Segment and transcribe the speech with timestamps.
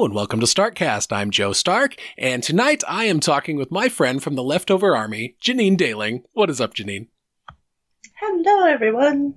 [0.00, 1.14] Hello and welcome to Starkcast.
[1.14, 5.36] I'm Joe Stark, and tonight I am talking with my friend from the Leftover Army,
[5.44, 6.22] Janine Daling.
[6.32, 7.08] What is up, Janine?
[8.14, 9.34] Hello, everyone.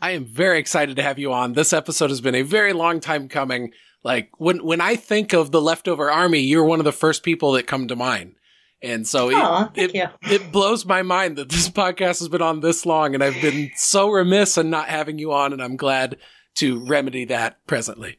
[0.00, 1.52] I am very excited to have you on.
[1.52, 3.72] This episode has been a very long time coming.
[4.02, 7.52] Like when when I think of the Leftover Army, you're one of the first people
[7.52, 8.36] that come to mind.
[8.80, 12.40] And so Aw, it, thank it, it blows my mind that this podcast has been
[12.40, 15.76] on this long, and I've been so remiss in not having you on, and I'm
[15.76, 16.16] glad
[16.54, 18.16] to remedy that presently.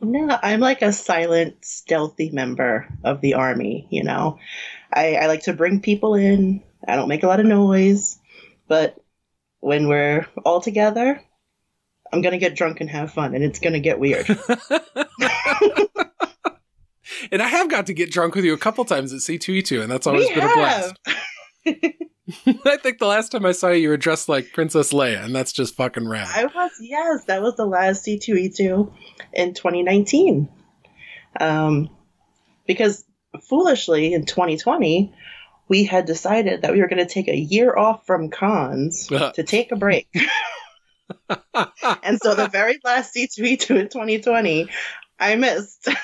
[0.00, 4.38] No, I'm like a silent, stealthy member of the army, you know.
[4.92, 6.62] I, I like to bring people in.
[6.86, 8.18] I don't make a lot of noise,
[8.68, 8.96] but
[9.60, 11.20] when we're all together,
[12.12, 14.26] I'm gonna get drunk and have fun, and it's gonna get weird.
[17.30, 19.90] And I have got to get drunk with you a couple times at C2E2, and
[19.90, 20.98] that's always we been a blast.
[21.66, 25.34] I think the last time I saw you, you were dressed like Princess Leia, and
[25.34, 26.28] that's just fucking rad.
[26.34, 28.92] I was yes, that was the last C2E2
[29.32, 30.48] in 2019.
[31.40, 31.90] Um,
[32.66, 33.04] because
[33.48, 35.12] foolishly in 2020
[35.68, 39.42] we had decided that we were going to take a year off from cons to
[39.42, 40.08] take a break.
[42.02, 44.68] and so the very last C2E2 in 2020,
[45.18, 45.88] I missed.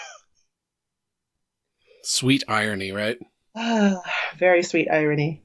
[2.03, 3.19] Sweet irony, right?
[4.38, 5.42] very sweet irony.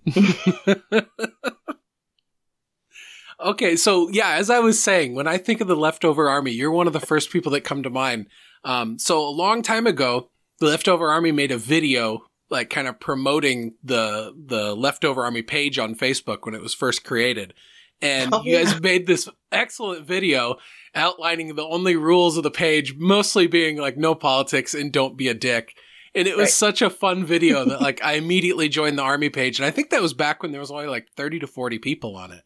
[3.40, 6.72] Okay, so yeah, as I was saying, when I think of the leftover army, you're
[6.72, 8.28] one of the first people that come to mind.
[8.64, 13.00] Um, so a long time ago, the leftover army made a video, like kind of
[13.00, 17.54] promoting the the leftover army page on Facebook when it was first created,
[18.02, 18.80] and Oh, you guys yeah.
[18.80, 20.56] made this excellent video
[20.96, 25.28] outlining the only rules of the page, mostly being like no politics and don't be
[25.28, 25.76] a dick.
[26.16, 26.50] And it was Right.
[26.54, 29.90] such a fun video that like I immediately joined the army page, and I think
[29.90, 32.44] that was back when there was only like thirty to forty people on it.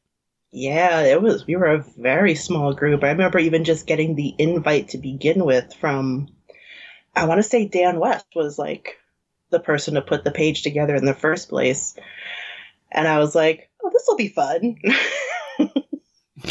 [0.52, 1.46] Yeah, it was.
[1.46, 3.04] We were a very small group.
[3.04, 6.30] I remember even just getting the invite to begin with from,
[7.16, 8.98] I want to say Dan West was like
[9.52, 11.96] the person to put the page together in the first place.
[12.92, 14.78] And I was like, oh, this will be fun.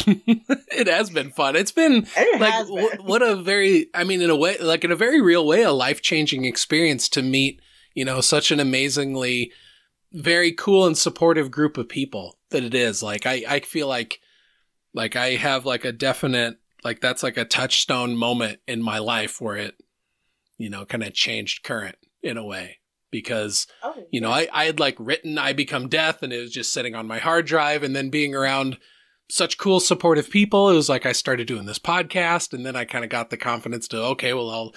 [0.07, 1.57] it has been fun.
[1.57, 4.85] It's been it like has w- what a very I mean in a way like
[4.85, 7.59] in a very real way a life-changing experience to meet,
[7.95, 9.51] you know, such an amazingly
[10.13, 13.01] very cool and supportive group of people that it is.
[13.03, 14.19] Like I I feel like
[14.93, 19.39] like I have like a definite like that's like a touchstone moment in my life
[19.41, 19.75] where it
[20.57, 22.79] you know kind of changed current in a way
[23.11, 26.51] because Oh, you know, I, I had like written I Become Death and it was
[26.51, 28.77] just sitting on my hard drive and then being around
[29.29, 30.69] such cool supportive people.
[30.69, 33.37] It was like I started doing this podcast and then I kind of got the
[33.37, 34.75] confidence to, okay, well, I'll,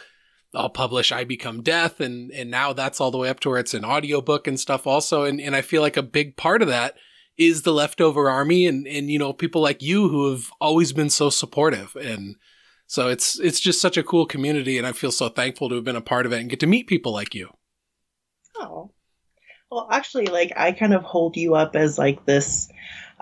[0.54, 3.58] I'll publish I Become Death and, and now that's all the way up to where
[3.58, 5.24] it's an audiobook and stuff also.
[5.24, 6.94] And, and I feel like a big part of that
[7.46, 11.10] is the leftover army and, and, you know, people like you who have always been
[11.10, 11.96] so supportive.
[11.96, 12.36] And
[12.86, 15.84] so it's, it's just such a cool community and I feel so thankful to have
[15.84, 17.50] been a part of it and get to meet people like you.
[18.58, 18.90] Oh.
[19.70, 22.68] Well, actually, like, I kind of hold you up as like this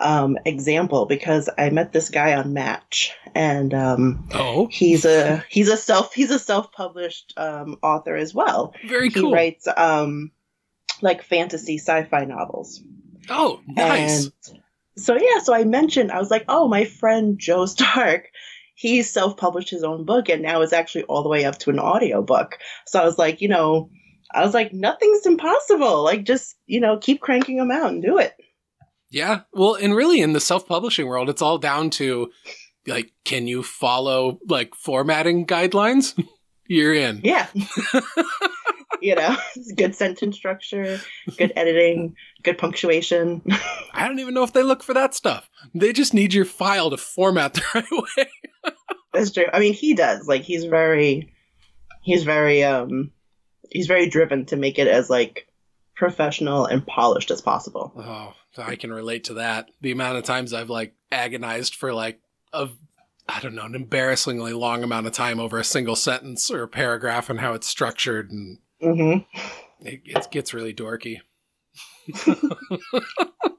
[0.01, 5.69] um, example because I met this guy on Match and um, Oh, he's a he's
[5.69, 8.75] a self he's a self-published um, author as well.
[8.89, 9.31] very He cool.
[9.31, 10.33] He writes um,
[11.03, 12.83] like fantasy sci-fi novels.
[13.29, 14.25] Oh, nice.
[14.25, 14.61] And
[14.97, 18.29] so yeah, so I mentioned I was like, oh, my friend Joe Stark,
[18.75, 21.79] he self-published his own book and now it's actually all the way up to an
[21.79, 22.59] audiobook.
[22.87, 23.91] So I was like, you know,
[24.33, 26.03] I was like, nothing's impossible.
[26.05, 28.35] Like just, you know, keep cranking them out and do it.
[29.11, 29.41] yeah.
[29.53, 32.31] Well, and really in the self-publishing world, it's all down to
[32.87, 36.21] like, can you follow like formatting guidelines?
[36.67, 37.21] You're in.
[37.25, 37.49] Yeah.
[39.01, 39.37] you know,
[39.77, 41.01] good sentence structure,
[41.37, 43.43] good editing, good punctuation.
[43.93, 45.49] I don't even know if they look for that stuff.
[45.75, 48.73] They just need your file to format the right way.
[49.13, 49.47] That's true.
[49.53, 50.27] I mean, he does.
[50.27, 51.33] Like he's very
[52.03, 53.13] he's very um
[53.71, 55.47] he's very driven to make it as like
[55.97, 57.93] professional and polished as possible.
[57.97, 59.71] Oh, I can relate to that.
[59.81, 62.21] The amount of times I've like agonized for like
[62.53, 62.69] a
[63.29, 66.69] I don't know, an embarrassingly long amount of time over a single sentence or a
[66.69, 69.19] paragraph and how it's structured and hmm
[69.81, 71.19] it, it gets really dorky.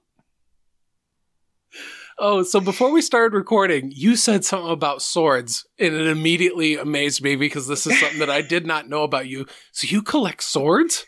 [2.18, 7.24] oh, so before we started recording, you said something about swords, and it immediately amazed
[7.24, 9.46] me because this is something that I did not know about you.
[9.72, 11.06] So you collect swords?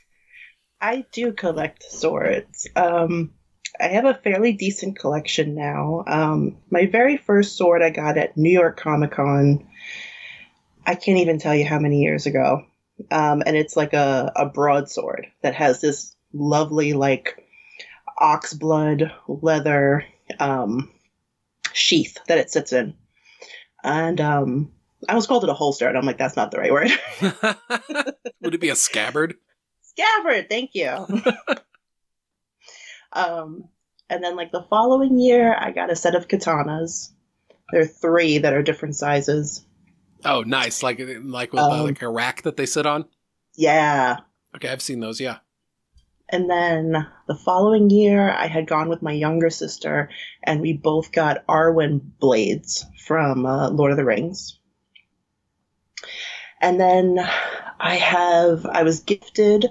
[0.82, 2.68] I do collect swords.
[2.76, 3.34] Um
[3.80, 6.04] I have a fairly decent collection now.
[6.06, 9.66] Um my very first sword I got at New York Comic Con
[10.86, 12.66] I can't even tell you how many years ago.
[13.12, 17.48] Um, and it's like a, a broadsword that has this lovely, like,
[18.20, 20.06] oxblood leather
[20.40, 20.92] um,
[21.74, 22.96] sheath that it sits in.
[23.84, 24.72] And um,
[25.10, 26.92] I was called it a holster, and I'm like, that's not the right word.
[28.42, 29.36] Would it be a scabbard?
[29.82, 30.90] Scabbard, thank you.
[33.14, 33.66] um,
[34.10, 37.12] and then like the following year, I got a set of katanas.
[37.72, 39.66] There are three that are different sizes.
[40.26, 40.84] Oh, nice!
[40.84, 43.06] Like like with uh, Um, like a rack that they sit on.
[43.56, 44.18] Yeah.
[44.56, 45.20] Okay, I've seen those.
[45.20, 45.40] Yeah.
[46.34, 50.10] And then the following year, I had gone with my younger sister,
[50.42, 54.58] and we both got Arwen blades from uh, Lord of the Rings.
[56.60, 57.20] And then
[57.80, 59.68] I have, I was gifted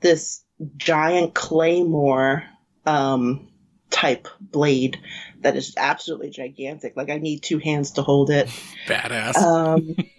[0.00, 0.42] this
[0.76, 2.46] giant claymore
[2.84, 3.52] um,
[3.90, 4.98] type blade
[5.42, 6.96] that is absolutely gigantic.
[6.96, 8.48] Like, I need two hands to hold it.
[8.88, 9.36] Badass.
[9.36, 9.94] Um,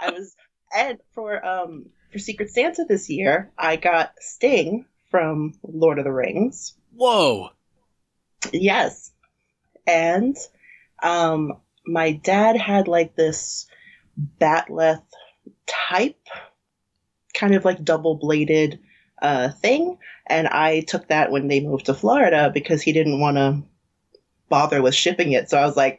[0.00, 0.34] I was
[0.76, 1.86] and for um
[2.16, 6.72] for Secret Santa this year, I got Sting from Lord of the Rings.
[6.94, 7.50] Whoa.
[8.52, 9.12] Yes,
[9.86, 10.34] and
[11.02, 13.66] um my dad had like this
[14.40, 15.02] bat'leth
[15.66, 16.18] type,
[17.34, 18.80] kind of like double bladed
[19.20, 23.36] uh thing, and I took that when they moved to Florida because he didn't want
[23.36, 23.62] to
[24.48, 25.50] bother with shipping it.
[25.50, 25.98] So I was like,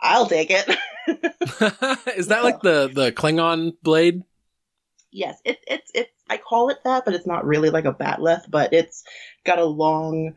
[0.00, 0.66] I'll take it.
[2.16, 4.22] Is that like the the Klingon blade?
[5.12, 8.50] Yes, it, it's it's I call it that, but it's not really like a bat'leth,
[8.50, 9.04] but it's
[9.44, 10.36] got a long,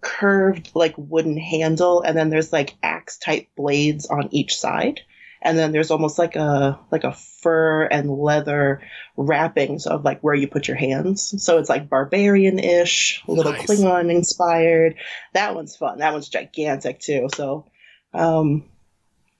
[0.00, 5.00] curved like wooden handle, and then there's like axe type blades on each side,
[5.40, 8.82] and then there's almost like a like a fur and leather
[9.16, 11.42] wrappings of like where you put your hands.
[11.42, 13.66] So it's like barbarian ish, a little Nice.
[13.66, 14.96] Klingon inspired.
[15.34, 15.98] That one's fun.
[15.98, 17.28] That one's gigantic too.
[17.34, 17.66] So,
[18.12, 18.64] um,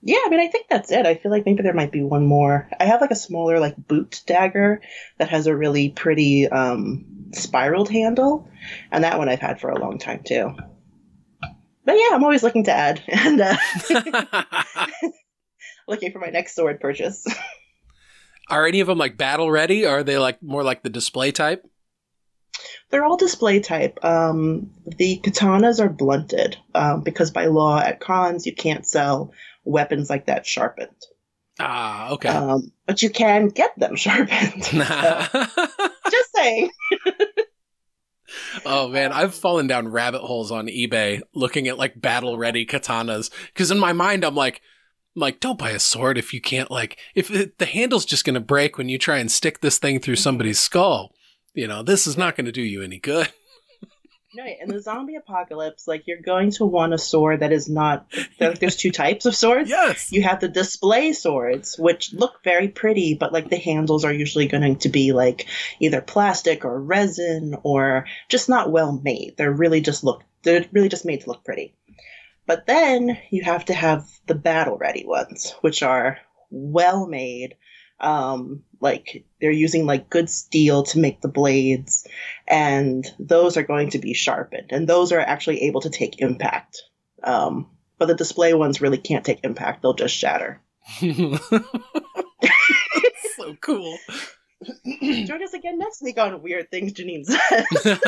[0.01, 1.05] yeah, I mean, I think that's it.
[1.05, 2.69] I feel like maybe there might be one more.
[2.79, 4.81] I have like a smaller, like boot dagger
[5.17, 8.47] that has a really pretty um, spiraled handle,
[8.91, 10.55] and that one I've had for a long time too.
[11.89, 13.57] But yeah, I'm always looking to add and uh,
[15.87, 17.25] looking for my next sword purchase.
[18.49, 19.85] are any of them like battle ready?
[19.85, 21.67] Or are they like more like the display type?
[22.89, 24.03] They're all display type.
[24.03, 29.31] Um, the katanas are blunted um, because by law at cons you can't sell
[29.63, 30.95] weapons like that sharpened.
[31.59, 32.29] Ah, okay.
[32.29, 34.63] Um, but you can get them sharpened.
[34.63, 36.71] Just saying.
[38.65, 43.29] oh man, I've fallen down rabbit holes on eBay looking at like battle ready katanas
[43.47, 44.61] because in my mind I'm like,
[45.15, 48.23] I'm like don't buy a sword if you can't like if it, the handle's just
[48.23, 51.13] gonna break when you try and stick this thing through somebody's skull.
[51.53, 53.29] You know, this is not going to do you any good.
[54.33, 58.05] No, in the zombie apocalypse, like you're going to want a sword that is not.
[58.37, 59.69] there- There's two types of swords.
[59.69, 60.11] Yes.
[60.11, 64.47] You have the display swords, which look very pretty, but like the handles are usually
[64.47, 65.47] going to be like
[65.79, 69.33] either plastic or resin or just not well made.
[69.37, 70.23] They're really just look.
[70.43, 71.73] They're really just made to look pretty.
[72.45, 76.17] But then you have to have the battle ready ones, which are
[76.51, 77.55] well made.
[78.01, 82.07] Um, like they're using like good steel to make the blades,
[82.47, 86.83] and those are going to be sharpened, and those are actually able to take impact.
[87.23, 90.61] Um, but the display ones really can't take impact; they'll just shatter.
[93.35, 93.97] so cool.
[95.01, 97.99] Join us again next week on Weird Things Janine says.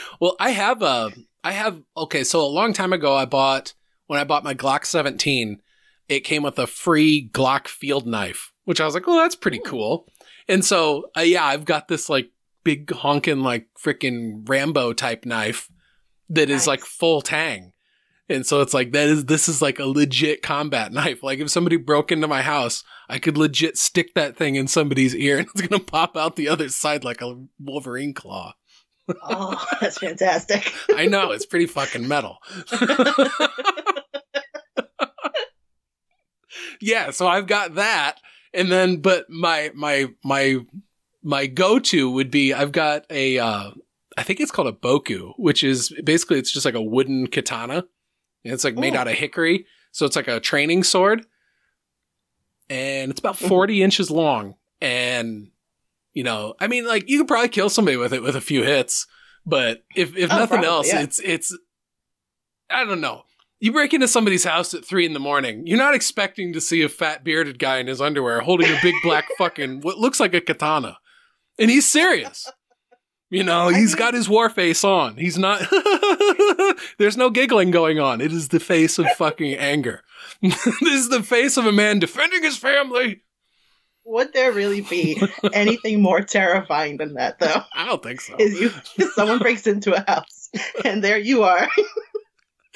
[0.20, 3.74] well, I have a, I have, okay, so a long time ago, I bought,
[4.06, 5.62] when I bought my Glock 17,
[6.08, 9.60] it came with a free Glock field knife, which I was like, oh, that's pretty
[9.64, 10.06] cool.
[10.48, 12.30] And so, uh, yeah, I've got this like
[12.64, 15.70] big honking, like freaking Rambo type knife
[16.30, 16.66] that is Nice.
[16.66, 17.72] like full tang.
[18.28, 21.22] And so it's like, that is, this is like a legit combat knife.
[21.22, 25.14] Like if somebody broke into my house, I could legit stick that thing in somebody's
[25.14, 28.54] ear and it's going to pop out the other side like a Wolverine claw.
[29.22, 30.72] oh, that's fantastic.
[30.96, 32.38] I know it's pretty fucking metal.
[36.80, 38.20] Yeah, so I've got that,
[38.54, 40.58] and then but my my my
[41.22, 43.70] my go to would be I've got a uh,
[44.16, 47.84] I think it's called a boku, which is basically it's just like a wooden katana,
[48.44, 48.98] and it's like made Oh.
[49.00, 51.26] out of hickory, so it's like a training sword,
[52.68, 53.48] and it's about Mhm.
[53.48, 55.50] 40 inches long, and
[56.14, 58.62] you know, I mean, like you could probably kill somebody with it with a few
[58.62, 59.06] hits,
[59.44, 61.02] but if if Oh, nothing probably, else, yeah.
[61.02, 61.56] it's it's
[62.70, 63.24] I don't know.
[63.58, 65.66] You break into somebody's house at three in the morning.
[65.66, 68.94] You're not expecting to see a fat bearded guy in his underwear holding a big
[69.02, 70.98] black fucking what looks like a katana,
[71.58, 72.50] and he's serious.
[73.28, 75.16] You know, he's got his war face on.
[75.16, 75.60] He's not.
[76.98, 78.20] There's no giggling going on.
[78.20, 80.02] It is the face of fucking anger.
[80.42, 83.22] this is the face of a man defending his family.
[84.04, 85.20] Would there really be
[85.52, 87.62] anything more terrifying than that, though?
[87.74, 88.36] I don't think so.
[88.38, 88.70] Is you
[89.14, 90.48] someone breaks into a house
[90.84, 91.68] and there you are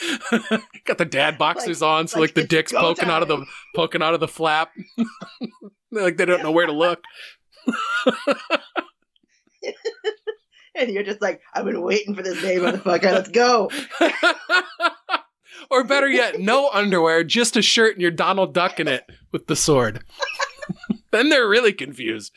[0.85, 3.45] Got the dad boxers Like- on, so like like, the dick's poking out of the
[3.75, 4.73] poking out of the flap.
[5.90, 7.02] like they don't know where to look.
[10.73, 13.02] And you're just like, I've been waiting for this day, motherfucker.
[13.02, 13.71] Let's go.
[15.71, 19.47] or better yet, no underwear, just a shirt and you're Donald Duck in it with
[19.47, 20.02] the sword.
[21.11, 22.33] then they're really confused.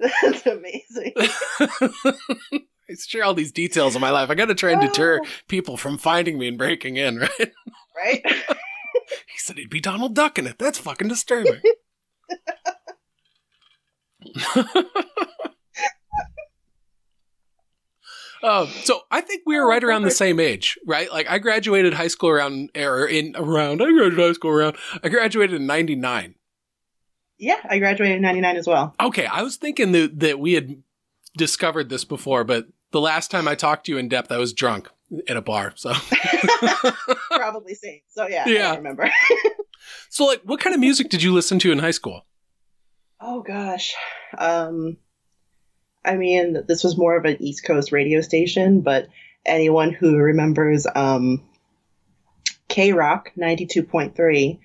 [0.00, 1.12] That's amazing.
[2.90, 4.30] I share all these details of my life.
[4.30, 5.26] I got to try and deter Oh.
[5.46, 7.52] people from finding me and breaking in, right?
[7.96, 8.22] Right?
[9.26, 10.56] He said he'd be Donald Duck in it.
[10.58, 11.60] That's fucking disturbing.
[18.42, 21.12] Um, so I think we were right around the same age, right?
[21.12, 25.08] Like I graduated high school around or in around I graduated high school around I
[25.10, 26.36] graduated in ninety nine.
[27.40, 28.94] Yeah, I graduated in 99 as well.
[29.00, 30.82] Okay, I was thinking that that we had
[31.36, 34.52] discovered this before, but the last time I talked to you in depth, I was
[34.52, 34.88] drunk
[35.26, 35.72] at a bar.
[35.74, 35.92] So,
[37.30, 38.00] Probably same.
[38.08, 38.72] So yeah, Yeah.
[38.72, 39.10] I remember.
[40.10, 42.26] so like, what kind of music did you listen to in high school?
[43.20, 43.94] Oh gosh.
[44.36, 44.98] Um
[46.04, 49.08] I mean, this was more of an East Coast radio station, but
[49.46, 51.42] anyone who remembers um
[52.68, 54.58] K Rock 92.3,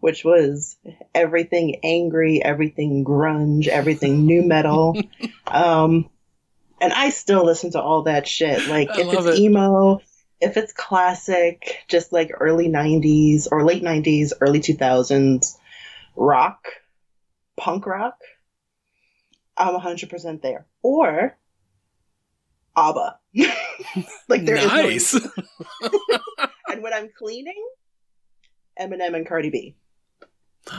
[0.00, 0.76] which was
[1.14, 4.96] everything angry, everything grunge, everything new metal.
[5.46, 6.08] um
[6.80, 8.68] and I still listen to all that shit.
[8.68, 9.42] Like I if it's it.
[9.42, 10.00] emo,
[10.40, 15.56] if it's classic, just like early 90s or late 90s, early 2000s
[16.14, 16.66] rock,
[17.56, 18.18] punk rock,
[19.56, 20.66] I'm 100% there.
[20.82, 21.36] Or
[22.76, 23.18] ABBA.
[24.28, 25.14] like there is no nice.
[26.68, 27.66] and when I'm cleaning,
[28.78, 29.76] Eminem and Cardi B.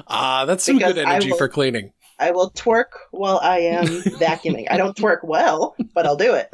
[0.08, 1.94] Ah, that's some good energy will- for cleaning.
[2.20, 3.86] I will twerk while I am
[4.20, 4.66] vacuuming.
[4.72, 6.50] I don't twerk well, but I'll do it.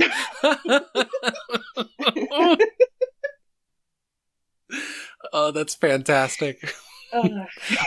[5.33, 6.73] oh, that's fantastic.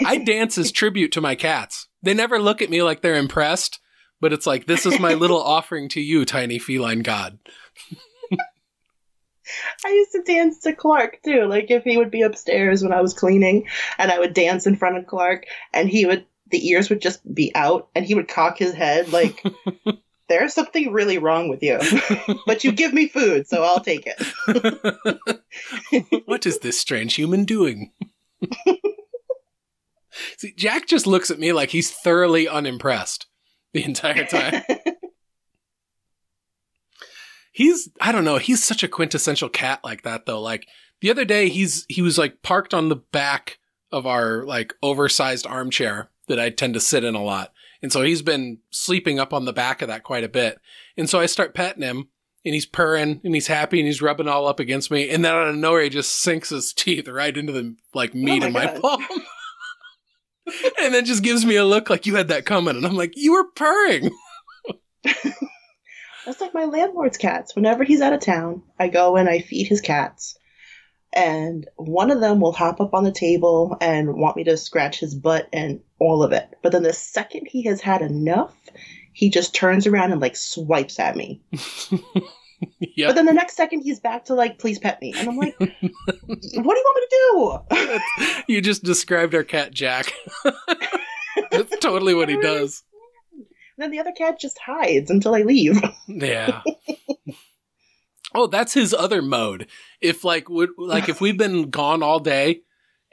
[0.05, 1.89] I dance as tribute to my cats.
[2.03, 3.81] They never look at me like they're impressed,
[4.21, 7.39] but it's like this is my little offering to you, tiny feline god.
[9.85, 11.47] I used to dance to Clark too.
[11.47, 13.67] Like if he would be upstairs when I was cleaning
[13.99, 17.21] and I would dance in front of Clark and he would the ears would just
[17.35, 19.43] be out and he would cock his head like
[20.29, 21.79] there's something really wrong with you.
[22.47, 24.21] but you give me food, so I'll take it.
[26.27, 27.93] what is this strange human doing?
[30.39, 33.27] See, Jack just looks at me like he's thoroughly unimpressed
[33.73, 34.63] the entire time.
[37.57, 40.43] He's I don't know, he's such a quintessential cat like that though.
[40.43, 40.69] Like
[41.01, 43.59] the other day he's he was like parked on the back
[43.91, 47.53] of our like oversized armchair that I tend to sit in a lot.
[47.81, 50.61] And so he's been sleeping up on the back of that quite a bit.
[50.99, 52.09] And so I start petting him
[52.45, 55.09] and he's purring and he's happy and he's rubbing all up against me.
[55.09, 58.19] And then out of nowhere, he just sinks his teeth right into the like oh
[58.19, 59.03] meat my of my palm.
[60.83, 62.77] and then just gives me a look like you had that coming.
[62.77, 64.11] And I'm like, you were purring.
[66.27, 67.55] That's like my landlord's cats.
[67.55, 70.37] Whenever he's out of town, I go and I feed his cats.
[71.13, 74.99] And one of them will hop up on the table and want me to scratch
[74.99, 76.49] his butt and all of it.
[76.63, 78.55] But then the second he has had enough,
[79.13, 81.41] he just turns around and like swipes at me.
[82.81, 83.09] yep.
[83.09, 85.15] But then the next second he's back to like, please pet me.
[85.17, 87.99] And I'm like, what do you want me to do?
[88.49, 90.13] you just described our cat Jack.
[91.51, 92.83] That's totally what he does.
[93.79, 95.81] Then the other cat just hides until I leave.
[96.09, 96.63] Yeah.
[98.35, 99.67] oh, that's his other mode.
[100.01, 102.61] If like would like if we've been gone all day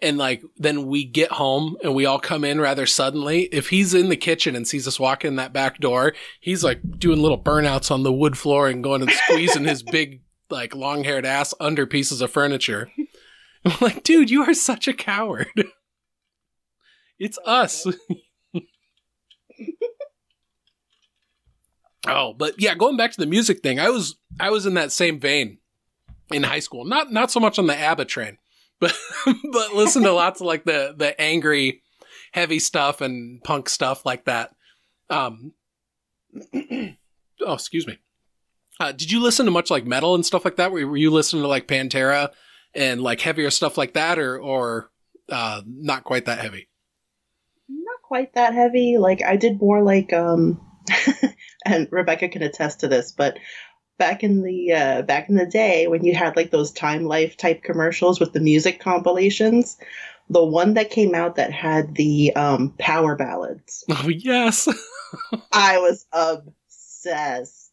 [0.01, 3.93] and like then we get home and we all come in rather suddenly, if he's
[3.93, 7.41] in the kitchen and sees us walk in that back door, he's like doing little
[7.41, 11.85] burnouts on the wood floor and going and squeezing his big like long-haired ass under
[11.87, 12.91] pieces of furniture.
[13.65, 15.47] I'm like, dude, you are such a coward.
[17.19, 17.85] It's us.
[22.07, 24.91] Oh, but yeah, going back to the music thing, I was I was in that
[24.91, 25.59] same vein
[26.31, 26.85] in high school.
[26.85, 28.37] Not not so much on the ABBA train,
[28.79, 28.95] but
[29.51, 31.81] but listen to lots of like the the angry,
[32.31, 34.53] heavy stuff and punk stuff like that.
[35.09, 35.53] Um,
[36.53, 37.99] oh, excuse me.
[38.79, 40.71] Uh, did you listen to much like metal and stuff like that?
[40.71, 42.31] Were, were you listening to like Pantera
[42.73, 44.91] and like heavier stuff like that, or or
[45.29, 46.67] uh, not quite that heavy?
[47.69, 48.97] not quite that heavy.
[48.97, 50.59] Like I did more like um
[51.65, 53.37] and Rebecca can attest to this, but
[53.97, 57.37] back in the uh back in the day when you had like those Time Life
[57.37, 59.77] type commercials with the music compilations,
[60.29, 63.83] the one that came out that had the um power ballads.
[63.89, 64.67] Oh yes.
[65.51, 67.71] I was obsessed.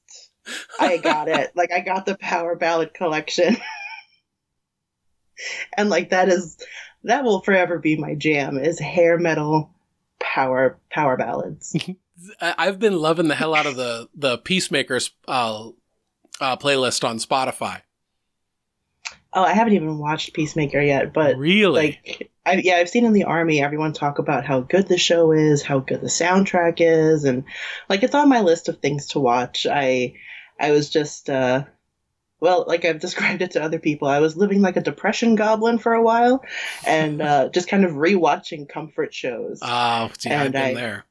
[0.79, 1.53] I got it.
[1.55, 3.57] Like I got the power ballad collection.
[5.77, 6.59] and like that is
[7.05, 9.71] that will forever be my jam is hair metal
[10.19, 11.75] power power ballads.
[12.41, 15.69] I've been loving the hell out of the the Peacemakers uh,
[16.41, 17.83] uh, playlist on Spotify.
[19.33, 23.13] Oh, I haven't even watched Peacemaker yet, but really, like, I, yeah, I've seen in
[23.13, 27.25] the army everyone talk about how good the show is, how good the soundtrack is,
[27.25, 27.45] and
[27.89, 29.67] like it's on my list of things to watch.
[29.67, 30.15] I
[30.59, 31.65] I was just uh,
[32.41, 35.79] well, like I've described it to other people, I was living like a depression goblin
[35.79, 36.45] for a while,
[36.85, 39.61] and uh, just kind of rewatching comfort shows.
[39.73, 41.05] Oh, yeah, I've been I, there.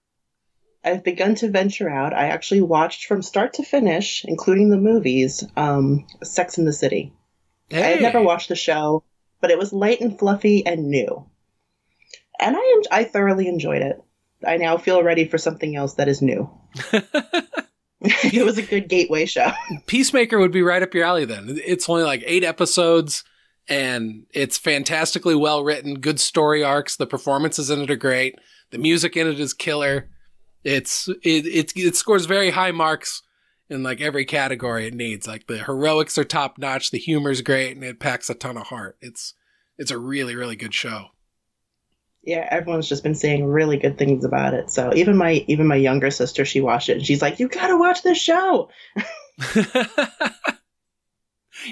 [0.83, 2.13] I've begun to venture out.
[2.13, 7.13] I actually watched from start to finish, including the movies, um, Sex in the City.
[7.69, 7.83] Hey.
[7.83, 9.03] I had never watched the show,
[9.41, 11.25] but it was light and fluffy and new,
[12.39, 14.01] and I I thoroughly enjoyed it.
[14.45, 16.49] I now feel ready for something else that is new.
[18.01, 19.51] it was a good gateway show.
[19.85, 21.59] Peacemaker would be right up your alley then.
[21.65, 23.23] It's only like eight episodes
[23.67, 26.95] and it's fantastically well written, good story arcs.
[26.95, 28.35] The performances in it are great.
[28.71, 30.09] The music in it is killer.
[30.63, 33.21] It's it it, it scores very high marks
[33.69, 35.27] in like every category it needs.
[35.27, 38.67] Like the heroics are top notch, the humor's great, and it packs a ton of
[38.67, 38.97] heart.
[39.01, 39.33] It's
[39.77, 41.07] it's a really really good show.
[42.23, 44.69] Yeah, everyone's just been saying really good things about it.
[44.69, 47.77] So even my even my younger sister, she watched it and she's like, "You gotta
[47.77, 48.69] watch this show."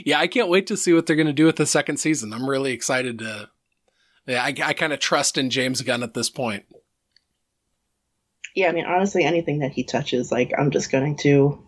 [0.06, 2.32] yeah, I can't wait to see what they're gonna do with the second season.
[2.32, 3.50] I'm really excited to.
[4.26, 6.66] Yeah, I, I kind of trust in James Gunn at this point
[8.58, 11.64] yeah, I mean, honestly, anything that he touches, like, I'm just going to,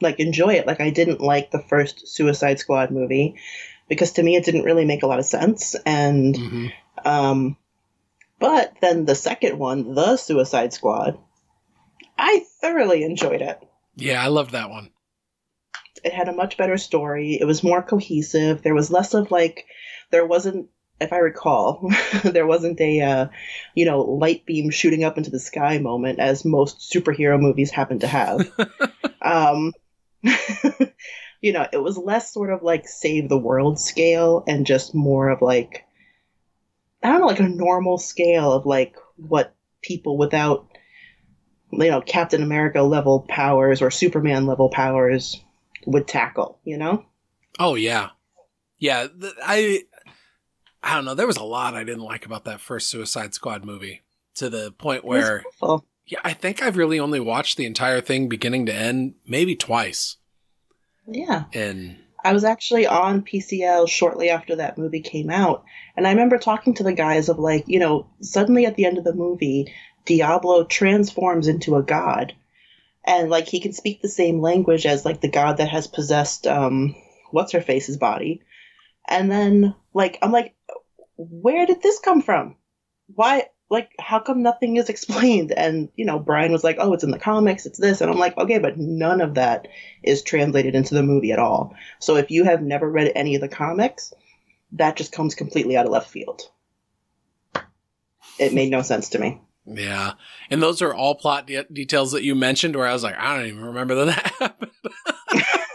[0.00, 0.66] like, enjoy it.
[0.66, 3.36] Like, I didn't like the first Suicide Squad movie
[3.86, 5.76] because to me it didn't really make a lot of sense.
[5.84, 6.66] And, mm-hmm.
[7.06, 7.58] um,
[8.38, 11.18] but then the second one, The Suicide Squad,
[12.16, 13.62] I thoroughly enjoyed it.
[13.94, 14.92] Yeah, I loved that one.
[16.02, 17.36] It had a much better story.
[17.38, 18.62] It was more cohesive.
[18.62, 19.66] There was less of like,
[20.10, 21.90] there wasn't if I recall,
[22.24, 23.26] there wasn't a, uh,
[23.74, 27.98] you know, light beam shooting up into the sky moment as most superhero movies happen
[28.00, 28.50] to have.
[29.22, 29.72] um,
[31.40, 35.28] you know, it was less sort of like save the world scale and just more
[35.28, 35.84] of like,
[37.02, 40.66] I don't know, like a normal scale of like what people without,
[41.72, 45.40] you know, Captain America level powers or Superman level powers
[45.84, 47.04] would tackle, you know?
[47.58, 48.10] Oh, yeah.
[48.78, 49.06] Yeah,
[49.42, 49.84] I
[50.82, 51.14] I don't know.
[51.14, 54.02] There was a lot I didn't like about that first Suicide Squad movie
[54.36, 55.42] to the point where,
[56.06, 60.16] yeah, I think I've really only watched the entire thing beginning to end maybe twice.
[61.06, 61.44] Yeah.
[61.52, 65.64] And I was actually on PCL shortly after that movie came out.
[65.96, 68.98] And I remember talking to the guys of like, you know, suddenly at the end
[68.98, 69.72] of the movie,
[70.04, 72.34] Diablo transforms into a god.
[73.04, 76.48] And like he can speak the same language as like the god that has possessed
[76.48, 76.96] um
[77.30, 78.42] what's her face's body.
[79.08, 80.55] And then like I'm like
[81.16, 82.56] where did this come from?
[83.14, 85.52] Why, like, how come nothing is explained?
[85.52, 88.00] And, you know, Brian was like, oh, it's in the comics, it's this.
[88.00, 89.68] And I'm like, okay, but none of that
[90.02, 91.74] is translated into the movie at all.
[91.98, 94.12] So if you have never read any of the comics,
[94.72, 96.42] that just comes completely out of left field.
[98.38, 99.40] It made no sense to me.
[99.64, 100.12] Yeah.
[100.50, 103.36] And those are all plot de- details that you mentioned where I was like, I
[103.36, 104.72] don't even remember that happened.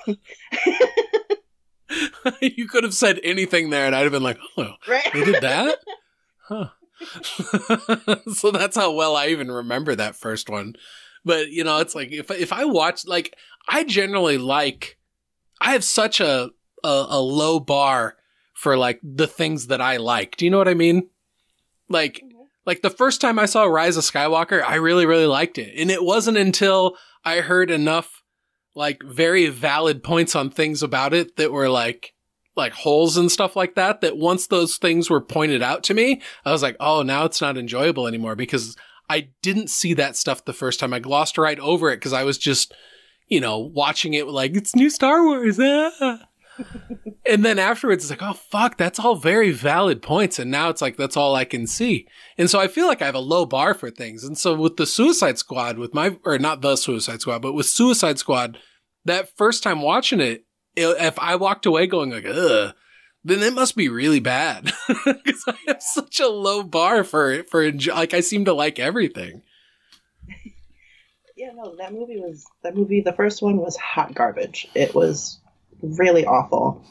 [2.42, 5.10] you could have said anything there, and I'd have been like, "Oh, right?
[5.14, 5.80] they did that."
[6.44, 6.70] Huh.
[8.34, 10.76] so that's how well I even remember that first one.
[11.24, 13.36] But you know, it's like if if I watch, like,
[13.68, 14.98] I generally like.
[15.62, 16.50] I have such a,
[16.84, 18.18] a a low bar
[18.54, 20.36] for like the things that I like.
[20.36, 21.10] Do you know what I mean?
[21.88, 22.42] Like, mm-hmm.
[22.66, 25.90] like the first time I saw Rise of Skywalker, I really really liked it, and
[25.90, 28.21] it wasn't until I heard enough
[28.76, 32.14] like very valid points on things about it that were like
[32.56, 36.22] like holes and stuff like that that once those things were pointed out to me
[36.46, 38.76] i was like oh now it's not enjoyable anymore because
[39.10, 42.24] i didn't see that stuff the first time i glossed right over it because i
[42.24, 42.74] was just
[43.28, 46.20] you know watching it like it's new star wars ah.
[47.26, 50.40] and then afterwards it's like oh fuck that's all very valid points.
[50.40, 52.08] And now it's like that's all i can see.
[52.38, 54.24] And so i feel like i have a low bar for things.
[54.24, 57.66] And so with the suicide squad with my or not the suicide squad but with
[57.66, 58.58] suicide squad
[59.06, 62.74] that first time watching it if i walked away going like ugh
[63.24, 64.72] then it must be really bad.
[65.06, 69.42] Because i have such a low bar for for like i seem to like everything.
[71.38, 74.68] Yeah no that movie was that movie the first one was hot garbage.
[74.76, 75.41] It was
[75.82, 76.84] really awful.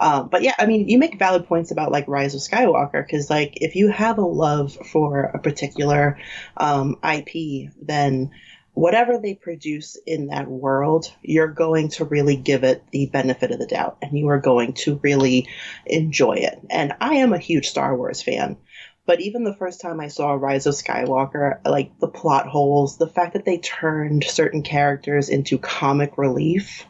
[0.00, 3.30] um, but yeah, I mean, you make valid points about like Rise of Skywalker because
[3.30, 6.18] like if you have a love for a particular
[6.56, 8.30] um, IP, then
[8.76, 13.58] whatever they produce in that world, you're going to really give it the benefit of
[13.58, 15.48] the doubt and you are going to really
[15.86, 16.60] enjoy it.
[16.68, 18.58] And I am a huge Star Wars fan.
[19.06, 23.06] But even the first time I saw Rise of Skywalker, like the plot holes, the
[23.06, 26.84] fact that they turned certain characters into comic relief.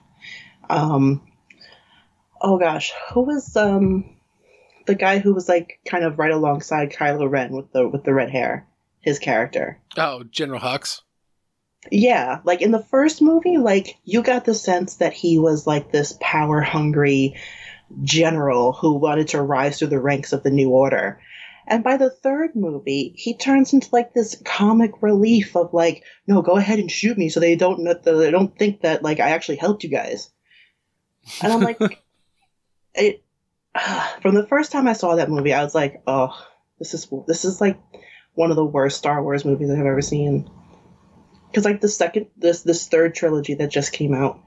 [0.68, 1.22] Um,
[2.40, 4.16] oh gosh, who was um
[4.86, 8.14] the guy who was like kind of right alongside Kylo Ren with the with the
[8.14, 8.66] red hair?
[9.00, 9.78] His character.
[9.96, 11.02] Oh, General Hux.
[11.92, 15.92] Yeah, like in the first movie, like you got the sense that he was like
[15.92, 17.36] this power hungry
[18.02, 21.20] general who wanted to rise through the ranks of the New Order.
[21.68, 26.42] And by the third movie, he turns into like this comic relief of like, no,
[26.42, 29.56] go ahead and shoot me so they don't they don't think that like I actually
[29.56, 30.30] helped you guys.
[31.42, 31.80] And I'm like,
[32.96, 33.22] it.
[34.22, 36.36] From the first time I saw that movie, I was like, oh,
[36.78, 37.78] this is this is like
[38.34, 40.50] one of the worst Star Wars movies I've ever seen
[41.48, 44.40] because like the second this this third trilogy that just came out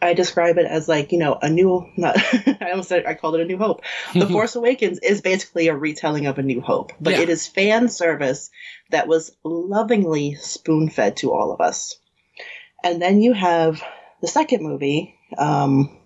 [0.00, 2.16] I describe it as like, you know, a new, not,
[2.60, 3.82] I almost said, I called it a new hope.
[4.14, 7.20] The Force Awakens is basically a retelling of a new hope, but yeah.
[7.20, 8.50] it is fan service
[8.90, 11.96] that was lovingly spoon fed to all of us.
[12.84, 13.82] And then you have
[14.20, 15.98] the second movie, um,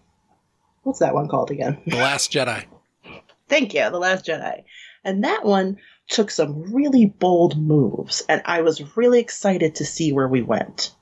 [0.82, 1.78] what's that one called again?
[1.86, 2.64] The Last Jedi.
[3.48, 4.64] Thank you, The Last Jedi.
[5.04, 10.12] And that one took some really bold moves, and I was really excited to see
[10.12, 10.94] where we went.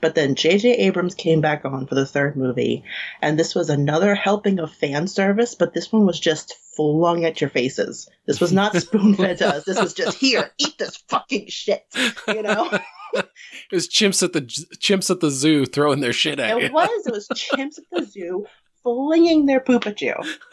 [0.00, 0.70] But then J.J.
[0.72, 2.84] Abrams came back on for the third movie,
[3.22, 7.40] and this was another helping of fan service, but this one was just flung at
[7.40, 8.08] your faces.
[8.26, 9.64] This was not spoon fed to us.
[9.64, 11.84] This was just here, eat this fucking shit.
[12.28, 12.70] You know?
[13.14, 13.26] it
[13.72, 16.66] was chimps at the chimps at the zoo throwing their shit at it you.
[16.66, 17.06] It was.
[17.06, 18.46] It was chimps at the zoo
[18.84, 20.14] flinging their poop at you.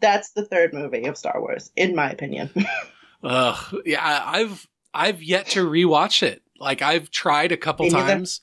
[0.00, 2.50] that's the third movie of Star Wars, in my opinion.
[3.22, 6.42] Ugh, yeah, I've I've yet to rewatch it.
[6.58, 8.40] Like I've tried a couple times,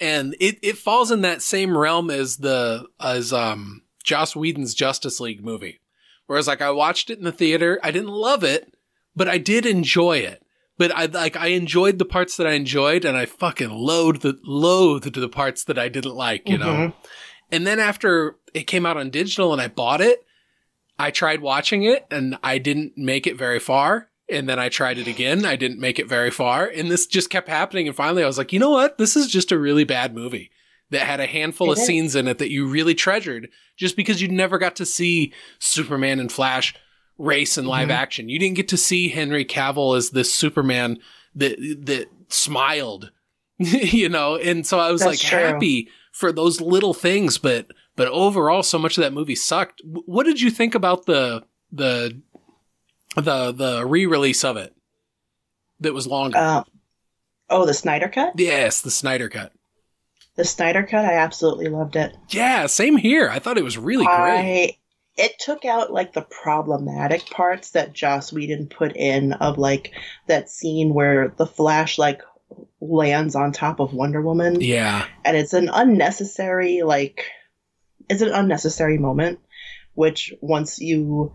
[0.00, 5.18] and it it falls in that same realm as the as um Joss Whedon's Justice
[5.18, 5.80] League movie.
[6.26, 8.72] Whereas like I watched it in the theater, I didn't love it,
[9.16, 10.42] but I did enjoy it.
[10.76, 14.38] But I like I enjoyed the parts that I enjoyed, and I fucking loathed the
[14.44, 16.48] loathed the parts that I didn't like.
[16.48, 16.82] You mm-hmm.
[16.82, 16.92] know.
[17.50, 20.24] And then after it came out on digital and I bought it,
[20.98, 24.10] I tried watching it and I didn't make it very far.
[24.30, 25.46] And then I tried it again.
[25.46, 26.66] I didn't make it very far.
[26.66, 27.86] And this just kept happening.
[27.86, 28.98] And finally I was like, you know what?
[28.98, 30.50] This is just a really bad movie
[30.90, 34.28] that had a handful of scenes in it that you really treasured just because you
[34.28, 36.74] never got to see Superman and Flash
[37.18, 37.96] race in live mm-hmm.
[37.96, 38.28] action.
[38.28, 40.98] You didn't get to see Henry Cavill as this Superman
[41.34, 43.10] that, that smiled,
[43.58, 44.36] you know?
[44.36, 45.38] And so I was That's like true.
[45.38, 49.80] happy for those little things, but but overall, so much of that movie sucked.
[49.84, 52.20] What did you think about the the
[53.14, 54.74] the the re-release of it
[55.78, 56.36] that was longer?
[56.36, 56.64] Uh,
[57.48, 58.32] oh, the Snyder cut.
[58.36, 59.52] Yes, the Snyder cut.
[60.34, 62.16] The Snyder cut, I absolutely loved it.
[62.30, 63.30] Yeah, same here.
[63.30, 64.76] I thought it was really great.
[65.16, 69.92] It took out like the problematic parts that Joss Whedon put in of like
[70.26, 72.22] that scene where the Flash like
[72.80, 74.60] lands on top of Wonder Woman.
[74.60, 75.06] Yeah.
[75.24, 77.30] And it's an unnecessary like
[78.08, 79.40] it's an unnecessary moment,
[79.94, 81.34] which once you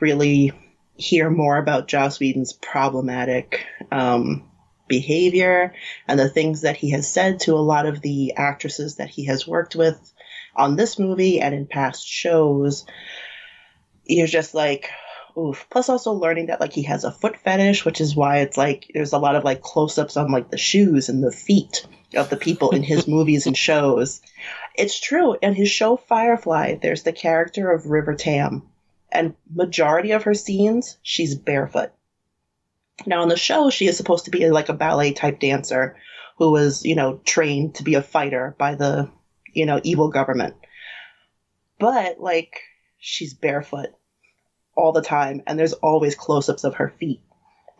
[0.00, 0.52] really
[0.94, 4.50] hear more about Joss Whedon's problematic um,
[4.88, 5.74] behavior
[6.06, 9.26] and the things that he has said to a lot of the actresses that he
[9.26, 10.12] has worked with
[10.56, 12.84] on this movie and in past shows,
[14.04, 14.90] you're just like,
[15.38, 15.66] oof.
[15.70, 18.90] Plus, also learning that like he has a foot fetish, which is why it's like
[18.92, 22.30] there's a lot of like close ups on like the shoes and the feet of
[22.30, 24.20] the people in his movies and shows.
[24.74, 25.36] It's true.
[25.40, 28.68] In his show Firefly, there's the character of River Tam,
[29.10, 31.90] and majority of her scenes, she's barefoot.
[33.06, 35.96] Now, in the show, she is supposed to be like a ballet type dancer
[36.36, 39.10] who was, you know, trained to be a fighter by the,
[39.52, 40.54] you know, evil government.
[41.78, 42.60] But, like,
[42.98, 43.90] she's barefoot
[44.78, 47.20] all the time, and there's always close ups of her feet.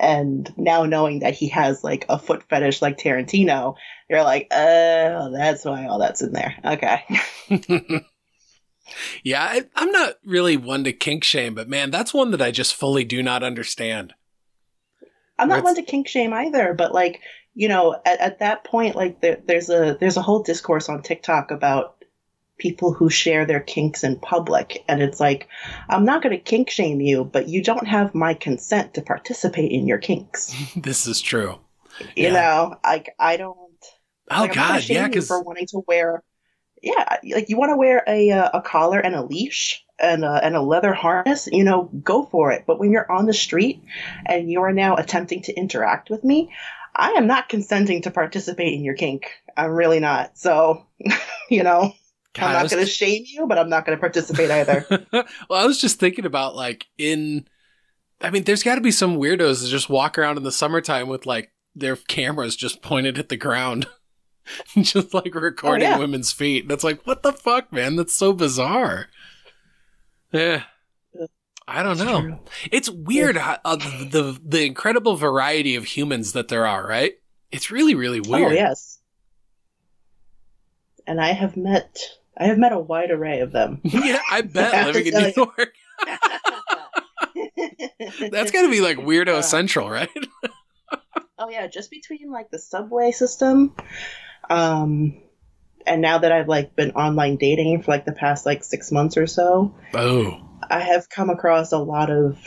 [0.00, 3.76] And now knowing that he has like a foot fetish like Tarantino,
[4.10, 6.54] you're like, oh, that's why all that's in there.
[6.64, 7.02] Okay.
[9.24, 12.50] yeah, I, I'm not really one to kink shame, but man, that's one that I
[12.50, 14.14] just fully do not understand.
[15.38, 17.20] I'm not one to kink shame either, but like,
[17.54, 21.02] you know, at, at that point, like there, there's a there's a whole discourse on
[21.02, 21.97] TikTok about
[22.58, 24.84] people who share their kinks in public.
[24.88, 25.48] And it's like,
[25.88, 29.70] I'm not going to kink shame you, but you don't have my consent to participate
[29.70, 30.54] in your kinks.
[30.76, 31.58] this is true.
[32.14, 32.32] You yeah.
[32.32, 33.56] know, like I don't.
[34.30, 36.22] Oh like, God, yeah, because for wanting to wear,
[36.82, 40.44] yeah, like you want to wear a uh, a collar and a leash and a,
[40.44, 42.64] and a leather harness, you know, go for it.
[42.66, 43.82] But when you're on the street
[44.26, 46.52] and you are now attempting to interact with me,
[46.94, 49.30] I am not consenting to participate in your kink.
[49.56, 50.38] I'm really not.
[50.38, 50.86] So,
[51.50, 51.94] you know,
[52.34, 54.86] God, I'm not was- going to shame you, but I'm not going to participate either.
[55.12, 57.46] well, I was just thinking about like in.
[58.20, 61.08] I mean, there's got to be some weirdos that just walk around in the summertime
[61.08, 63.86] with like their cameras just pointed at the ground,
[64.80, 65.98] just like recording Oh, yeah.
[65.98, 66.66] women's feet.
[66.68, 67.94] That's like, what the fuck, man?
[67.96, 69.06] That's so bizarre.
[70.32, 70.64] Yeah.
[71.68, 72.20] I don't know.
[72.22, 72.38] true.
[72.72, 77.12] It's weird how, uh, the, the the incredible variety of humans that there are, right?
[77.52, 78.50] It's really really weird.
[78.52, 78.98] Oh yes.
[81.06, 81.98] And I have met
[82.38, 83.80] I have met a wide array of them.
[83.82, 85.72] yeah, I bet living in New York,
[88.30, 90.08] that's got to be like weirdo Uh, central, right?
[91.38, 93.74] Oh yeah, just between like the subway system,
[94.50, 95.20] um,
[95.86, 99.16] and now that I've like been online dating for like the past like six months
[99.16, 102.38] or so, Oh, I have come across a lot of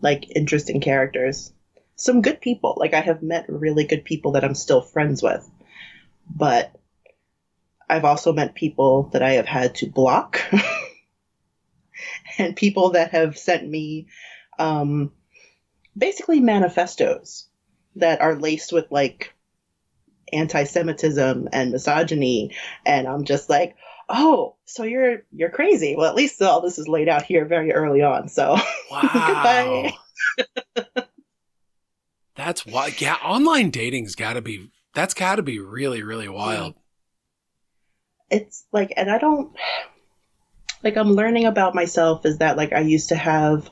[0.00, 1.52] like interesting characters.
[1.96, 2.76] Some good people.
[2.78, 5.48] Like I have met really good people that I'm still friends with.
[6.30, 6.77] But
[7.88, 10.40] I've also met people that I have had to block.
[12.38, 14.06] and people that have sent me
[14.58, 15.12] um
[15.96, 17.48] basically manifestos
[17.96, 19.34] that are laced with like
[20.32, 22.54] anti-Semitism and misogyny
[22.86, 23.76] and I'm just like
[24.08, 25.94] oh, so you're you're crazy.
[25.96, 28.28] Well, at least all this is laid out here very early on.
[28.28, 28.56] So
[28.90, 29.90] wow.
[32.34, 32.94] That's why.
[32.98, 34.70] Yeah, online dating's got to be.
[34.94, 36.74] That's got to be really really wild.
[38.30, 39.54] It's like, and I don't
[40.82, 40.96] like.
[40.96, 43.70] I'm learning about myself is that like I used to have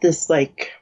[0.00, 0.72] this like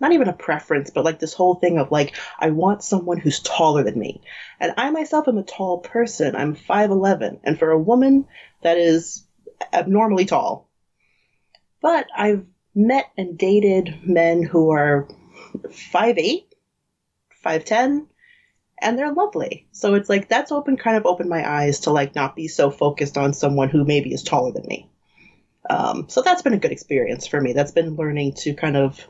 [0.00, 3.40] not even a preference, but like this whole thing of like I want someone who's
[3.40, 4.22] taller than me,
[4.58, 6.36] and I myself am a tall person.
[6.36, 8.26] I'm five eleven, and for a woman
[8.62, 9.24] that is
[9.72, 10.68] abnormally tall.
[11.82, 15.08] But I've met and dated men who are
[15.70, 16.54] five eight,
[17.42, 18.06] five ten,
[18.80, 19.66] and they're lovely.
[19.72, 22.70] So it's like that's open kind of opened my eyes to like not be so
[22.70, 24.90] focused on someone who maybe is taller than me.
[25.68, 27.52] Um, so that's been a good experience for me.
[27.52, 29.06] That's been learning to kind of,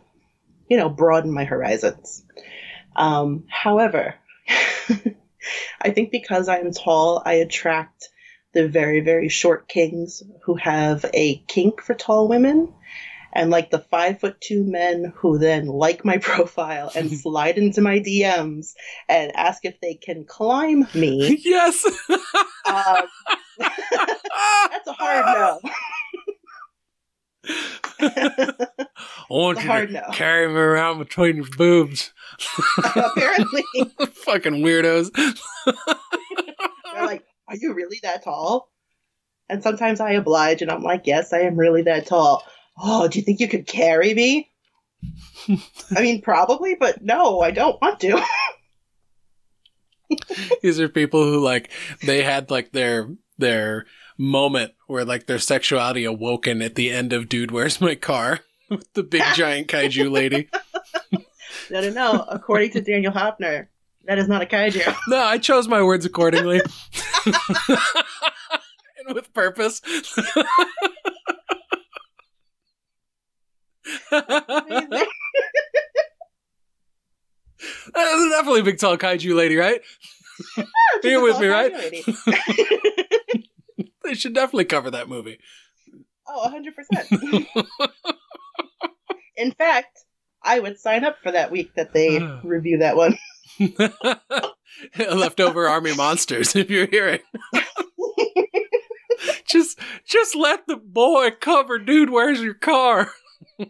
[0.68, 2.24] you know, broaden my horizons.
[2.96, 4.16] Um, however,
[5.80, 8.08] I think because I'm tall, I attract
[8.52, 12.72] the very, very short kings who have a kink for tall women.
[13.32, 17.80] And like the five foot two men who then like my profile and slide into
[17.80, 18.74] my DMs
[19.08, 21.38] and ask if they can climb me.
[21.44, 21.84] yes.
[22.66, 23.02] Um,
[23.58, 25.70] that's a hard no.
[28.02, 28.66] I
[29.30, 30.02] want you hard to no.
[30.12, 32.12] carry me around between your boobs.
[32.78, 33.62] Apparently,
[34.24, 35.10] Fucking weirdos.
[35.64, 38.70] they're like, "Are you really that tall?"
[39.48, 42.44] And sometimes I oblige, and I'm like, "Yes, I am really that tall."
[42.82, 44.50] Oh, do you think you could carry me?
[45.96, 48.22] I mean, probably, but no, I don't want to.
[50.62, 51.70] These are people who like
[52.04, 53.86] they had like their their
[54.18, 58.40] moment where like their sexuality awoken at the end of Dude, Where's My Car?
[58.70, 60.48] With the big giant kaiju lady.
[61.70, 62.24] no, no, no.
[62.28, 63.66] According to Daniel Hopner,
[64.04, 64.94] that is not a kaiju.
[65.08, 66.60] No, I chose my words accordingly.
[67.26, 69.82] and with purpose.
[74.10, 74.26] That's
[77.94, 79.80] uh, definitely a big tall kaiju lady, right?
[81.02, 81.72] You're with me, right?
[84.10, 85.38] They should definitely cover that movie.
[86.26, 87.68] Oh, 100%.
[89.36, 90.00] In fact,
[90.42, 93.18] I would sign up for that week that they review that one.
[94.98, 97.20] Leftover army monsters, if you're hearing.
[99.46, 103.12] just just let the boy cover, dude, where's your car?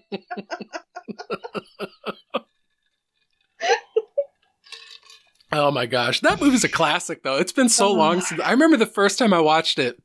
[5.53, 6.21] oh my gosh.
[6.21, 7.37] That movie's a classic though.
[7.39, 7.93] It's been so Oh.
[7.95, 10.01] long since I remember the first time I watched it.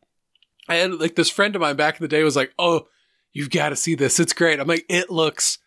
[0.67, 2.87] I had like this friend of mine back in the day was like, Oh,
[3.33, 4.19] you've got to see this.
[4.19, 4.59] It's great.
[4.59, 5.59] I'm like, it looks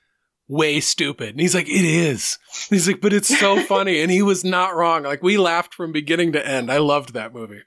[0.49, 1.31] way stupid.
[1.31, 2.39] And he's like, it is.
[2.71, 4.01] He's like, but it's so funny.
[4.01, 5.05] And he was not wrong.
[5.05, 6.71] Like we laughed from beginning to end.
[6.73, 7.63] I loved that movie.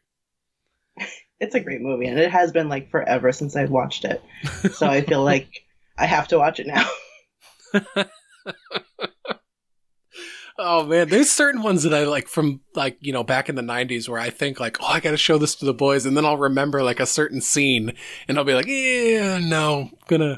[1.39, 4.21] It's a great movie, and it has been like forever since I've watched it.
[4.73, 5.49] So I feel like
[6.01, 6.89] I have to watch it now.
[10.63, 13.63] Oh man, there's certain ones that I like from like, you know, back in the
[13.63, 16.15] 90s where I think like, oh, I got to show this to the boys and
[16.15, 17.93] then I'll remember like a certain scene
[18.27, 20.37] and I'll be like, yeah, no, I'm gonna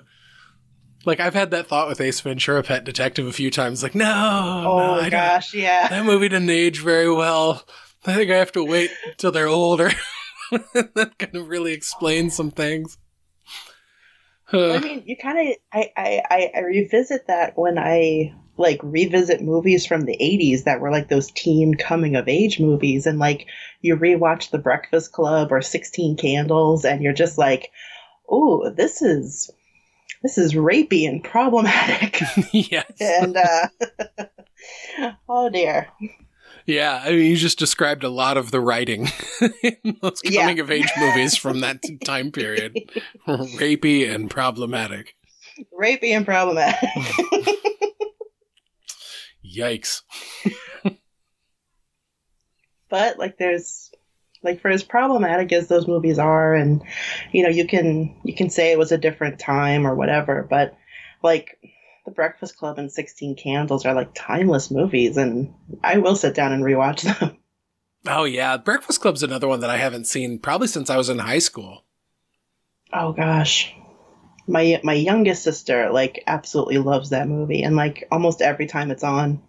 [1.06, 4.06] like I've had that thought with Ace Ventura Pet Detective a few times like, no,
[4.66, 5.90] Oh no, gosh, yeah.
[5.90, 7.66] that movie didn't age very well.
[8.06, 9.92] I think I have to wait until they're older.
[10.52, 12.98] that kind of really explains some things.
[14.54, 19.86] I mean, you kind of I, I I revisit that when I like revisit movies
[19.86, 23.48] from the 80s that were like those teen coming of age movies and like
[23.82, 27.72] you rewatch The Breakfast Club or 16 Candles and you're just like,
[28.30, 29.50] "Oh, this is
[30.22, 32.92] this is rapey and problematic." yes.
[33.00, 33.68] and uh
[35.30, 35.88] oh dear.
[36.66, 39.08] Yeah, I mean, you just described a lot of the writing
[39.64, 40.42] in those Yeah.
[40.42, 42.78] coming of age movies from that time period.
[43.28, 45.16] Rapey and problematic.
[45.78, 46.90] Rapey and problematic.
[49.46, 50.02] Yikes.
[52.90, 53.92] but like there's
[54.42, 56.82] like for as problematic as those movies are and
[57.32, 60.78] you know you can you can say it was a different time or whatever but
[61.22, 61.58] like
[62.06, 66.52] the breakfast club and 16 candles are like timeless movies and i will sit down
[66.52, 67.38] and rewatch them
[68.06, 68.58] Oh, yeah.
[68.58, 71.86] Breakfast Club's another one that I haven't seen probably since I was in high school.
[72.92, 73.74] oh gosh
[74.46, 79.06] my my youngest sister like absolutely loves that movie and like almost every time it's
[79.06, 79.42] on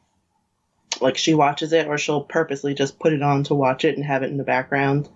[1.01, 4.05] like she watches it or she'll purposely just put it on to watch it and
[4.07, 5.09] have it in the background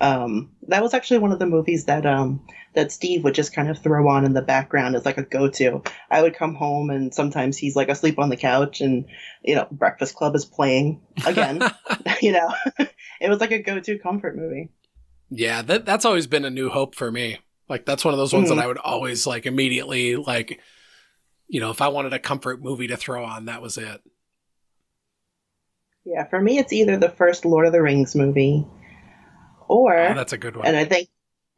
[0.00, 3.68] um that was actually one of the movies that um that steve would just kind
[3.68, 7.12] of throw on in the background as like a go-to i would come home and
[7.14, 9.06] sometimes he's like asleep on the couch and
[9.42, 11.60] you know breakfast club is playing again
[12.22, 12.52] you know
[13.20, 14.70] it was like a go-to comfort movie
[15.30, 17.38] Yeah, that that's always been a new hope for me.
[17.68, 18.56] Like that's one of those ones Mhm.
[18.56, 20.60] that I would always like immediately like
[21.48, 24.00] you know, if I wanted a comfort movie to throw on, that was it.
[26.04, 28.64] yeah for me it's either the first lord of the rings movie
[29.68, 30.66] or Oh, that's a good one.
[30.66, 31.08] and I think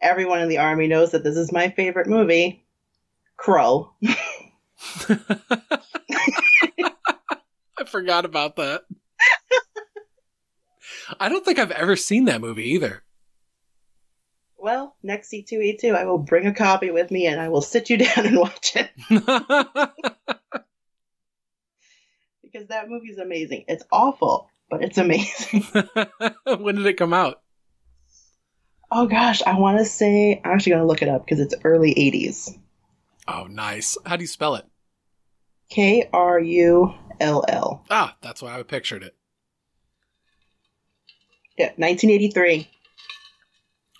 [0.00, 2.64] everyone in the army knows that this is my favorite movie.
[3.38, 3.90] Krull.
[7.78, 8.82] I forgot about that.
[11.18, 13.02] I don't think I've ever seen that movie either.
[14.58, 17.96] Well, next C2E2, I will bring a copy with me and I will sit you
[18.04, 18.90] down and watch it
[22.42, 23.64] because that movie is amazing.
[23.68, 25.64] It's awful, but it's amazing.
[26.58, 27.40] when did it come out?
[28.92, 31.54] Oh gosh, I want to say, I'm actually going to look it up because it's
[31.64, 32.58] early 80s.
[33.28, 33.96] Oh, nice.
[34.04, 34.66] How do you spell it?
[35.68, 37.84] K R U L L.
[37.90, 39.14] Ah, that's why I pictured it.
[41.56, 42.68] Yeah, 1983.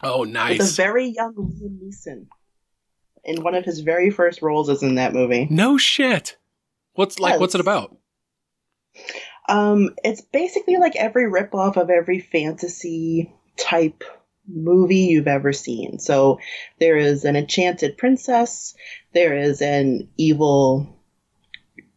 [0.03, 0.76] Oh, With a nice.
[0.76, 2.26] very young Liam Neeson.
[3.22, 5.46] In one of his very first roles is in that movie.
[5.50, 6.38] No shit.
[6.94, 7.33] What's like?
[7.33, 7.40] Yes.
[7.40, 7.96] What's it about?
[9.48, 14.03] Um, it's basically like every ripoff of every fantasy type
[14.54, 15.98] movie you've ever seen.
[15.98, 16.40] So
[16.78, 18.74] there is an enchanted princess,
[19.12, 21.00] there is an evil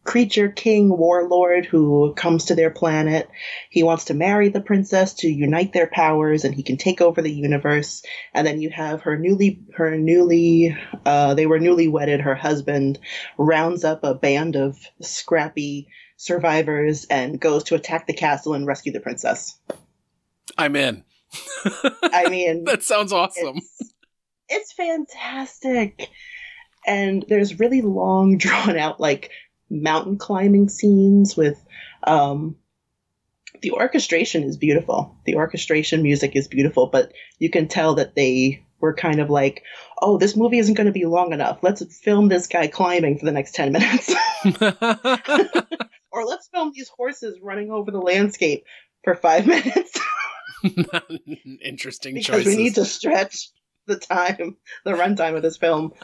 [0.04, 3.28] creature king warlord who comes to their planet.
[3.70, 7.22] He wants to marry the princess to unite their powers and he can take over
[7.22, 8.02] the universe.
[8.34, 12.98] And then you have her newly her newly uh they were newly wedded, her husband
[13.38, 18.92] rounds up a band of scrappy survivors and goes to attack the castle and rescue
[18.92, 19.58] the princess.
[20.56, 21.02] I'm in.
[22.02, 23.56] I mean, That sounds awesome.
[23.58, 23.92] it's,
[24.48, 26.08] it's fantastic.
[26.86, 29.30] And there's really long, drawn out, like
[29.70, 31.62] mountain climbing scenes with.
[32.02, 32.56] Um,
[33.62, 35.16] the orchestration is beautiful.
[35.24, 39.62] The orchestration music is beautiful, but you can tell that they were kind of like,
[40.02, 41.60] oh, this movie isn't going to be long enough.
[41.62, 44.14] Let's film this guy climbing for the next 10 minutes.
[46.12, 48.64] or let's film these horses running over the landscape
[49.02, 49.98] for five minutes.
[51.62, 52.56] Interesting because choices.
[52.56, 53.50] we need to stretch
[53.86, 55.92] the time, the runtime of this film.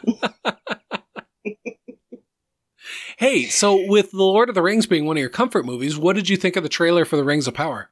[3.17, 6.15] Hey, so with The Lord of the Rings being one of your comfort movies, what
[6.15, 7.91] did you think of the trailer for The Rings of Power?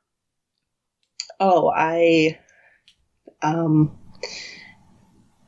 [1.40, 2.40] Oh, I,
[3.44, 3.96] um,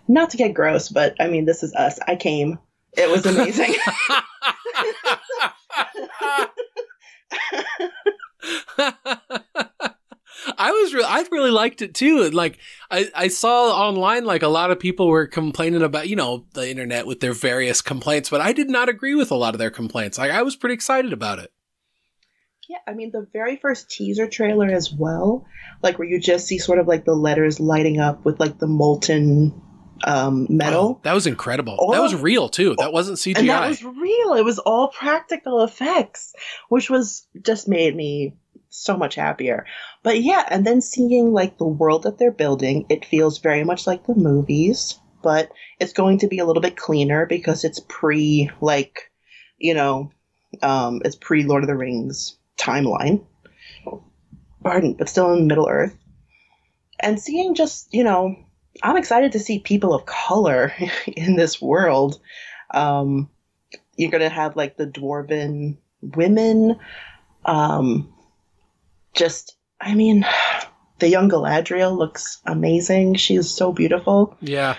[0.08, 2.00] not to get gross, but I mean, this is us.
[2.08, 2.60] I came.
[2.94, 3.74] It was amazing.
[10.58, 12.30] I was really, I really liked it too.
[12.30, 12.58] Like
[12.90, 16.70] I, I saw online, like a lot of people were complaining about, you know, the
[16.70, 19.72] internet with their various complaints, but I did not agree with a lot of their
[19.72, 20.18] complaints.
[20.18, 21.52] Like I was pretty excited about it.
[22.70, 25.46] yeah, I mean, the very first teaser trailer as well,
[25.84, 28.68] like where you just see sort of like the letters lighting up with like the
[28.68, 29.62] molten
[30.04, 30.98] um, metal.
[30.98, 31.76] Oh, that was incredible.
[31.78, 32.76] All that was real too.
[32.78, 33.40] That wasn't CGI.
[33.40, 34.34] And that was real.
[34.34, 36.34] It was all practical effects,
[36.70, 38.34] which was just made me
[38.72, 39.66] so much happier.
[40.02, 43.86] But yeah, and then seeing like the world that they're building, it feels very much
[43.86, 48.50] like the movies, but it's going to be a little bit cleaner because it's pre
[48.62, 49.12] like,
[49.58, 50.12] you know,
[50.64, 53.24] um, it's pre Lord of the Rings timeline.
[54.64, 55.96] Pardon, but still in Middle Earth.
[57.00, 58.36] And seeing just, you know,
[58.84, 60.74] I'm excited to see people of color
[61.08, 62.20] in this world.
[62.74, 63.30] Um,
[63.98, 66.80] you're gonna have like the dwarven women,
[67.46, 68.14] um,
[69.14, 70.26] just, I mean,
[71.00, 73.16] the young Galadriel looks amazing.
[73.16, 74.38] She is so beautiful.
[74.42, 74.78] Yeah.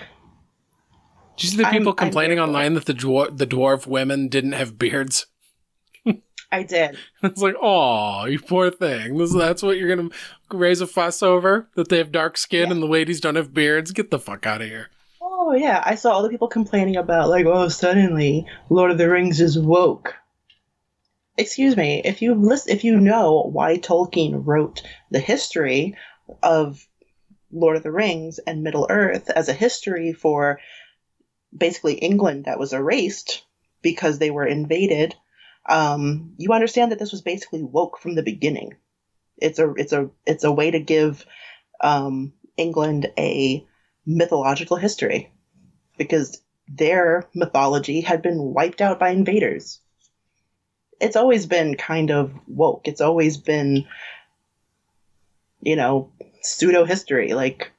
[1.37, 4.27] Did you see the people I'm, complaining I'm online that the dwar- the dwarf women
[4.27, 5.27] didn't have beards?
[6.51, 6.97] I did.
[7.23, 9.17] It's like, oh, you poor thing.
[9.17, 10.09] This, that's what you're gonna
[10.51, 11.67] raise a fuss over?
[11.75, 12.73] That they have dark skin yeah.
[12.73, 13.91] and the ladies don't have beards?
[13.91, 14.89] Get the fuck out of here.
[15.21, 19.09] Oh yeah, I saw all the people complaining about like, oh, suddenly Lord of the
[19.09, 20.15] Rings is woke.
[21.35, 25.95] Excuse me, if you list, if you know why Tolkien wrote the history
[26.43, 26.87] of
[27.51, 30.59] Lord of the Rings and Middle Earth as a history for
[31.55, 33.43] basically England that was erased
[33.81, 35.15] because they were invaded,
[35.67, 38.75] um, you understand that this was basically woke from the beginning.
[39.37, 41.25] It's a it's a it's a way to give
[41.81, 43.65] um, England a
[44.05, 45.31] mythological history
[45.97, 49.79] because their mythology had been wiped out by invaders.
[50.99, 52.87] It's always been kind of woke.
[52.87, 53.85] It's always been,
[55.61, 57.33] you know, pseudo history.
[57.33, 57.71] Like,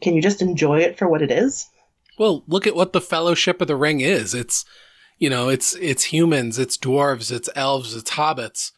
[0.00, 1.68] can you just enjoy it for what it is?
[2.18, 4.34] Well, look at what the Fellowship of the Ring is.
[4.34, 4.64] It's,
[5.18, 8.72] you know, it's it's humans, it's dwarves, it's elves, it's hobbits.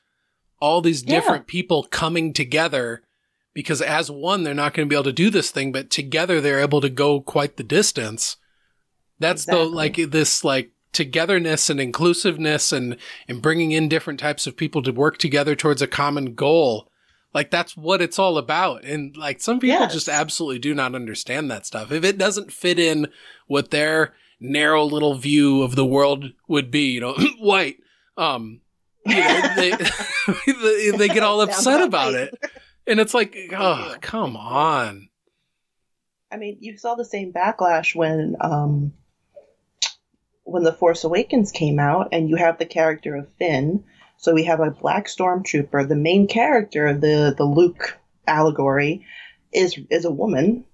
[0.61, 1.53] All these different yeah.
[1.53, 3.03] people coming together
[3.55, 6.41] because as one they're not going to be able to do this thing, but together
[6.41, 8.37] they're able to go quite the distance.
[9.19, 9.65] That's exactly.
[9.65, 12.97] the like this like togetherness and inclusiveness and
[13.27, 16.91] and bringing in different types of people to work together towards a common goal
[17.35, 18.85] like that's what it's all about.
[18.85, 19.93] And like some people yes.
[19.93, 21.93] just absolutely do not understand that stuff.
[21.93, 23.09] If it doesn't fit in
[23.47, 27.77] what their narrow little view of the world would be, you know, white,
[28.17, 28.61] um,
[29.07, 32.35] you know, they, they, they get all upset about it.
[32.87, 35.09] And it's like, oh, come on.
[36.31, 38.93] I mean, you saw the same backlash when, um,
[40.49, 43.85] when The Force Awakens came out and you have the character of Finn
[44.19, 45.89] so we have a black stormtrooper.
[45.89, 47.97] The main character, the the Luke
[48.27, 49.07] allegory,
[49.53, 50.65] is is a woman.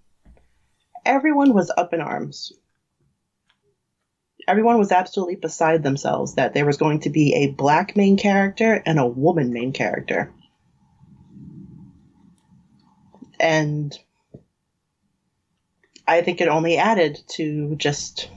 [1.05, 2.53] Everyone was up in arms.
[4.49, 8.83] Everyone was absolutely beside themselves that there was going to be a black main character
[8.85, 10.33] and a woman main character.
[13.39, 13.97] And
[16.09, 18.31] I think it only added to just.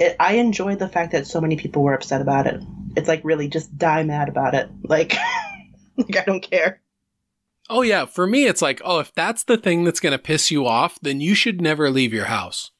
[0.00, 2.62] It, I enjoyed the fact that so many people were upset about it
[2.96, 4.68] it's like really just die mad about it.
[4.82, 5.14] Like,
[5.96, 6.80] like I don't care.
[7.70, 10.50] Oh yeah, for me it's like, oh, if that's the thing that's going to piss
[10.50, 12.70] you off, then you should never leave your house.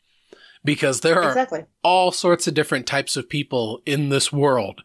[0.65, 1.65] Because there are exactly.
[1.83, 4.83] all sorts of different types of people in this world.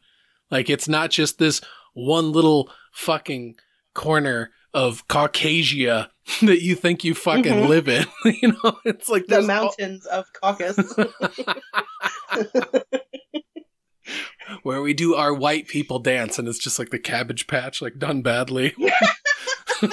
[0.52, 1.62] Like it's not just this
[1.94, 3.56] one little fucking
[3.94, 6.10] corner of Caucasia
[6.42, 7.70] that you think you fucking mm-hmm.
[7.70, 8.06] live in.
[8.42, 10.94] you know, it's like the mountains all- of Caucasus.
[14.64, 17.98] where we do our white people dance and it's just like the cabbage patch like
[17.98, 18.76] done badly.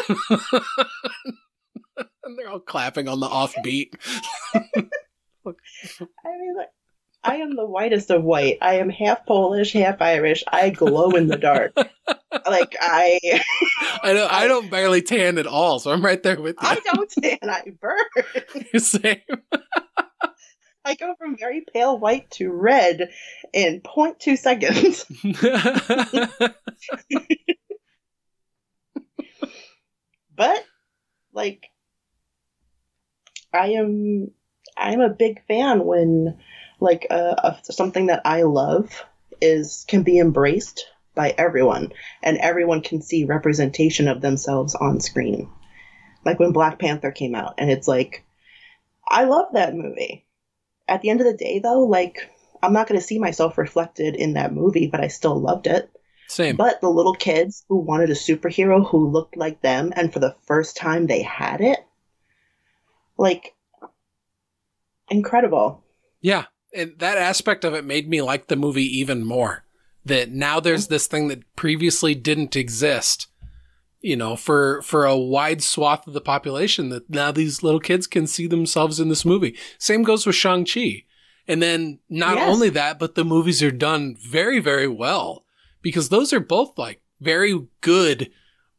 [2.25, 3.95] And they're all clapping on the offbeat.
[4.55, 4.65] I
[5.47, 6.71] mean like
[7.23, 8.59] i am the whitest of white.
[8.61, 10.43] I am half polish half irish.
[10.49, 11.73] I glow in the dark.
[11.77, 13.21] Like i
[14.03, 16.69] i don't i don't barely tan at all so i'm right there with you.
[16.69, 17.39] I don't tan.
[17.43, 18.81] I burn.
[18.81, 19.21] Same
[20.87, 23.11] I go from very pale white to red
[23.53, 25.05] in 0.2 seconds.
[30.37, 30.65] but
[31.33, 31.67] like
[33.53, 34.31] I am
[34.77, 36.39] I'm a big fan when
[36.79, 39.05] like uh, something that I love
[39.41, 45.51] is can be embraced by everyone and everyone can see representation of themselves on screen.
[46.25, 48.25] Like when Black Panther came out and it's like
[49.09, 50.26] I love that movie
[50.89, 52.31] at the end of the day, though, like
[52.63, 55.91] I'm not going to see myself reflected in that movie, but I still loved it.
[56.29, 56.57] Same.
[56.57, 60.35] But the little kids who wanted a superhero who looked like them, and for the
[60.47, 61.79] first time they had it,
[63.17, 63.55] like,
[65.09, 65.85] incredible.
[66.21, 66.45] Yeah.
[66.75, 69.65] And that aspect of it made me like the movie even more.
[70.05, 73.29] That now there's this thing that previously didn't exist
[74.07, 78.07] you know, for, for a wide swath of the population that now these little kids
[78.07, 79.57] can see themselves in this movie.
[79.79, 81.03] Same goes with Shang-Chi.
[81.49, 82.49] And then not yes.
[82.49, 85.45] only that, but the movies are done very, very well
[85.83, 88.31] because those are both like very good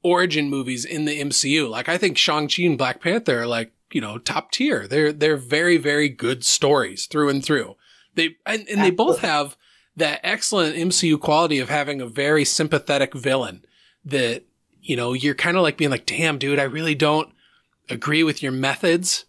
[0.02, 1.70] origin movies in the MCU.
[1.70, 4.88] Like I think Shang-Chi and Black Panther are like, you know, top tier.
[4.88, 7.76] They're, they're very, very good stories through and through.
[8.16, 9.58] They, and, and they both have
[9.98, 13.66] that excellent MCU quality of having a very sympathetic villain
[14.06, 14.46] that
[14.88, 17.30] you know, you're kind of like being like, damn, dude, I really don't
[17.90, 19.26] agree with your methods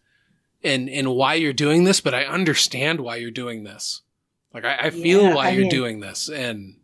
[0.62, 4.02] and, and why you're doing this, but I understand why you're doing this.
[4.54, 6.28] Like, I, I feel yeah, why I you're mean, doing this.
[6.28, 6.76] And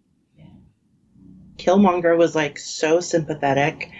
[1.56, 3.90] Killmonger was like so sympathetic,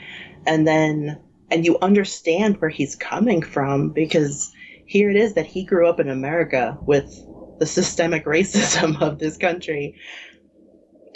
[0.47, 1.20] and then
[1.51, 4.53] and you understand where he's coming from because
[4.87, 7.25] here it is that he grew up in America with
[7.59, 9.95] the systemic racism of this country.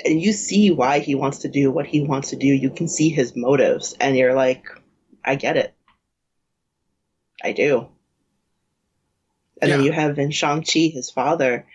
[0.04, 2.46] And you see why he wants to do what he wants to do.
[2.46, 4.66] You can see his motives, and you're like,
[5.24, 5.74] I get it.
[7.42, 7.88] I do.
[9.60, 11.66] And then you have in Shang-Chi his father,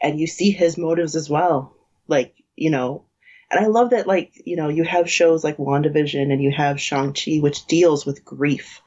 [0.00, 1.74] and you see his motives as well.
[2.06, 3.06] Like, you know,
[3.50, 6.80] and I love that, like, you know, you have shows like WandaVision and you have
[6.80, 8.80] Shang-Chi, which deals with grief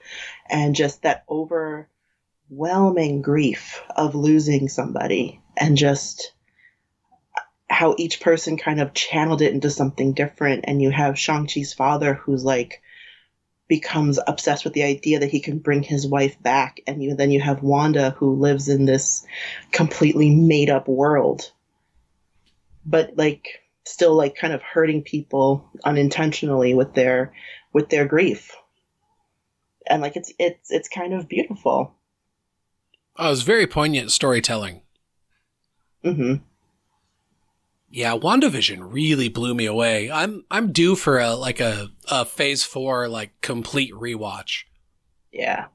[0.50, 6.34] and just that overwhelming grief of losing somebody and just
[7.74, 10.66] how each person kind of channeled it into something different.
[10.68, 12.82] And you have Shang-Chi's father who's like,
[13.68, 17.32] becomes obsessed with the idea that he can bring his wife back and you then
[17.32, 19.26] you have Wanda who lives in this
[19.72, 21.50] completely made up world
[22.86, 27.34] but like still like kind of hurting people unintentionally with their
[27.72, 28.56] with their grief
[29.88, 31.96] and like it's it's it's kind of beautiful
[33.16, 34.82] Oh, it was very poignant storytelling.
[36.04, 36.36] hmm
[37.96, 40.10] Yeah, WandaVision really blew me away.
[40.10, 44.64] I'm I'm due for a like a, a phase four like complete rewatch.
[45.32, 45.68] yeah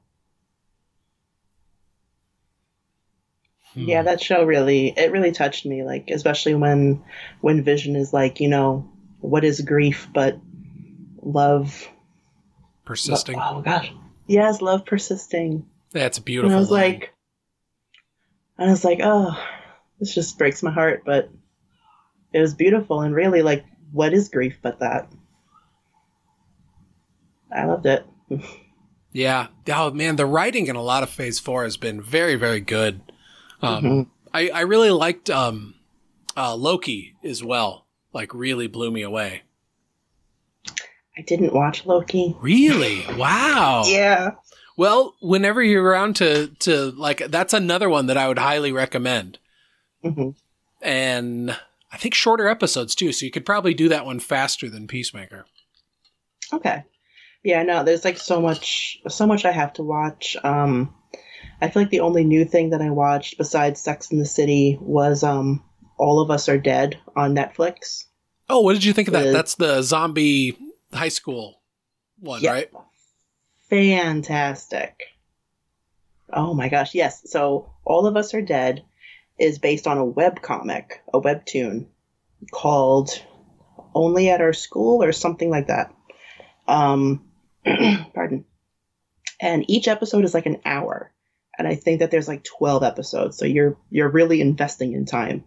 [3.75, 3.87] Hmm.
[3.87, 7.03] yeah that show really it really touched me like especially when
[7.41, 8.89] when vision is like you know
[9.19, 10.39] what is grief but
[11.21, 11.87] love
[12.83, 13.37] persisting.
[13.39, 13.93] oh gosh
[14.25, 16.55] yes love persisting That's a and beautiful.
[16.55, 16.93] i was line.
[16.93, 17.13] like
[18.57, 19.37] i was like oh
[19.99, 21.29] this just breaks my heart but
[22.33, 25.11] it was beautiful and really like what is grief but that
[27.51, 28.05] i loved it
[29.11, 29.47] yeah.
[29.67, 33.01] Oh man, the writing in a lot of Phase Four has been very very good.
[33.59, 34.07] Um, Mhm.
[34.31, 35.73] I I really liked um,
[36.37, 37.87] uh, Loki as well.
[38.13, 39.41] Like really blew me away.
[41.17, 43.03] i didn't watch loki Really?
[43.17, 43.83] Wow.
[43.87, 44.31] yeah
[44.77, 49.39] Well, whenever you're around to to like that's another one that I would highly recommend.
[50.03, 50.29] hmm
[50.83, 51.57] And
[51.91, 55.45] I think shorter episodes too, so you could probably do that one faster than Peacemaker.
[56.53, 56.83] Okay.
[57.43, 60.35] Yeah, no, there's like so much so much I have to watch.
[60.43, 60.93] Um
[61.61, 64.77] I feel like the only new thing that I watched besides Sex in the City
[64.81, 65.63] was um
[65.97, 68.05] All of Us Are Dead on Netflix.
[68.49, 69.31] Oh, what did you think of that?
[69.31, 70.57] That's the zombie
[70.93, 71.61] high school
[72.19, 72.51] one, Yeah.
[72.51, 72.71] right?
[73.69, 74.95] Fantastic.
[76.31, 77.21] Oh my gosh, yes.
[77.29, 78.83] So All of Us Are Dead
[79.39, 81.87] is based on a web comic, a webtoon
[82.51, 83.09] called
[83.93, 85.93] Only at Our School or something like that.
[86.67, 87.25] Um
[88.13, 88.45] pardon.
[89.41, 91.11] And each episode is like an hour.
[91.57, 95.43] And I think that there's like 12 episodes, so you're you're really investing in time.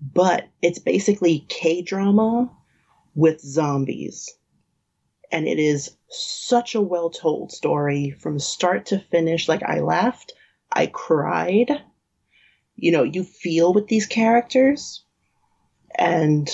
[0.00, 2.50] But it's basically K-drama
[3.14, 4.32] with zombies
[5.32, 9.48] and it is such a well told story from start to finish.
[9.48, 10.32] Like, I laughed,
[10.72, 11.70] I cried.
[12.80, 15.04] You know, you feel with these characters,
[15.96, 16.48] and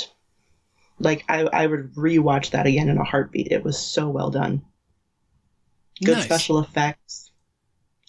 [0.99, 3.53] like, I, I would rewatch that again in a heartbeat.
[3.53, 4.63] It was so well done.
[6.03, 6.25] Good Nice.
[6.25, 7.31] special effects,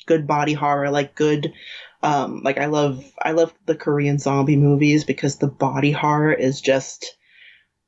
[0.05, 1.53] good body horror, like good.
[2.03, 6.61] Um, like I love, I love the Korean zombie movies because the body horror is
[6.61, 7.17] just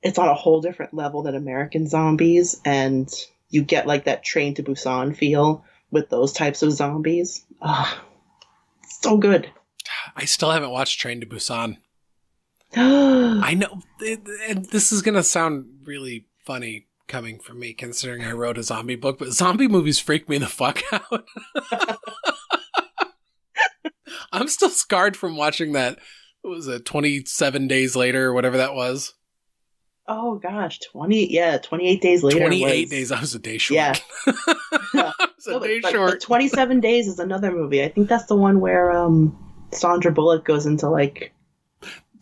[0.02, 3.10] it's on a whole different level than American zombies, and
[3.50, 7.46] you get like that Train to Busan feel with those types of zombies.
[7.62, 8.04] Ah,
[9.02, 9.52] so good.
[10.16, 11.78] I still haven't watched Train to Busan.
[12.76, 13.82] I know,
[14.47, 18.95] and this is gonna sound really funny coming from me, considering I wrote a zombie
[18.95, 19.18] book.
[19.20, 21.26] But zombie movies freak me the fuck out.
[24.32, 25.97] I'm still scarred from watching that.
[26.41, 29.14] What was it 27 days later or whatever that was?
[30.12, 31.32] oh gosh, twenty.
[31.32, 32.39] Yeah, twenty-eight days later.
[32.39, 33.12] 28 was- days.
[33.12, 34.01] I was a day short.
[34.93, 35.12] Yeah.
[35.47, 36.12] A No, day but- short.
[36.14, 37.84] but Twenty-seven days is another movie.
[37.84, 41.34] I think that's the one where um Sandra Bullock goes into like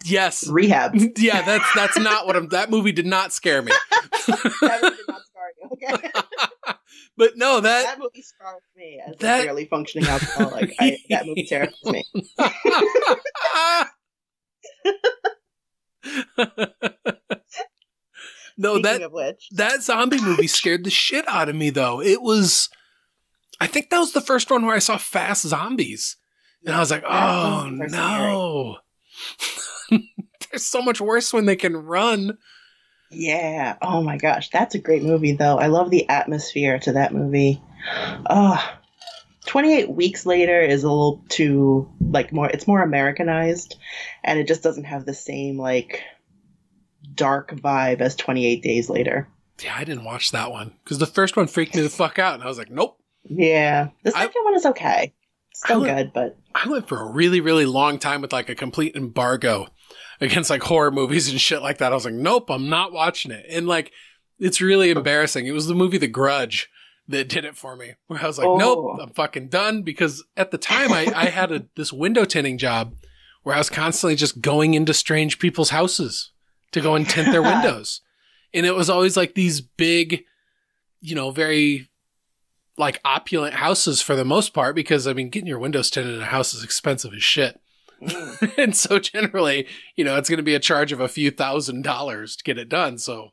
[0.04, 0.48] yes.
[0.48, 0.96] rehab.
[1.18, 2.50] Yeah, that's that's not what I'm.
[2.50, 3.72] That movie did not scare me.
[4.28, 5.70] that movie did not scar you.
[5.72, 6.12] Okay.
[7.18, 10.74] but no, that that movie scarred me as that- a barely functioning alcoholic.
[10.80, 12.06] I, that movie terrifies me.
[18.58, 22.02] no, Speaking that that zombie movie scared the shit out of me though.
[22.02, 22.70] It was
[23.60, 26.18] I think that was the first one where I saw fast zombies.
[26.66, 28.78] And I was like, "Oh, oh no."
[30.52, 32.38] They're so much worse when they can run.
[33.12, 33.78] Yeah.
[33.82, 35.58] Oh my gosh, that's a great movie though.
[35.58, 37.62] I love the atmosphere to that movie.
[38.30, 38.62] Oh,
[39.46, 43.78] 28 weeks later is a little too like more it's more Americanized
[44.26, 46.04] and it just doesn't have the same like
[47.14, 49.28] dark vibe as 28 Days Later.
[49.64, 52.36] Yeah, I didn't watch that one because the first one freaked me the fuck out,
[52.36, 53.00] and I was like, nope.
[53.24, 55.14] Yeah, the I- second one is okay.
[55.64, 58.56] Still I- good, but I went for a really, really long time with like a
[58.56, 59.68] complete embargo
[60.22, 61.92] against like horror movies and shit like that.
[61.92, 63.46] I was like, nope, I'm not watching it.
[63.50, 63.92] And like,
[64.40, 65.46] it's really embarrassing.
[65.48, 66.70] It was the movie The Grudge
[67.08, 68.58] that did it for me, where I was like, Oh.
[68.58, 69.82] nope, I'm fucking done.
[69.84, 72.94] Because at the time, I, I had a, this window tinting job
[73.44, 76.32] where I was constantly just going into strange people's houses
[76.74, 78.02] to go and tint their windows.
[78.54, 80.24] And it was always like these big,
[81.00, 81.88] you know, very
[82.78, 86.22] like opulent houses for the most part, because I mean, getting your windows tinted in
[86.22, 87.60] a house is expensive as shit.
[88.02, 91.32] mm, and so generally, you know, it's going to be a charge of a few
[91.32, 92.98] thousand dollars to get it done.
[92.98, 93.30] So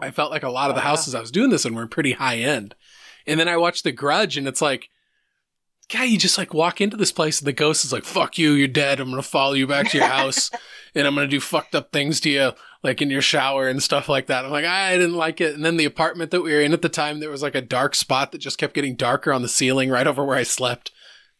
[0.00, 2.12] I felt like a lot of the houses I was doing this in were pretty
[2.12, 2.74] high end.
[3.26, 4.88] And then I watched The Grudge and it's like,
[5.88, 8.52] guy, you just like walk into this place and the ghost is like, fuck you,
[8.52, 9.00] you're dead.
[9.00, 10.50] I'm going to follow you back to your house
[10.94, 13.82] and I'm going to do fucked up things to you, like in your shower and
[13.82, 14.44] stuff like that.
[14.44, 15.54] I'm like, I didn't like it.
[15.54, 17.62] And then the apartment that we were in at the time, there was like a
[17.62, 20.92] dark spot that just kept getting darker on the ceiling right over where I slept.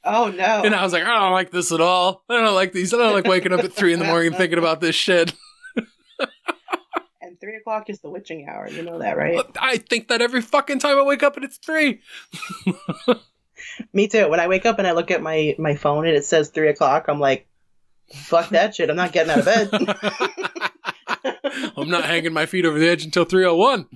[0.04, 0.62] oh no.
[0.64, 2.24] And I was like, I don't like this at all.
[2.28, 2.94] I don't like these.
[2.94, 5.34] I don't like waking up at three in the morning thinking about this shit.
[7.20, 8.68] and three o'clock is the witching hour.
[8.68, 9.44] You know that, right?
[9.60, 12.00] I think that every fucking time I wake up and it's three.
[13.92, 14.28] Me too.
[14.28, 16.68] When I wake up and I look at my my phone and it says three
[16.68, 17.46] o'clock, I'm like,
[18.12, 18.90] fuck that shit.
[18.90, 19.70] I'm not getting out of bed.
[21.76, 23.86] I'm not hanging my feet over the edge until 301.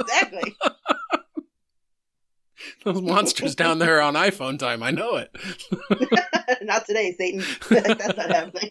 [0.00, 0.56] exactly.
[2.84, 4.82] Those monsters down there on iPhone time.
[4.82, 5.30] I know it.
[6.62, 7.44] not today, Satan.
[7.68, 8.70] That's not happening.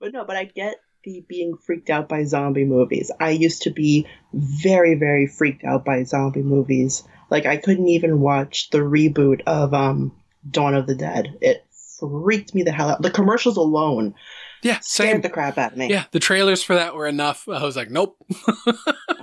[0.00, 3.10] But no, but I get the being freaked out by zombie movies.
[3.20, 7.04] I used to be very, very freaked out by zombie movies.
[7.30, 10.12] Like I couldn't even watch the reboot of um
[10.48, 11.38] Dawn of the Dead.
[11.40, 11.64] It
[11.98, 13.02] freaked me the hell out.
[13.02, 14.14] The commercials alone
[14.62, 15.20] yeah, scared same.
[15.20, 15.88] the crap out of me.
[15.88, 17.48] Yeah, the trailers for that were enough.
[17.48, 18.16] I was like, nope.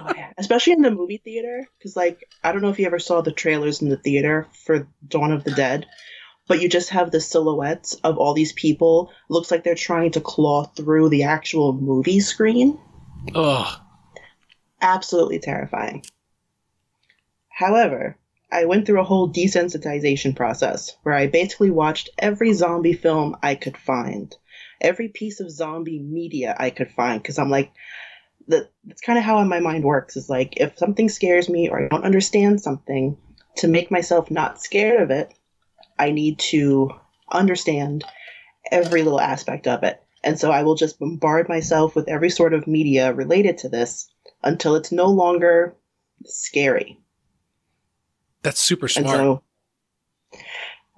[0.07, 0.32] Oh, yeah.
[0.38, 3.32] Especially in the movie theater, because like I don't know if you ever saw the
[3.32, 5.88] trailers in the theater for Dawn of the Dead,
[6.48, 9.12] but you just have the silhouettes of all these people.
[9.30, 12.80] Looks like they're trying to claw through the actual movie screen.
[13.34, 13.80] Ugh.
[14.82, 16.06] Absolutely terrifying.
[17.50, 18.18] However,
[18.52, 23.56] I went through a whole desensitization process where I basically watched every zombie film I
[23.56, 24.36] could find,
[24.80, 27.72] every piece of zombie media I could find, because I'm like,
[28.48, 30.16] that, that's kind of how my mind works.
[30.16, 33.18] Is like if something scares me or I don't understand something,
[33.58, 35.34] to make myself not scared of it,
[35.98, 36.91] I need to
[37.32, 38.04] understand
[38.72, 40.02] every little aspect of it.
[40.24, 44.10] And so I will just bombard myself with every sort of media related to this
[44.43, 45.76] until it's no longer
[46.26, 47.00] scary.
[48.41, 49.18] That's super smart.
[49.18, 49.43] so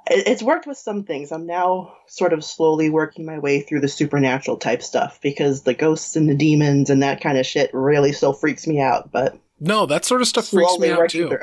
[0.10, 1.32] it's worked with some things.
[1.32, 5.74] I'm now sort of slowly working my way through the supernatural type stuff because the
[5.74, 9.12] ghosts and the demons and that kind of shit really still freaks me out.
[9.12, 11.38] But no, that sort of stuff freaks me out too.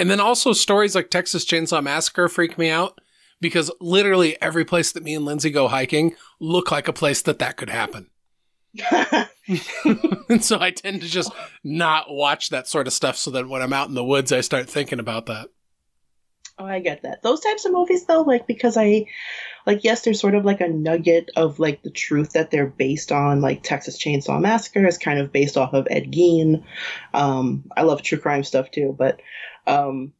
[0.00, 3.02] And then also stories like Texas Chainsaw Massacre freak me out
[3.38, 7.38] because literally every place that me and Lindsay go hiking look like a place that
[7.40, 8.08] that could happen.
[10.30, 11.30] and so I tend to just
[11.62, 14.40] not watch that sort of stuff so that when I'm out in the woods, I
[14.40, 15.50] start thinking about that.
[16.58, 17.22] Oh, I get that.
[17.22, 19.04] Those types of movies, though, like because I,
[19.66, 23.12] like, yes, there's sort of like a nugget of like the truth that they're based
[23.12, 23.42] on.
[23.42, 26.64] Like Texas Chainsaw Massacre is kind of based off of Ed Gein.
[27.12, 29.20] Um, I love true crime stuff too, but
[29.70, 30.12] um,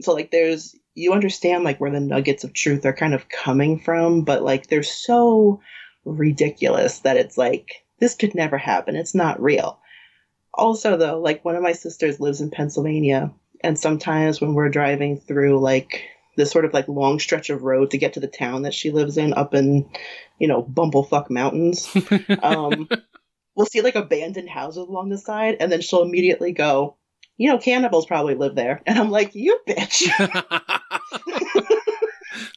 [0.00, 3.78] so like there's you understand like where the nuggets of truth are kind of coming
[3.78, 5.60] from, but like they're so
[6.04, 8.96] ridiculous that it's like this could never happen.
[8.96, 9.80] It's not real.
[10.54, 13.32] Also, though, like one of my sisters lives in Pennsylvania,
[13.62, 16.02] and sometimes when we're driving through like
[16.36, 18.90] this sort of like long stretch of road to get to the town that she
[18.90, 19.88] lives in up in,
[20.38, 21.88] you know, Bumblefuck Mountains,
[22.42, 22.88] um,
[23.54, 26.96] we'll see like abandoned houses along the side, and then she'll immediately go,
[27.38, 28.82] you know, cannibals probably live there.
[28.86, 30.08] And I'm like, you bitch.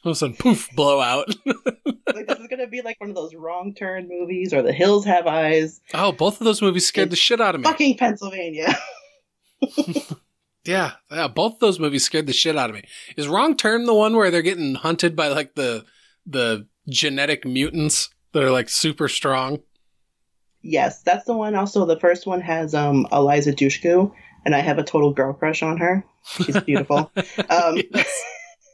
[0.04, 1.28] All of a sudden, poof, blowout.
[1.46, 4.72] like, this is going to be like one of those wrong turn movies or The
[4.72, 5.80] Hills Have Eyes.
[5.94, 7.64] oh, both of those movies scared the shit out of me.
[7.64, 8.76] Fucking Pennsylvania.
[10.64, 12.84] Yeah, yeah, both of those movies scared the shit out of me.
[13.16, 15.84] Is Wrong Turn the one where they're getting hunted by like the
[16.24, 19.58] the genetic mutants that are like super strong?
[20.62, 21.56] yes, that's the one.
[21.56, 24.12] Also, the first one has um, Eliza Dushku,
[24.44, 26.04] and I have a total girl crush on her.
[26.24, 27.10] She's beautiful.
[27.50, 27.78] um,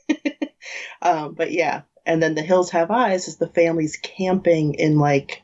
[1.03, 5.43] um, but yeah, and then The Hills Have Eyes is the family's camping in like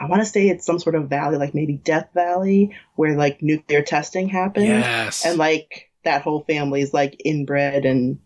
[0.00, 3.42] I want to say it's some sort of valley, like maybe Death Valley, where like
[3.42, 5.26] nuclear testing happened, Yes.
[5.26, 8.18] and like that whole family's like inbred and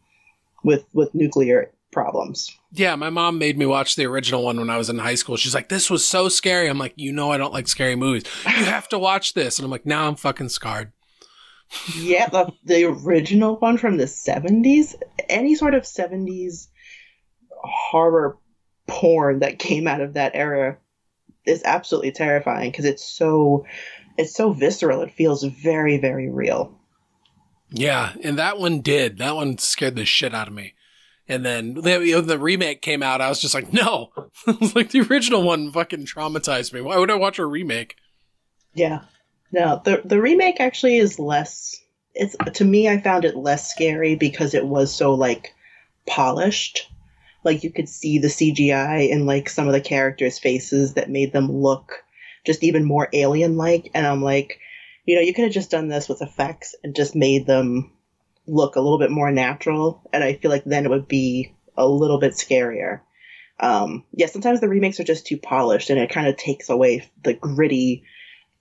[0.62, 2.56] with with nuclear problems.
[2.72, 5.36] Yeah, my mom made me watch the original one when I was in high school.
[5.36, 8.24] She's like, "This was so scary." I'm like, "You know, I don't like scary movies.
[8.44, 10.92] You have to watch this." And I'm like, "Now I'm fucking scarred."
[11.96, 14.94] Yeah, the, the original one from the 70s,
[15.28, 16.68] any sort of 70s
[17.50, 18.38] horror
[18.86, 20.78] porn that came out of that era
[21.44, 23.64] is absolutely terrifying because it's so
[24.16, 25.02] it's so visceral.
[25.02, 26.78] It feels very very real.
[27.70, 29.18] Yeah, and that one did.
[29.18, 30.74] That one scared the shit out of me.
[31.28, 33.20] And then the, the remake came out.
[33.20, 34.10] I was just like, no,
[34.46, 36.80] I was like the original one fucking traumatized me.
[36.80, 37.96] Why would I watch a remake?
[38.74, 39.02] Yeah,
[39.52, 41.80] no, the the remake actually is less.
[42.14, 45.54] It's to me, I found it less scary because it was so like
[46.06, 46.90] polished.
[47.44, 51.32] Like you could see the CGI in like some of the characters' faces that made
[51.32, 52.04] them look
[52.44, 53.90] just even more alien like.
[53.94, 54.58] And I'm like,
[55.04, 57.92] you know, you could have just done this with effects and just made them
[58.46, 60.00] look a little bit more natural.
[60.12, 63.00] And I feel like then it would be a little bit scarier.
[63.58, 67.08] Um, yeah, sometimes the remakes are just too polished and it kind of takes away
[67.22, 68.04] the gritty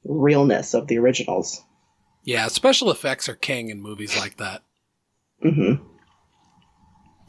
[0.06, 1.62] realness of the originals.
[2.24, 4.64] Yeah, special effects are king in movies like that.
[5.43, 5.84] Mm-hmm.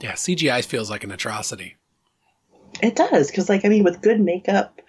[0.01, 1.77] Yeah, CGI feels like an atrocity.
[2.83, 4.81] It does, because, like, I mean, with good makeup,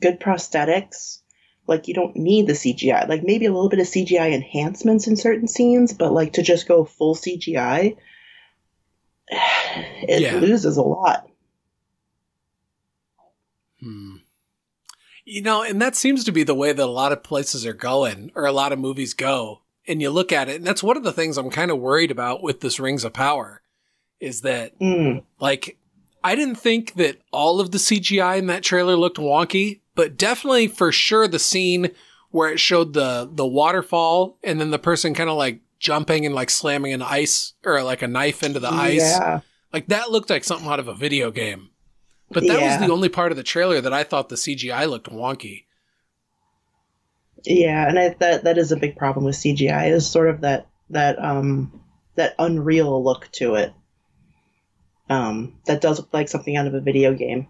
[0.00, 1.20] good prosthetics,
[1.66, 3.08] like, you don't need the CGI.
[3.08, 6.68] Like, maybe a little bit of CGI enhancements in certain scenes, but, like, to just
[6.68, 7.96] go full CGI,
[9.28, 10.36] it yeah.
[10.36, 11.28] loses a lot.
[13.80, 14.15] Hmm.
[15.26, 17.74] You know, and that seems to be the way that a lot of places are
[17.74, 19.62] going, or a lot of movies go.
[19.88, 22.10] And you look at it, and that's one of the things I'm kind of worried
[22.10, 23.60] about with this Rings of Power
[24.20, 25.22] is that, mm.
[25.40, 25.78] like,
[26.22, 30.68] I didn't think that all of the CGI in that trailer looked wonky, but definitely
[30.68, 31.90] for sure the scene
[32.30, 36.34] where it showed the the waterfall and then the person kind of like jumping and
[36.34, 39.00] like slamming an ice or like a knife into the ice.
[39.00, 39.40] Yeah.
[39.72, 41.70] Like that looked like something out of a video game.
[42.30, 42.78] But that yeah.
[42.78, 45.64] was the only part of the trailer that I thought the CGI looked wonky.
[47.44, 50.66] Yeah, and I, that that is a big problem with CGI is sort of that
[50.90, 51.80] that um
[52.16, 53.72] that unreal look to it.
[55.08, 57.46] Um, that does look like something out of a video game.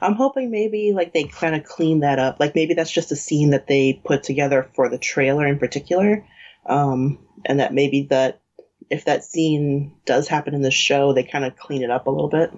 [0.00, 2.38] I'm hoping maybe like they kind of clean that up.
[2.38, 6.24] Like maybe that's just a scene that they put together for the trailer in particular,
[6.66, 8.40] um, and that maybe that
[8.88, 12.10] if that scene does happen in the show, they kind of clean it up a
[12.10, 12.52] little bit.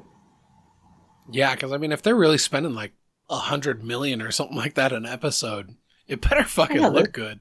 [1.32, 2.92] Yeah, because I mean, if they're really spending like
[3.28, 5.74] a hundred million or something like that an episode,
[6.06, 7.40] it better fucking yeah, look good.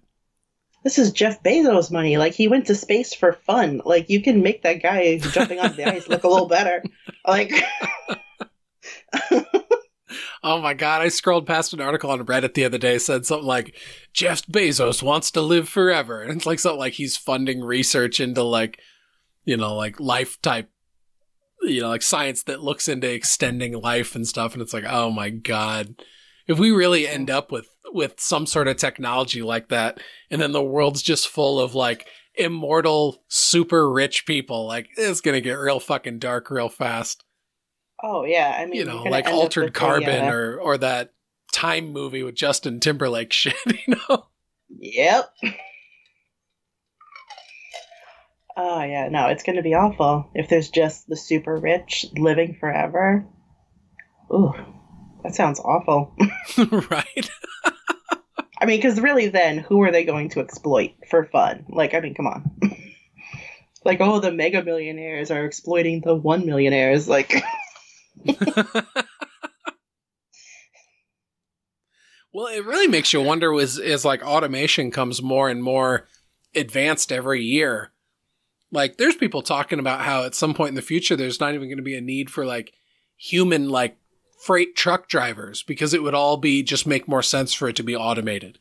[0.83, 2.17] This is Jeff Bezos money.
[2.17, 3.81] Like he went to space for fun.
[3.85, 6.83] Like you can make that guy jumping off the ice look a little better.
[7.27, 7.53] Like.
[10.43, 11.01] oh my god!
[11.01, 12.97] I scrolled past an article on Reddit the other day.
[12.97, 13.75] Said something like
[14.13, 18.41] Jeff Bezos wants to live forever, and it's like something like he's funding research into
[18.41, 18.79] like,
[19.43, 20.69] you know, like life type
[21.61, 24.53] you know, like science that looks into extending life and stuff.
[24.53, 25.95] And it's like, oh my God.
[26.47, 29.99] If we really end up with, with some sort of technology like that,
[30.29, 35.35] and then the world's just full of like immortal, super rich people, like it's going
[35.35, 37.23] to get real fucking dark real fast.
[38.03, 38.57] Oh yeah.
[38.57, 40.31] I mean, you know, like altered carbon uh...
[40.31, 41.13] or, or that
[41.53, 44.25] time movie with Justin Timberlake shit, you know?
[44.69, 45.33] Yep.
[48.57, 52.57] Oh yeah, no, it's going to be awful if there's just the super rich living
[52.59, 53.25] forever.
[54.33, 54.53] Ooh,
[55.23, 56.15] that sounds awful.
[56.57, 57.29] right.
[58.59, 61.65] I mean, because really, then who are they going to exploit for fun?
[61.69, 62.51] Like, I mean, come on.
[63.85, 67.07] like, oh, the mega millionaires are exploiting the one millionaires.
[67.07, 67.41] Like.
[72.33, 73.53] well, it really makes you wonder.
[73.53, 76.07] Is as like automation comes more and more
[76.53, 77.90] advanced every year
[78.71, 81.67] like, there's people talking about how at some point in the future, there's not even
[81.67, 82.73] going to be a need for like
[83.17, 83.97] human, like
[84.39, 87.83] freight truck drivers because it would all be just make more sense for it to
[87.83, 88.59] be automated.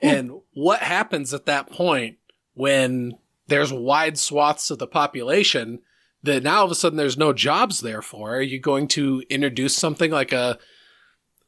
[0.00, 0.06] Hmm.
[0.06, 2.18] And what happens at that point
[2.54, 3.18] when
[3.48, 5.80] there's wide swaths of the population
[6.22, 8.36] that now all of a sudden there's no jobs there for?
[8.36, 10.58] Are you going to introduce something like a,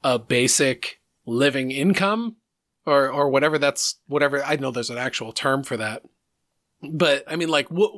[0.03, 2.37] a basic living income
[2.85, 6.03] or, or whatever that's, whatever, I know there's an actual term for that
[6.83, 7.93] but I mean, like, what?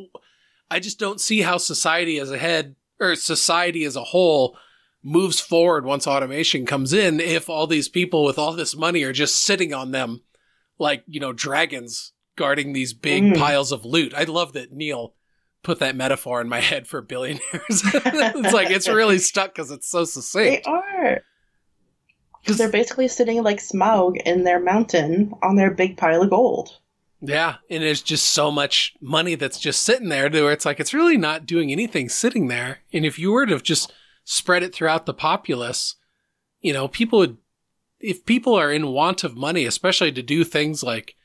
[0.70, 4.59] I just don't see how society as a head or society as a whole
[5.03, 7.20] moves forward once automation comes in.
[7.20, 10.22] If all these people with all this money are just sitting on them,
[10.79, 13.37] like you know, dragons guarding these big mm.
[13.37, 14.14] piles of loot.
[14.14, 15.14] I love that Neil
[15.62, 17.43] put that metaphor in my head for billionaires.
[17.68, 20.64] it's like it's really stuck because it's so succinct.
[20.64, 21.22] They are.
[22.41, 26.79] Because they're basically sitting like Smaug in their mountain on their big pile of gold.
[27.21, 30.79] Yeah, and there's just so much money that's just sitting there to where it's like
[30.79, 32.81] it's really not doing anything sitting there.
[32.93, 33.93] And if you were to just
[34.25, 35.97] spread it throughout the populace,
[36.61, 37.39] you know, people would
[38.01, 41.16] if people are in want of money, especially to do things like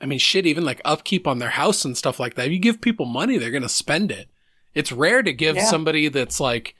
[0.00, 2.46] I mean shit, even like upkeep on their house and stuff like that.
[2.46, 4.28] If you give people money, they're gonna spend it.
[4.72, 5.64] It's rare to give Yeah.
[5.64, 6.76] somebody that's like,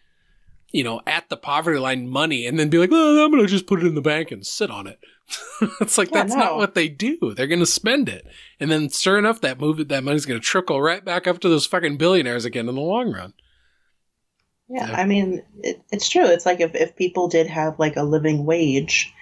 [0.70, 3.66] you know, at the poverty line money and then be like, well, I'm gonna just
[3.66, 5.00] put it in the bank and sit on it.
[5.80, 7.34] it's like Yeah, that's not what they do.
[7.34, 8.26] They're gonna spend it.
[8.60, 11.66] And then sure enough, that move that money's gonna trickle right back up to those
[11.66, 13.32] fucking billionaires again in the long run.
[14.68, 14.96] Yeah, Yeah.
[14.96, 16.26] I mean, it, it's true.
[16.26, 19.12] It's like if, if people did have like a living wage,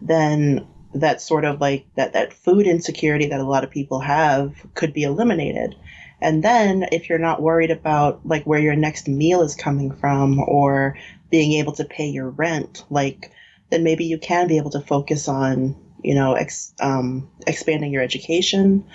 [0.00, 4.54] then that sort of like that, that food insecurity that a lot of people have
[4.74, 5.74] could be eliminated.
[6.20, 10.40] And then if you're not worried about like where your next meal is coming from
[10.40, 10.96] or
[11.30, 13.30] being able to pay your rent, like
[13.70, 18.02] then maybe you can be able to focus on, you know, ex, um, expanding your
[18.02, 18.86] education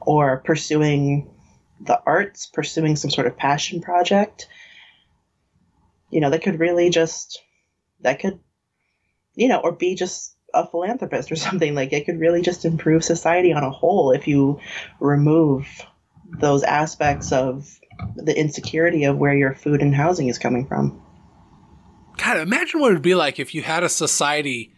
[0.00, 1.30] or pursuing
[1.80, 4.48] the arts, pursuing some sort of passion project
[6.12, 7.42] you know, that could really just,
[8.02, 8.38] that could,
[9.34, 11.74] you know, or be just a philanthropist or something.
[11.74, 14.60] Like it could really just improve society on a whole if you
[15.00, 15.66] remove
[16.28, 17.68] those aspects of
[18.14, 21.01] the insecurity of where your food and housing is coming from.
[22.16, 24.72] God, imagine what it would be like if you had a society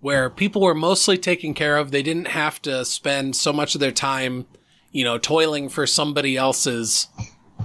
[0.00, 1.90] where people were mostly taken care of.
[1.90, 4.46] They didn't have to spend so much of their time,
[4.90, 7.08] you know, toiling for somebody else's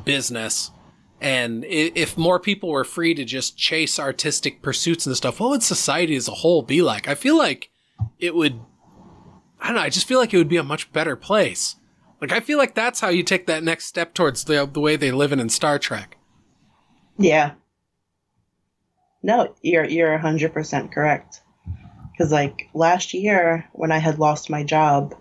[0.04, 0.72] business.
[1.22, 5.64] And if more people were free to just chase artistic pursuits and stuff, what would
[5.64, 7.08] society as a whole be like?
[7.08, 7.72] I feel like
[8.20, 8.60] it would,
[9.60, 11.78] I don't know, I just feel like it would be a much better place.
[12.22, 14.96] Like, I feel like that's how you take that next step towards the, the way
[14.96, 16.18] they live in in Star Trek.
[17.18, 17.54] Yeah.
[19.26, 21.42] No, you're you're hundred percent correct.
[22.12, 25.16] Because like last year when I had lost my job,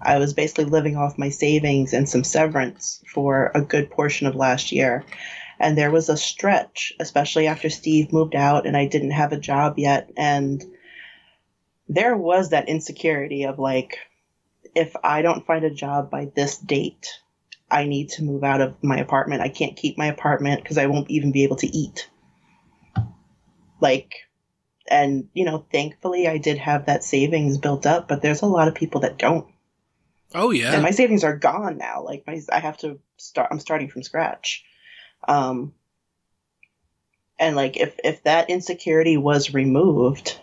[0.00, 4.34] I was basically living off my savings and some severance for a good portion of
[4.34, 5.04] last year.
[5.58, 9.38] And there was a stretch, especially after Steve moved out and I didn't have a
[9.38, 10.10] job yet.
[10.16, 10.64] And
[11.86, 13.98] there was that insecurity of like,
[14.74, 17.08] if I don't find a job by this date,
[17.70, 19.42] I need to move out of my apartment.
[19.42, 22.08] I can't keep my apartment because I won't even be able to eat.
[23.80, 24.14] Like,
[24.88, 28.68] and you know, thankfully I did have that savings built up, but there's a lot
[28.68, 29.46] of people that don't.
[30.34, 30.74] Oh, yeah.
[30.74, 32.04] And my savings are gone now.
[32.04, 33.48] Like my, I have to start.
[33.50, 34.64] I'm starting from scratch.
[35.26, 35.74] Um,
[37.40, 40.38] and like if if that insecurity was removed,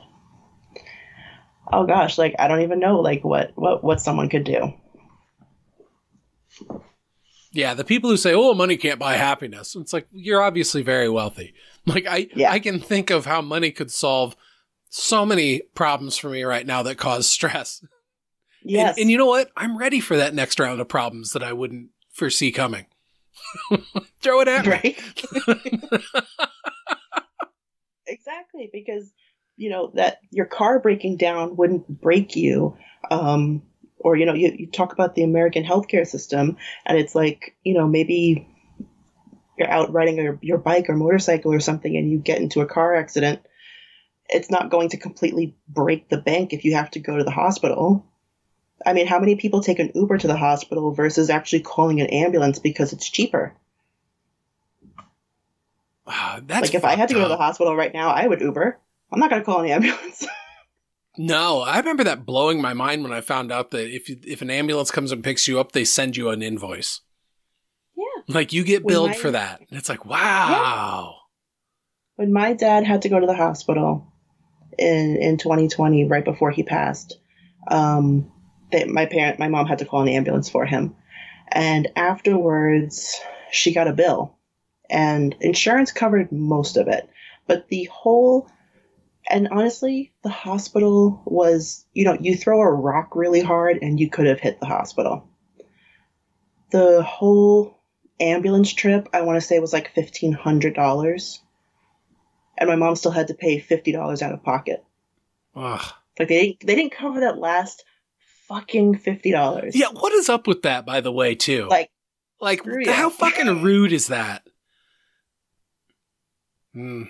[1.72, 4.74] oh gosh, like I don't even know like what what what someone could do.
[7.52, 11.10] Yeah, the people who say, "Oh, money can't buy happiness," it's like you're obviously very
[11.10, 11.54] wealthy.
[11.88, 12.52] Like I, Yeah.
[12.52, 14.36] I can think of how money could solve
[14.90, 17.84] so many problems for me right now that cause stress.
[18.64, 19.50] Yes, And, and you know what?
[19.56, 22.86] I'm ready for that next round of problems that I wouldn't foresee coming.
[24.22, 24.72] Throw it at me.
[24.72, 24.98] right.
[28.08, 29.12] exactly because
[29.58, 32.78] you know that your car breaking down wouldn't break you
[33.12, 33.62] um
[34.00, 37.74] or you know you, you talk about the american healthcare system and it's like you
[37.74, 38.48] know maybe
[39.58, 42.66] you're out riding your, your bike or motorcycle or something and you get into a
[42.66, 43.42] car accident
[44.30, 47.32] it's not going to completely break the bank if you have to go to the
[47.32, 48.06] hospital
[48.86, 52.08] i mean how many people take an uber to the hospital versus actually calling an
[52.08, 53.54] ambulance because it's cheaper
[56.46, 58.80] that's like if I had to go to the hospital right now, I would Uber.
[59.12, 60.26] I'm not going to call an ambulance.
[61.20, 64.44] No, I remember that blowing my mind when I found out that if you, if
[64.44, 67.02] an ambulance comes and picks you up, they send you an invoice.
[68.28, 69.60] Like you get billed my- for that.
[69.60, 71.16] And it's like, wow.
[72.16, 74.12] When my dad had to go to the hospital
[74.78, 77.20] in in 2020, right before he passed,
[77.68, 78.32] um,
[78.72, 80.96] they, my parent, my mom had to call an ambulance for him,
[81.48, 83.22] and afterwards
[83.52, 84.36] she got a bill,
[84.90, 87.08] and insurance covered most of it,
[87.46, 88.50] but the whole
[89.30, 94.10] and honestly, the hospital was, you know, you throw a rock really hard and you
[94.10, 95.28] could have hit the hospital.
[96.72, 97.77] The whole
[98.20, 101.40] ambulance trip, I want to say, was like $1,500.
[102.58, 104.84] And my mom still had to pay $50 out of pocket.
[105.56, 105.94] Ugh.
[106.18, 107.84] Like, they didn't, they didn't cover that last
[108.48, 109.72] fucking $50.
[109.74, 111.68] Yeah, what is up with that, by the way, too?
[111.70, 111.92] Like,
[112.40, 114.48] Like, how fucking rude is that?
[116.74, 117.04] Hmm.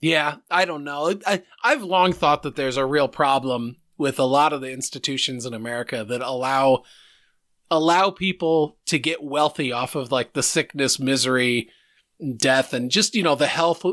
[0.00, 1.14] Yeah, I don't know.
[1.26, 5.44] I, I've long thought that there's a real problem with a lot of the institutions
[5.44, 6.84] in America that allow
[7.70, 11.70] allow people to get wealthy off of like the sickness, misery,
[12.36, 13.84] death, and just you know the health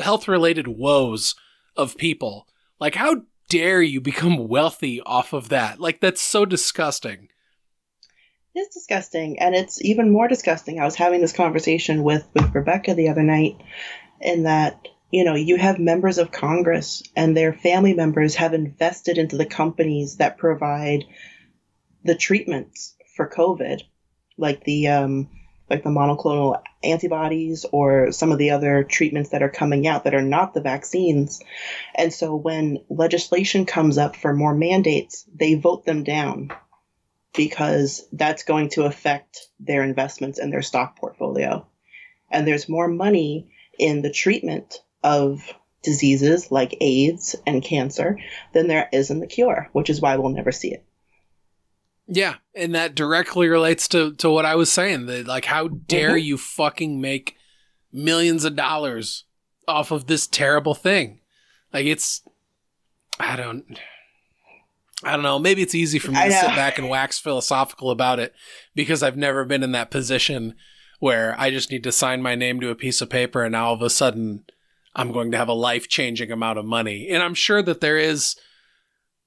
[0.00, 1.34] health related woes
[1.76, 2.46] of people.
[2.80, 5.80] Like, how dare you become wealthy off of that?
[5.80, 7.28] Like, that's so disgusting.
[8.54, 10.78] It's disgusting, and it's even more disgusting.
[10.78, 13.60] I was having this conversation with with Rebecca the other night,
[14.20, 19.18] in that you know you have members of Congress and their family members have invested
[19.18, 21.04] into the companies that provide
[22.04, 23.82] the treatments for COVID,
[24.36, 25.28] like the um,
[25.70, 30.14] like the monoclonal antibodies or some of the other treatments that are coming out that
[30.14, 31.40] are not the vaccines.
[31.94, 36.50] And so when legislation comes up for more mandates, they vote them down
[37.34, 41.66] because that's going to affect their investments and their stock portfolio.
[42.30, 45.42] And there's more money in the treatment of
[45.82, 48.18] diseases like AIDS and cancer
[48.52, 50.84] than there is in the cure, which is why we'll never see it.
[52.06, 55.06] Yeah, and that directly relates to to what I was saying.
[55.06, 56.26] That like, how dare mm-hmm.
[56.26, 57.36] you fucking make
[57.92, 59.24] millions of dollars
[59.66, 61.20] off of this terrible thing?
[61.72, 62.22] Like, it's
[63.18, 63.78] I don't.
[65.02, 65.38] I don't know.
[65.38, 68.32] Maybe it's easy for me to sit back and wax philosophical about it
[68.74, 70.54] because I've never been in that position
[70.98, 73.66] where I just need to sign my name to a piece of paper and now
[73.66, 74.44] all of a sudden
[74.94, 77.08] I'm going to have a life changing amount of money.
[77.10, 78.36] And I'm sure that there is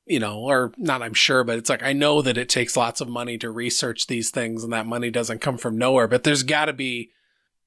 [0.08, 3.01] you know, or not I'm sure, but it's like I know that it takes lots
[3.01, 6.43] of money to research these things and that money doesn't come from nowhere, but there's
[6.43, 7.12] got to be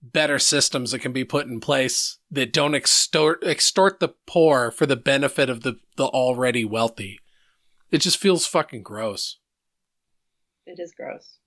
[0.03, 4.86] better systems that can be put in place that don't extort extort the poor for
[4.86, 7.20] the benefit of the the already wealthy.
[7.91, 9.38] It just feels fucking gross.
[10.64, 11.38] It is gross.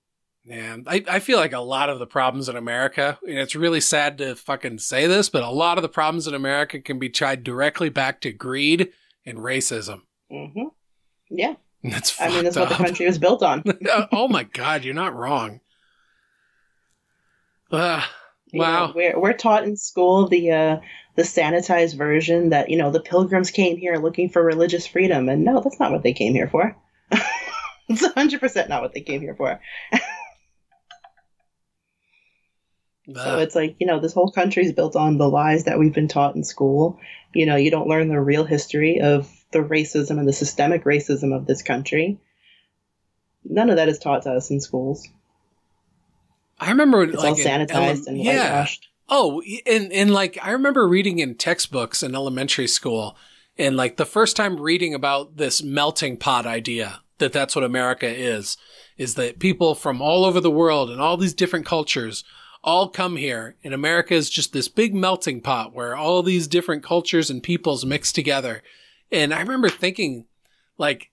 [0.46, 3.80] Man, I, I feel like a lot of the problems in America, and it's really
[3.80, 7.08] sad to fucking say this, but a lot of the problems in America can be
[7.08, 8.90] tied directly back to greed
[9.24, 10.02] and racism.
[10.30, 10.66] Mm-hmm.
[11.34, 11.54] Yeah.
[11.82, 12.70] That's I mean, that's up.
[12.70, 13.62] what the country was built on.
[14.12, 15.60] oh my God, you're not wrong.
[17.70, 18.02] Uh,
[18.52, 18.86] wow.
[18.86, 20.80] know, we're, we're taught in school the, uh,
[21.16, 25.28] the sanitized version that, you know, the pilgrims came here looking for religious freedom.
[25.28, 26.76] And no, that's not what they came here for.
[27.10, 29.60] it's 100% not what they came here for.
[33.12, 35.92] So it's like, you know, this whole country is built on the lies that we've
[35.92, 36.98] been taught in school.
[37.34, 41.34] You know, you don't learn the real history of the racism and the systemic racism
[41.34, 42.18] of this country.
[43.44, 45.08] None of that is taught to us in schools.
[46.60, 48.42] I remember it's like all sanitized ele- and yeah.
[48.42, 48.88] whitewashed.
[49.08, 53.16] Oh, and and like I remember reading in textbooks in elementary school,
[53.58, 58.08] and like the first time reading about this melting pot idea that that's what America
[58.08, 58.56] is,
[58.96, 62.24] is that people from all over the world and all these different cultures
[62.64, 66.82] all come here, and America is just this big melting pot where all these different
[66.82, 68.62] cultures and peoples mix together.
[69.14, 70.26] And I remember thinking,
[70.76, 71.10] like,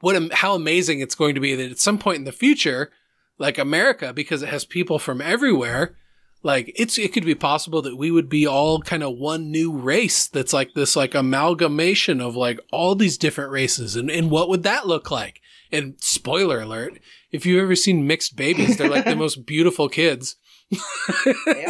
[0.00, 2.90] what how amazing it's going to be that at some point in the future,
[3.38, 5.96] like America, because it has people from everywhere,
[6.42, 9.72] like it's it could be possible that we would be all kind of one new
[9.72, 13.96] race that's like this like amalgamation of like all these different races.
[13.96, 15.40] And, and what would that look like?
[15.72, 17.00] And spoiler alert
[17.32, 20.36] if you've ever seen mixed babies they're like the most beautiful kids.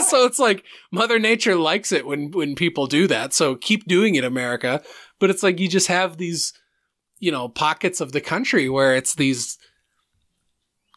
[0.08, 3.34] So it's like mother nature likes it when when people do that.
[3.34, 4.82] So keep doing it america
[5.18, 6.52] but it's like you just have these
[7.18, 9.58] you know pockets of the country where it's these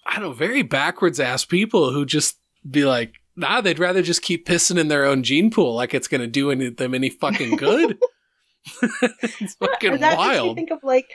[0.05, 2.37] i don't know very backwards ass people who just
[2.69, 6.07] be like nah they'd rather just keep pissing in their own gene pool like it's
[6.07, 7.97] gonna do any, them any fucking good.
[8.81, 10.55] It's fucking that wild.
[10.55, 11.07] think of like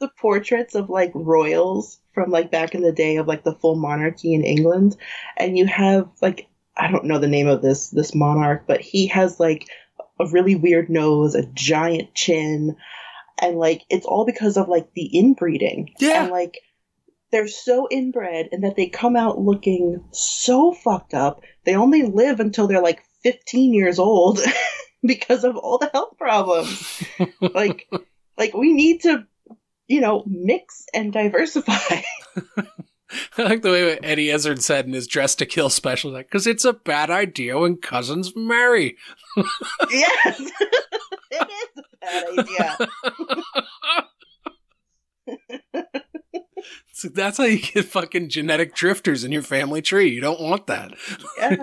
[0.00, 3.76] the portraits of like royals from like back in the day of like the full
[3.76, 4.96] monarchy in England,
[5.36, 9.06] and you have like I don't know the name of this this monarch, but he
[9.08, 9.68] has like
[10.20, 12.76] a really weird nose, a giant chin,
[13.40, 15.94] and like it's all because of like the inbreeding.
[15.98, 16.24] Yeah.
[16.24, 16.58] And like
[17.32, 21.42] they're so inbred and that they come out looking so fucked up.
[21.64, 24.40] They only live until they're like 15 years old
[25.02, 27.04] because of all the health problems.
[27.40, 27.88] like
[28.36, 29.26] like we need to
[29.90, 32.02] you know, mix and diversify.
[33.38, 36.46] I like the way Eddie Izzard said in his Dress to Kill special, like, because
[36.46, 38.96] it's a bad idea when cousins marry.
[39.90, 40.40] yes,
[41.30, 42.78] it is a bad idea.
[46.92, 50.08] so that's how you get fucking genetic drifters in your family tree.
[50.10, 50.94] You don't want that.
[51.38, 51.58] Yes.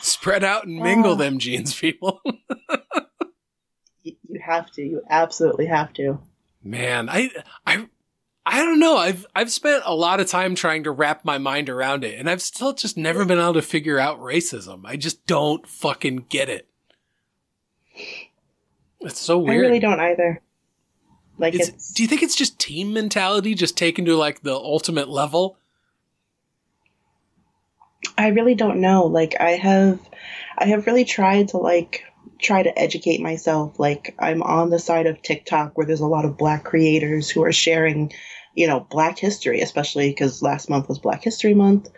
[0.00, 1.16] Spread out and mingle oh.
[1.16, 2.20] them genes, people
[4.48, 4.82] have to.
[4.82, 6.20] You absolutely have to.
[6.62, 7.30] Man, I
[7.66, 7.86] I
[8.44, 8.96] I don't know.
[8.96, 12.28] I've I've spent a lot of time trying to wrap my mind around it, and
[12.28, 14.82] I've still just never been able to figure out racism.
[14.84, 16.68] I just don't fucking get it.
[19.00, 19.64] It's so weird.
[19.64, 20.40] I really don't either.
[21.38, 25.56] Like, do you think it's just team mentality, just taken to like the ultimate level?
[28.16, 29.06] I really don't know.
[29.06, 30.00] Like, I have,
[30.56, 32.02] I have really tried to like
[32.38, 33.78] try to educate myself.
[33.78, 37.44] Like I'm on the side of TikTok where there's a lot of black creators who
[37.44, 38.12] are sharing,
[38.54, 41.88] you know, black history, especially because last month was Black History Month.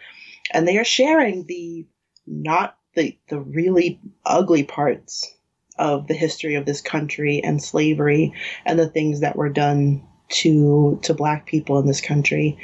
[0.52, 1.86] And they are sharing the
[2.26, 5.32] not the the really ugly parts
[5.78, 8.34] of the history of this country and slavery
[8.66, 12.58] and the things that were done to to black people in this country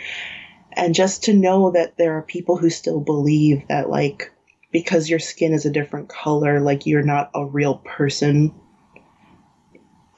[0.77, 4.31] and just to know that there are people who still believe that like
[4.77, 8.55] because your skin is a different color like you're not a real person.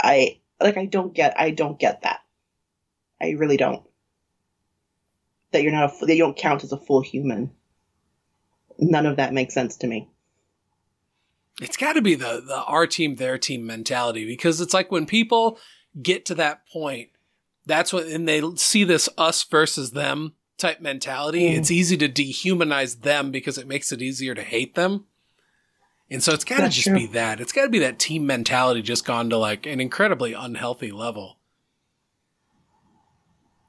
[0.03, 2.23] I like i don't get i don't get that.
[3.23, 3.85] I really don't.
[5.53, 7.53] That you're not a that you don't count as a full human.
[8.81, 10.11] None of that makes sense to me.
[11.63, 15.07] It's got to be the the our team their team mentality because it's like when
[15.07, 15.57] people
[16.03, 17.11] get to that point
[17.65, 21.57] that's what and they see this us versus them type mentality, mm.
[21.57, 25.07] it's easy to dehumanize them because it makes it easier to hate them.
[26.11, 26.97] And so it's got to just true.
[26.97, 27.41] be that.
[27.41, 31.37] It's got to be that team mentality just gone to like an incredibly unhealthy level.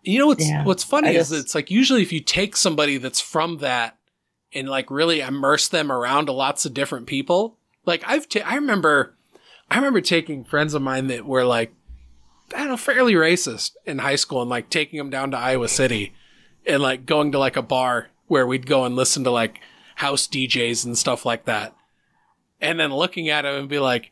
[0.01, 3.19] You know what's yeah, what's funny is it's like usually if you take somebody that's
[3.19, 3.97] from that
[4.53, 9.13] and like really immerse them around lots of different people, like I've ta- I remember
[9.69, 11.73] I remember taking friends of mine that were like
[12.55, 15.67] I don't know fairly racist in high school and like taking them down to Iowa
[15.67, 16.13] City
[16.65, 19.59] and like going to like a bar where we'd go and listen to like
[19.95, 21.75] house DJs and stuff like that.
[22.61, 24.11] And then looking at him and be like,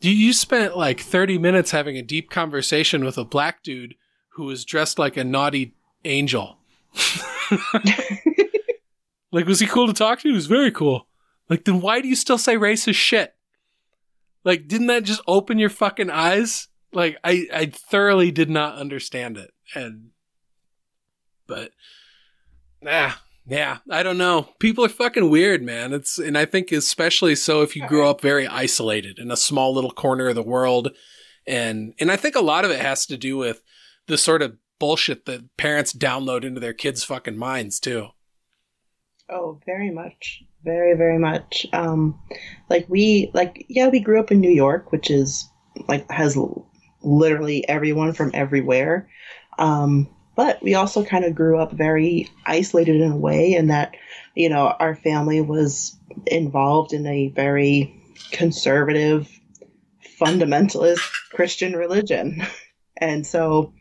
[0.00, 3.94] "Do you spent like 30 minutes having a deep conversation with a black dude
[4.40, 5.74] who was dressed like a naughty
[6.04, 6.58] angel.
[9.32, 10.28] like, was he cool to talk to?
[10.28, 11.06] He was very cool.
[11.48, 13.34] Like, then why do you still say racist shit?
[14.44, 16.68] Like, didn't that just open your fucking eyes?
[16.92, 19.52] Like, I, I thoroughly did not understand it.
[19.74, 20.10] And
[21.50, 21.72] but
[22.80, 23.12] nah,
[23.46, 24.48] yeah, I don't know.
[24.58, 25.92] People are fucking weird, man.
[25.92, 29.74] It's and I think especially so if you grew up very isolated in a small
[29.74, 30.88] little corner of the world,
[31.46, 33.62] and and I think a lot of it has to do with
[34.06, 38.08] the sort of bullshit that parents download into their kids' fucking minds too.
[39.28, 40.42] Oh, very much.
[40.64, 41.66] Very, very much.
[41.72, 42.20] Um,
[42.68, 45.48] like we, like, yeah, we grew up in New York, which is
[45.88, 46.36] like, has
[47.02, 49.08] literally everyone from everywhere.
[49.58, 50.08] Um,
[50.40, 53.94] but we also kind of grew up very isolated in a way, in that,
[54.34, 55.94] you know, our family was
[56.26, 57.94] involved in a very
[58.30, 59.28] conservative,
[60.18, 62.42] fundamentalist Christian religion.
[63.02, 63.72] And so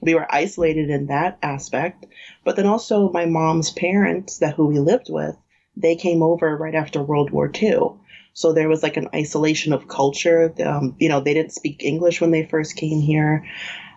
[0.00, 2.06] we were isolated in that aspect.
[2.44, 5.36] But then also, my mom's parents, that who we lived with,
[5.76, 7.98] they came over right after World War II.
[8.32, 10.54] So there was like an isolation of culture.
[10.64, 13.44] Um, you know, they didn't speak English when they first came here.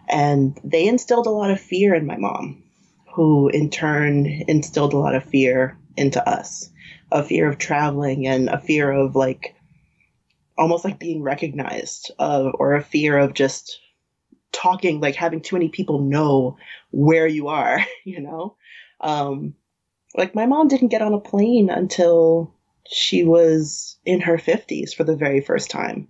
[0.07, 2.63] And they instilled a lot of fear in my mom,
[3.13, 6.69] who in turn instilled a lot of fear into us.
[7.11, 9.55] A fear of traveling and a fear of like
[10.57, 13.79] almost like being recognized uh, or a fear of just
[14.51, 16.57] talking like having too many people know
[16.91, 18.55] where you are you know?
[18.99, 19.53] Um
[20.15, 22.53] like my mom didn't get on a plane until
[22.89, 26.07] she was in her 50s for the very first time.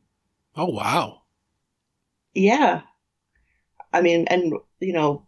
[0.56, 1.22] Oh wow.
[2.34, 2.82] Yeah
[3.94, 5.26] I mean, and you know,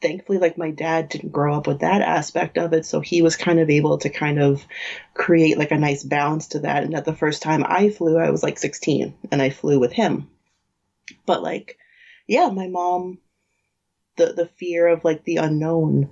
[0.00, 3.36] thankfully, like my dad didn't grow up with that aspect of it, so he was
[3.36, 4.64] kind of able to kind of
[5.14, 6.84] create like a nice balance to that.
[6.84, 9.92] And at the first time I flew, I was like 16, and I flew with
[9.92, 10.28] him.
[11.26, 11.78] But like,
[12.26, 13.18] yeah, my mom,
[14.16, 16.10] the the fear of like the unknown,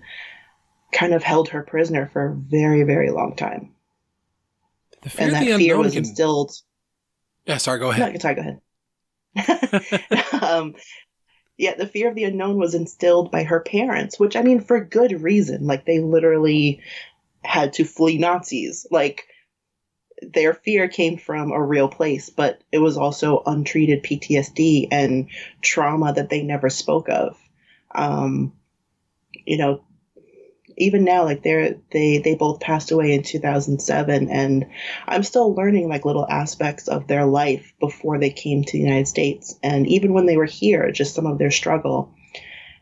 [0.93, 3.74] kind of held her prisoner for a very very long time.
[5.02, 6.05] The fear and that fear was can...
[6.05, 6.52] instilled.
[7.44, 7.81] Yeah, sorry.
[7.81, 8.12] Go ahead.
[8.12, 8.35] No, sorry.
[8.36, 8.61] Go ahead.
[10.43, 10.74] um,
[11.59, 14.85] Yet the fear of the unknown was instilled by her parents, which I mean, for
[14.85, 15.66] good reason.
[15.66, 16.81] Like, they literally
[17.45, 18.87] had to flee Nazis.
[18.91, 19.27] Like,
[20.23, 25.29] their fear came from a real place, but it was also untreated PTSD and
[25.61, 27.37] trauma that they never spoke of.
[27.95, 28.53] Um,
[29.45, 29.83] you know,
[30.77, 34.66] even now like they're they they both passed away in 2007 and
[35.07, 39.09] i'm still learning like little aspects of their life before they came to the united
[39.09, 42.15] states and even when they were here just some of their struggle.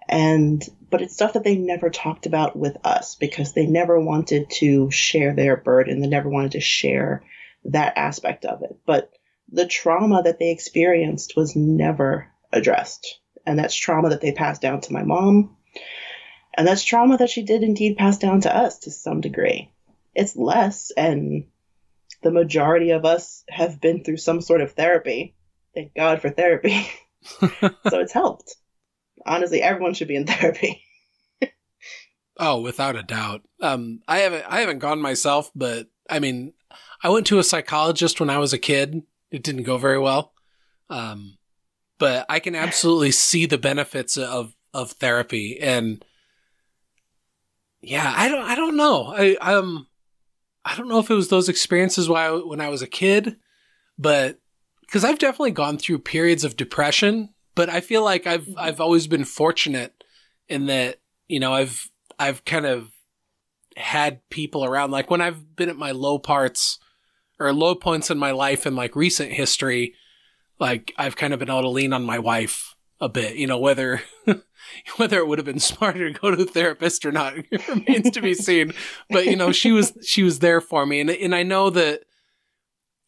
[0.08, 4.50] And but it's stuff that they never talked about with us because they never wanted
[4.58, 6.00] to share their burden.
[6.00, 7.22] They never wanted to share
[7.66, 8.76] that aspect of it.
[8.86, 9.12] But
[9.52, 13.20] the trauma that they experienced was never addressed.
[13.46, 15.56] And that's trauma that they passed down to my mom
[16.56, 19.72] and that's trauma that she did indeed pass down to us to some degree.
[20.14, 21.44] It's less, and
[22.22, 25.34] the majority of us have been through some sort of therapy.
[25.74, 26.88] Thank God for therapy.
[27.22, 28.56] so it's helped.
[29.24, 30.82] Honestly, everyone should be in therapy.
[32.38, 33.42] oh, without a doubt.
[33.60, 36.52] Um, I haven't I haven't gone myself, but I mean,
[37.02, 40.32] I went to a psychologist when I was a kid, it didn't go very well.
[40.88, 41.38] Um,
[41.98, 46.04] but I can absolutely see the benefits of of therapy and
[47.82, 49.06] yeah, I don't I don't know.
[49.16, 49.86] I um
[50.64, 53.36] I don't know if it was those experiences while I, when I was a kid,
[53.98, 54.38] but
[54.82, 59.06] because I've definitely gone through periods of depression, but I feel like I've I've always
[59.06, 60.04] been fortunate
[60.48, 62.90] in that you know I've I've kind of
[63.76, 66.78] had people around like when I've been at my low parts
[67.38, 69.94] or low points in my life in like recent history,
[70.58, 73.58] like I've kind of been able to lean on my wife a bit, you know,
[73.58, 74.02] whether
[74.96, 77.34] whether it would have been smarter to go to a therapist or not
[77.68, 78.72] remains to be seen.
[79.08, 82.02] But you know, she was she was there for me, and and I know that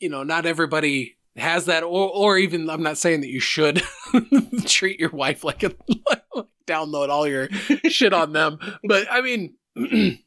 [0.01, 3.82] you know not everybody has that, or or even I'm not saying that you should
[4.64, 5.73] treat your wife like a
[6.09, 6.23] like
[6.66, 7.48] download all your
[7.89, 9.56] shit on them, but I mean.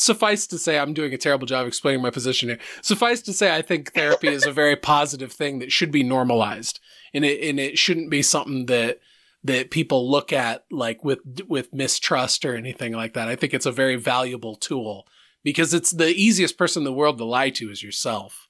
[0.00, 2.58] suffice to say, I'm doing a terrible job explaining my position here.
[2.82, 6.78] Suffice to say, I think therapy is a very positive thing that should be normalized,
[7.12, 9.00] and it and it shouldn't be something that
[9.44, 13.28] that people look at like with with mistrust or anything like that.
[13.28, 15.06] I think it's a very valuable tool
[15.44, 18.48] because it's the easiest person in the world to lie to is yourself.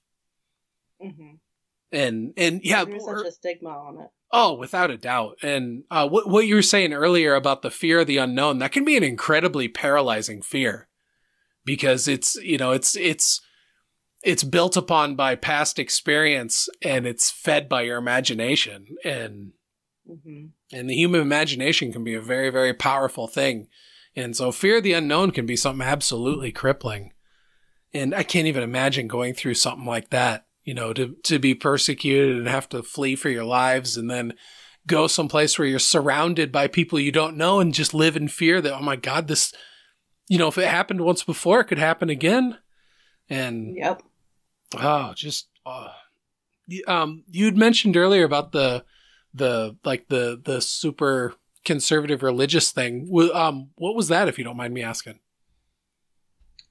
[1.03, 1.35] Mm-hmm.
[1.93, 4.09] And and yeah, there's such a stigma on it.
[4.31, 5.39] Oh, without a doubt.
[5.43, 8.73] And uh, what what you were saying earlier about the fear of the unknown that
[8.73, 10.89] can be an incredibly paralyzing fear
[11.65, 13.41] because it's you know it's it's
[14.23, 19.53] it's built upon by past experience and it's fed by your imagination and
[20.09, 20.47] mm-hmm.
[20.73, 23.69] and the human imagination can be a very very powerful thing
[24.17, 27.13] and so fear of the unknown can be something absolutely crippling
[27.93, 31.55] and i can't even imagine going through something like that you know to to be
[31.55, 34.33] persecuted and have to flee for your lives and then
[34.87, 38.61] go someplace where you're surrounded by people you don't know and just live in fear
[38.61, 39.53] that oh my god this
[40.29, 42.59] you know, if it happened once before, it could happen again.
[43.29, 44.03] And yep.
[44.77, 45.89] Oh, just oh.
[46.87, 48.85] um, you'd mentioned earlier about the
[49.35, 51.35] the like the the super
[51.65, 53.11] conservative religious thing.
[53.35, 55.19] Um, what was that, if you don't mind me asking?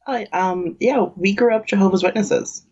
[0.05, 2.65] Uh, um, yeah, we grew up Jehovah's Witnesses.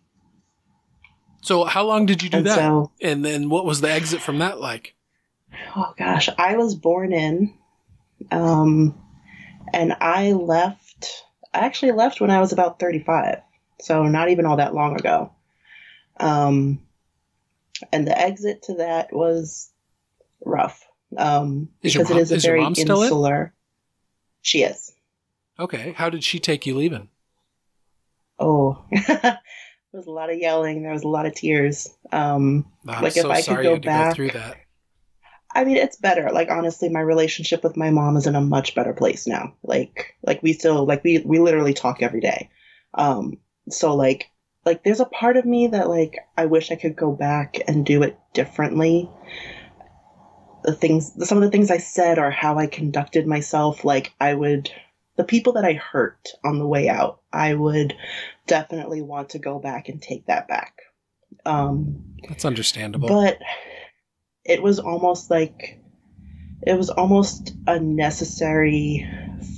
[1.42, 2.56] So, how long did you do and that?
[2.56, 4.94] So, and then, what was the exit from that like?
[5.76, 7.54] Oh gosh, I was born in.
[8.30, 8.98] Um,
[9.72, 11.24] and I left.
[11.52, 13.40] I actually left when I was about 35,
[13.80, 15.32] so not even all that long ago.
[16.18, 16.80] Um,
[17.92, 19.70] and the exit to that was
[20.44, 20.86] rough
[21.16, 23.54] um, because mom, it is a is very insular.
[24.42, 24.92] She is.
[25.58, 27.08] Okay, how did she take you leaving?
[28.38, 29.38] Oh, there
[29.92, 30.82] was a lot of yelling.
[30.82, 31.88] There was a lot of tears.
[32.12, 34.58] Um, I'm like so if I could go back, go through that.
[35.54, 36.30] I mean, it's better.
[36.30, 39.54] Like honestly, my relationship with my mom is in a much better place now.
[39.62, 42.50] Like, like we still like we we literally talk every day.
[42.92, 43.38] Um,
[43.70, 44.30] so like
[44.66, 47.86] like there's a part of me that like I wish I could go back and
[47.86, 49.10] do it differently.
[50.66, 54.34] The things, some of the things I said or how I conducted myself, like I
[54.34, 54.70] would,
[55.16, 57.94] the people that I hurt on the way out, I would
[58.46, 60.74] definitely want to go back and take that back.
[61.44, 63.08] Um, That's understandable.
[63.08, 63.38] But
[64.44, 65.80] it was almost like
[66.62, 69.08] it was almost a necessary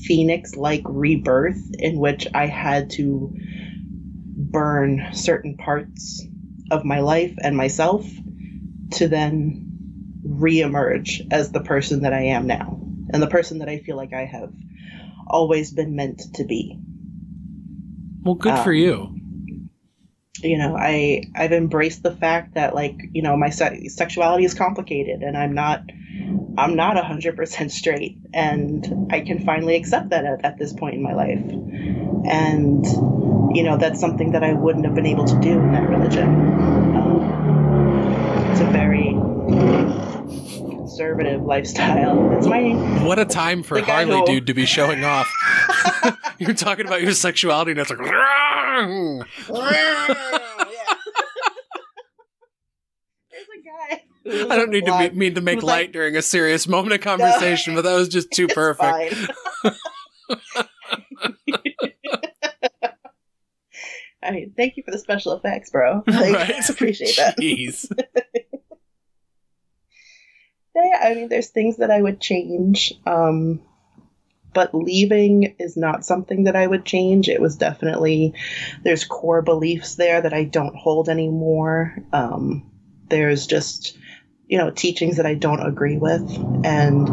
[0.05, 3.32] phoenix like rebirth in which I had to
[4.36, 6.26] burn certain parts
[6.70, 8.06] of my life and myself
[8.93, 9.67] to then
[10.39, 12.81] reemerge as the person that I am now
[13.12, 14.52] and the person that I feel like I have
[15.27, 16.78] always been meant to be.
[18.23, 19.15] Well, good um, for you.
[20.43, 24.55] you know i i've embraced the fact that like you know my se- sexuality is
[24.55, 25.82] complicated and i'm not
[26.59, 31.02] i'm not 100% straight and i can finally accept that at, at this point in
[31.02, 31.44] my life.
[32.31, 32.85] And
[33.56, 36.28] you know that's something that i wouldn't have been able to do in that religion.
[36.97, 39.15] Um, it's a very
[40.28, 42.72] conservative lifestyle it's my
[43.05, 45.28] what a time for harley dude to be showing off
[46.38, 47.98] you're talking about your sexuality and it's like
[53.30, 54.55] There's a guy.
[54.55, 57.00] I don't need to be, mean to make light like, during a serious moment of
[57.00, 59.14] conversation, no, but that was just too perfect.
[64.22, 66.02] I mean, thank you for the special effects, bro.
[66.06, 66.68] Like, right?
[66.68, 67.38] appreciate that.
[67.38, 67.90] Jeez.
[70.78, 72.94] I mean, there's things that I would change.
[73.06, 73.60] Um,
[74.55, 77.28] but leaving is not something that I would change.
[77.28, 78.34] It was definitely,
[78.82, 81.96] there's core beliefs there that I don't hold anymore.
[82.12, 82.70] Um,
[83.09, 83.96] there's just,
[84.46, 86.22] you know, teachings that I don't agree with.
[86.64, 87.09] And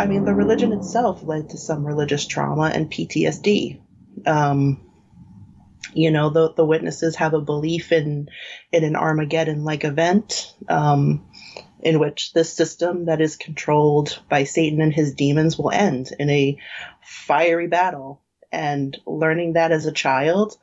[0.00, 3.80] I mean, the religion itself led to some religious trauma and PTSD.
[4.26, 4.88] Um,
[5.94, 8.28] you know the the witnesses have a belief in
[8.72, 11.27] in an Armageddon like event um,
[11.80, 16.30] in which this system that is controlled by Satan and his demons will end in
[16.30, 16.58] a
[17.02, 18.22] fiery battle.
[18.50, 20.56] And learning that as a child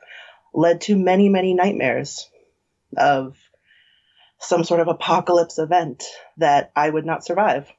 [0.52, 2.28] led to many many nightmares
[2.96, 3.36] of
[4.38, 6.04] some sort of apocalypse event
[6.38, 7.70] that I would not survive.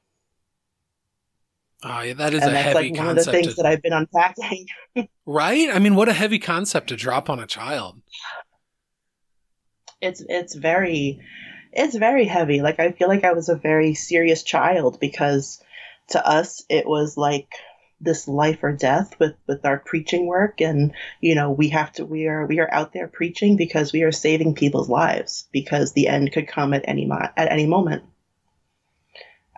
[1.83, 3.65] Oh, yeah, that is and a that's heavy like one of the things to- that
[3.65, 4.65] I've been unpacking.
[5.25, 5.69] right?
[5.69, 8.01] I mean, what a heavy concept to drop on a child.
[10.01, 11.19] it's it's very
[11.77, 12.61] it's very heavy.
[12.61, 15.63] Like I feel like I was a very serious child because
[16.09, 17.53] to us it was like
[18.01, 22.05] this life or death with with our preaching work and you know we have to
[22.05, 26.07] we are we are out there preaching because we are saving people's lives because the
[26.07, 28.03] end could come at any mo- at any moment.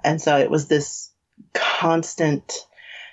[0.04, 1.12] And so it was this
[1.54, 2.66] constant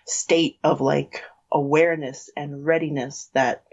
[0.05, 1.23] state of like
[1.53, 3.65] awareness and readiness that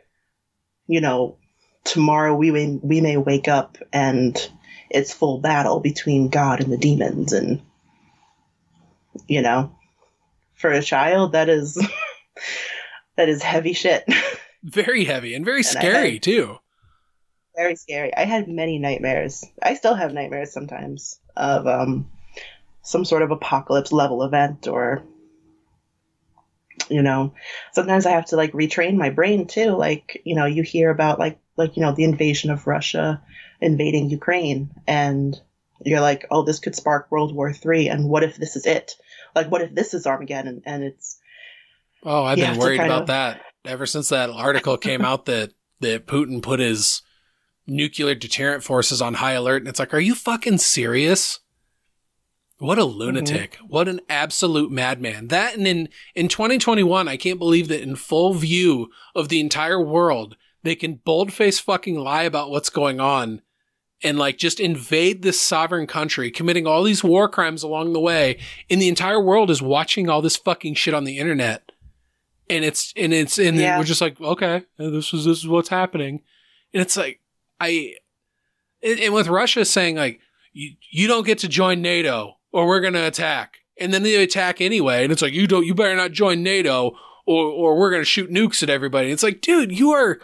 [0.88, 1.38] you know
[1.84, 4.50] tomorrow we may, we may wake up and
[4.94, 7.62] it's full battle between God and the demons and
[9.28, 9.76] you know
[10.56, 11.76] for a child that is
[13.18, 14.06] that is heavy shit.
[14.64, 16.56] Very heavy and very I scary, had- too.
[17.54, 18.16] very scary.
[18.16, 19.44] I had many nightmares.
[19.62, 22.10] I still have nightmares sometimes of um
[22.82, 25.04] some sort of apocalypse level event or
[26.90, 27.34] you know
[27.72, 29.72] sometimes i have to like retrain my brain too.
[29.72, 33.22] Like you know you hear about like like you know the invasion of russia
[33.64, 35.40] invading ukraine and
[35.84, 38.94] you're like oh this could spark world war three and what if this is it
[39.36, 41.20] like what if this is armageddon and it's
[42.06, 46.08] Oh, I've been worried about of- that ever since that article came out that, that
[46.08, 47.02] Putin put his
[47.66, 49.62] nuclear deterrent forces on high alert.
[49.62, 51.40] And it's like, are you fucking serious?
[52.60, 52.98] What a mm-hmm.
[52.98, 53.58] lunatic.
[53.68, 55.28] What an absolute madman.
[55.30, 59.82] That and in, in 2021, I can't believe that in full view of the entire
[59.82, 63.42] world, they can boldface fucking lie about what's going on
[64.04, 68.38] and like just invade this sovereign country, committing all these war crimes along the way.
[68.70, 71.72] And the entire world is watching all this fucking shit on the internet.
[72.50, 73.78] And it's, and it's, and Yeah.
[73.78, 76.22] we're just like, okay, this is, this is what's happening.
[76.74, 77.22] And it's like,
[77.60, 77.96] I,
[78.84, 80.20] and, and with Russia saying like,
[80.52, 83.60] you, you don't get to join NATO or we're going to attack.
[83.80, 85.04] And then they attack anyway.
[85.04, 88.06] And it's like, you don't, you better not join NATO or, or we're going to
[88.06, 89.10] shoot nukes at everybody.
[89.12, 90.20] It's like, dude, you are,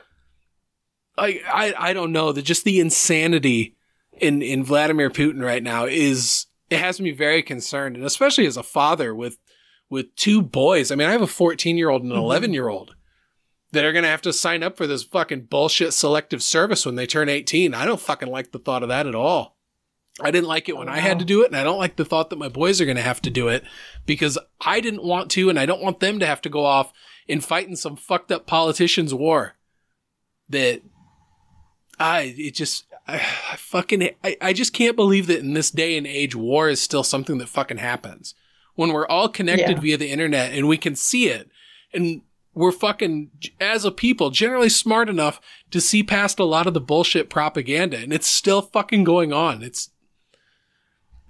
[1.19, 3.75] I, I, I don't know that just the insanity
[4.13, 7.95] in, in Vladimir Putin right now is, it has me very concerned.
[7.95, 9.37] And especially as a father with,
[9.89, 10.91] with two boys.
[10.91, 12.23] I mean, I have a 14 year old and an Mhm.
[12.23, 12.95] 11 year old
[13.71, 16.95] that are going to have to sign up for this fucking bullshit selective service when
[16.95, 17.73] they turn 18.
[17.73, 19.57] I don't fucking like the thought of that at all.
[20.21, 21.95] I didn't like it when Oh, I had to do it, and I don't like
[21.95, 23.63] the thought that my boys are going to have to do it
[24.05, 26.91] because I didn't want to, and I don't want them to have to go off
[27.29, 29.55] and fight in some fucked up politician's war.
[30.49, 30.81] That
[31.99, 35.97] I, it just, I, I fucking, I, I just can't believe that in this day
[35.97, 38.35] and age, war is still something that fucking happens
[38.75, 39.79] when we're all connected Yeah.
[39.81, 41.49] via the internet and we can see it.
[41.93, 42.21] And
[42.53, 45.39] we're fucking, as a people, generally smart enough
[45.71, 47.97] to see past a lot of the bullshit propaganda.
[47.97, 49.61] And it's still fucking going on.
[49.63, 49.89] It's,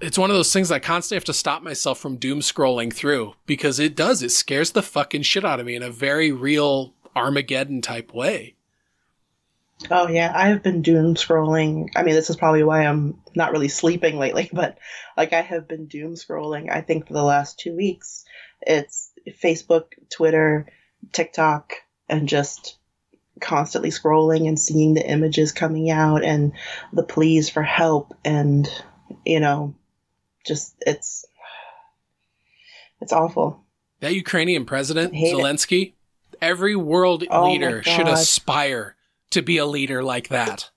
[0.01, 3.33] it's one of those things I constantly have to stop myself from doom scrolling through
[3.45, 4.23] because it does.
[4.23, 8.55] It scares the fucking shit out of me in a very real Armageddon type way.
[9.89, 11.89] Oh yeah, I've been doom scrolling.
[11.95, 14.77] I mean, this is probably why I'm not really sleeping lately, but
[15.15, 16.69] like I have been doom scrolling.
[16.69, 18.25] I think for the last two weeks,
[18.61, 19.11] it's
[19.41, 20.67] Facebook, Twitter,
[21.11, 21.73] TikTok,
[22.09, 22.77] and just
[23.39, 26.51] constantly scrolling and seeing the images coming out and
[26.91, 28.67] the pleas for help and
[29.25, 29.75] you know,
[30.45, 31.25] just it's
[33.01, 33.63] it's awful.
[34.01, 35.35] That Ukrainian president, Hate it.
[35.35, 35.93] Zelensky,
[36.41, 38.95] every world Oh leader should aspire
[39.31, 40.69] to be a leader like that.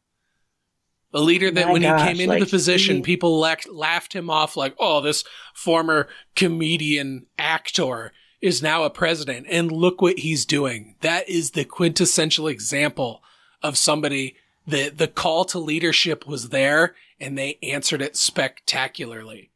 [1.14, 3.68] A leader that My when gosh, he came into like, the position, he- people laughed,
[3.68, 5.24] laughed him off like, oh, this
[5.54, 9.46] former comedian actor is now a president.
[9.50, 10.96] And look what he's doing.
[11.02, 13.22] That is the quintessential example
[13.62, 19.50] of somebody that the call to leadership was there and they answered it spectacularly.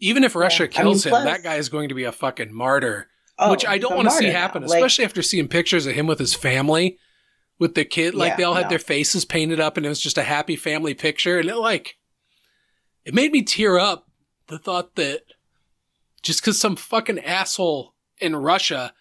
[0.00, 2.04] Even if Russia Yeah, I mean, kills him, plus- that guy is going to be
[2.04, 3.08] a fucking martyr
[3.38, 4.32] Oh, which I don't want to see now.
[4.38, 6.98] happen, Like, especially after seeing pictures of him with his family,
[7.62, 8.14] with the kid.
[8.14, 8.68] Like Yeah, they all had no.
[8.70, 11.96] their faces painted up, and it was just a happy family picture, and it like
[13.04, 14.08] it made me tear up.
[14.48, 15.22] The thought that
[16.20, 18.92] just because some fucking asshole in Russia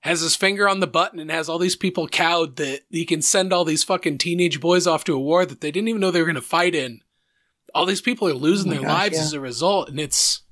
[0.00, 3.22] has his finger on the button and has all these people cowed that he can
[3.22, 6.10] send all these fucking teenage boys off to a war that they didn't even know
[6.10, 7.00] they were going to fight in.
[7.74, 9.22] All these people are losing Oh their gosh, lives yeah.
[9.22, 10.42] as a result, and it's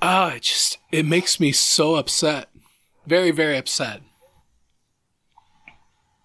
[0.00, 2.48] ah, it just it makes me so upset,
[3.06, 4.00] very very upset.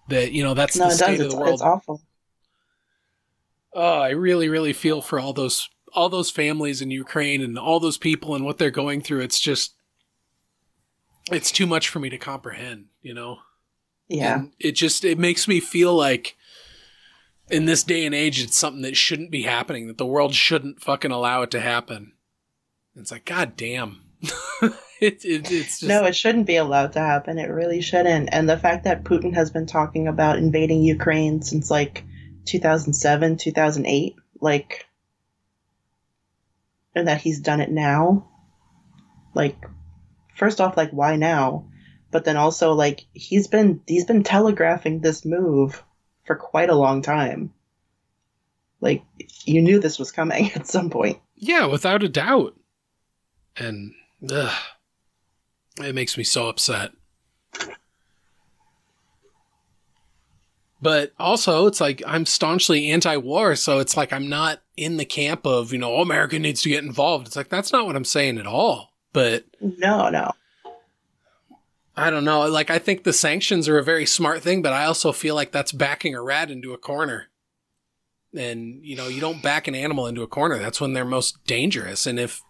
[0.08, 1.20] That you know that's no, the state does.
[1.20, 1.52] of It's, the world.
[1.54, 2.02] it's awful.
[3.74, 7.80] Oh, I really, really feel for all those all those families in Ukraine and all
[7.80, 9.20] those people and what they're going through.
[9.20, 9.74] It's just
[11.30, 13.38] it's too much for me to comprehend, you know?
[14.08, 14.34] Yeah.
[14.36, 16.36] And it just it makes me feel like
[17.50, 20.82] in this day and age it's something that shouldn't be happening, that the world shouldn't
[20.82, 22.12] fucking allow it to happen.
[22.96, 24.02] It's like, God damn.
[25.00, 27.38] it, it, it's just No, it shouldn't be allowed to happen.
[27.38, 28.28] It really shouldn't.
[28.32, 32.04] And the fact that Putin has been talking about invading Ukraine since like
[32.46, 34.86] 2007, 2008, like,
[36.94, 38.28] and that he's done it now,
[39.34, 39.56] like,
[40.34, 41.70] first off, like, why now?
[42.10, 45.82] But then also, like, he's been he's been telegraphing this move
[46.24, 47.52] for quite a long time.
[48.80, 49.04] Like,
[49.44, 51.18] you knew this was coming at some point.
[51.36, 52.56] Yeah, without a doubt.
[53.56, 53.92] And
[54.30, 54.56] ugh,
[55.84, 56.92] it makes me so upset.
[60.80, 65.44] But also, it's like I'm staunchly anti-war, so it's like I'm not in the camp
[65.44, 67.26] of you know oh, America needs to get involved.
[67.26, 68.92] It's like that's not what I'm saying at all.
[69.12, 70.32] But No, no.
[71.96, 72.46] I don't know.
[72.48, 75.50] Like I think the sanctions are a very smart thing, but I also feel like
[75.50, 77.28] that's backing a rat into a corner.
[78.36, 80.58] And you know, you don't back an animal into a corner.
[80.58, 82.06] That's when they're most dangerous.
[82.06, 82.40] And if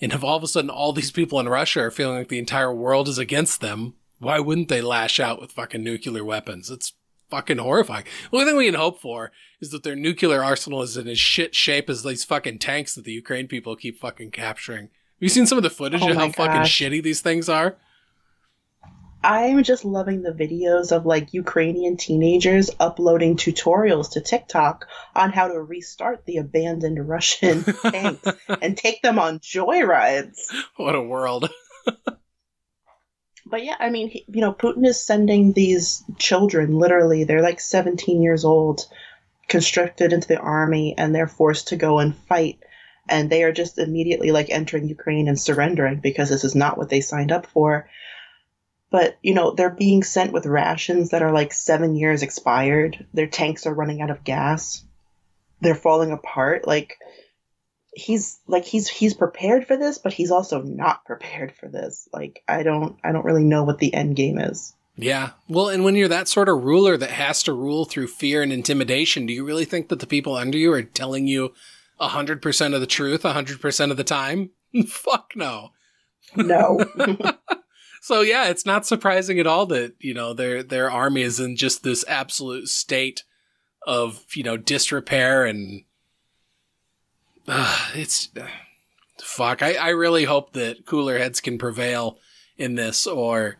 [0.00, 2.38] and if all of a sudden all these people in Russia are feeling like the
[2.38, 6.70] entire world is against them, why wouldn't they lash out with fucking nuclear weapons?
[6.70, 6.92] It's
[7.30, 8.04] fucking horrifying.
[8.30, 11.18] The only thing we can hope for is that their nuclear arsenal is in as
[11.18, 14.84] shit shape as these fucking tanks that the Ukraine people keep fucking capturing.
[14.84, 17.48] Have you seen some of the footage Oh of how my fucking shitty these things
[17.48, 17.76] are?
[19.22, 25.48] I'm just loving the videos of like Ukrainian teenagers uploading tutorials to TikTok on how
[25.48, 28.26] to restart the abandoned Russian tanks
[28.62, 30.38] and take them on joyrides.
[30.76, 31.50] What a world.
[33.50, 37.60] But yeah, I mean, he, you know, Putin is sending these children, literally, they're like
[37.60, 38.86] 17 years old,
[39.48, 42.58] conscripted into the army, and they're forced to go and fight.
[43.08, 46.90] And they are just immediately like entering Ukraine and surrendering because this is not what
[46.90, 47.88] they signed up for.
[48.90, 53.06] But, you know, they're being sent with rations that are like seven years expired.
[53.12, 54.84] Their tanks are running out of gas.
[55.60, 56.66] They're falling apart.
[56.66, 56.96] Like,
[57.94, 62.44] he's like he's he's prepared for this but he's also not prepared for this like
[62.46, 65.30] i don't i don't really know what the end game is Yeah.
[65.48, 68.52] Well, and when you're that sort of ruler that has to rule through fear and
[68.52, 71.54] intimidation, do you really think that the people under you are telling you
[72.00, 74.50] 100% of the truth 100% of the time?
[74.88, 75.70] Fuck no.
[76.34, 76.80] no
[78.08, 81.56] So yeah, it's not surprising at all that, you know, their their army is in
[81.56, 83.22] just this absolute state
[83.86, 85.84] of, you know, disrepair and
[87.46, 88.46] uh, it's uh,
[89.22, 89.62] fuck.
[89.62, 92.16] I, I really hope that cooler heads can prevail
[92.56, 93.58] in this or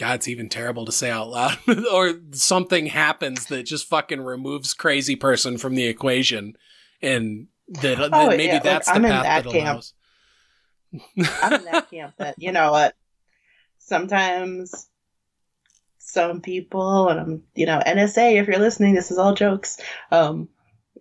[0.00, 1.58] God, it's even terrible to say out loud.
[1.92, 6.56] or something happens that just fucking removes crazy person from the equation
[7.00, 9.84] and that, that Oh, maybe yeah, that's I'm the in path that that, camp.
[11.42, 12.94] I'm in that camp that you know what
[13.78, 14.88] sometimes
[15.98, 19.78] some people and i'm you know nsa if you're listening this is all jokes
[20.10, 20.48] um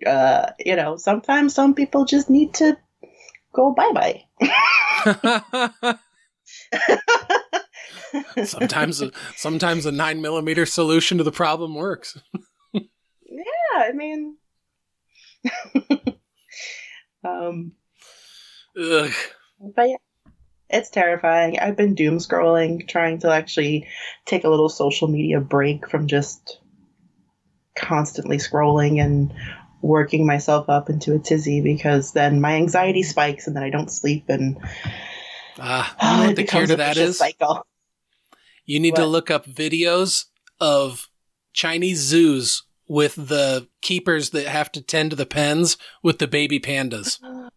[0.05, 2.77] uh you know sometimes some people just need to
[3.53, 4.23] go bye-bye
[8.43, 12.17] sometimes a, sometimes a nine millimeter solution to the problem works.
[12.73, 12.81] yeah
[13.75, 14.35] i mean
[17.23, 17.71] um
[18.77, 19.11] Ugh.
[19.59, 19.97] But yeah,
[20.69, 21.59] it's terrifying.
[21.59, 23.87] I've been doom scrolling, trying to actually
[24.25, 26.59] take a little social media break from just
[27.75, 29.33] constantly scrolling and
[29.81, 33.91] working myself up into a tizzy because then my anxiety spikes and then I don't
[33.91, 34.57] sleep and
[35.59, 37.17] Ah, you know what the cure to that is?
[37.17, 37.65] cycle.
[38.65, 40.25] You need to look up videos
[40.59, 41.09] of
[41.53, 46.59] Chinese zoos with the keepers that have to tend to the pens with the baby
[46.59, 47.19] pandas.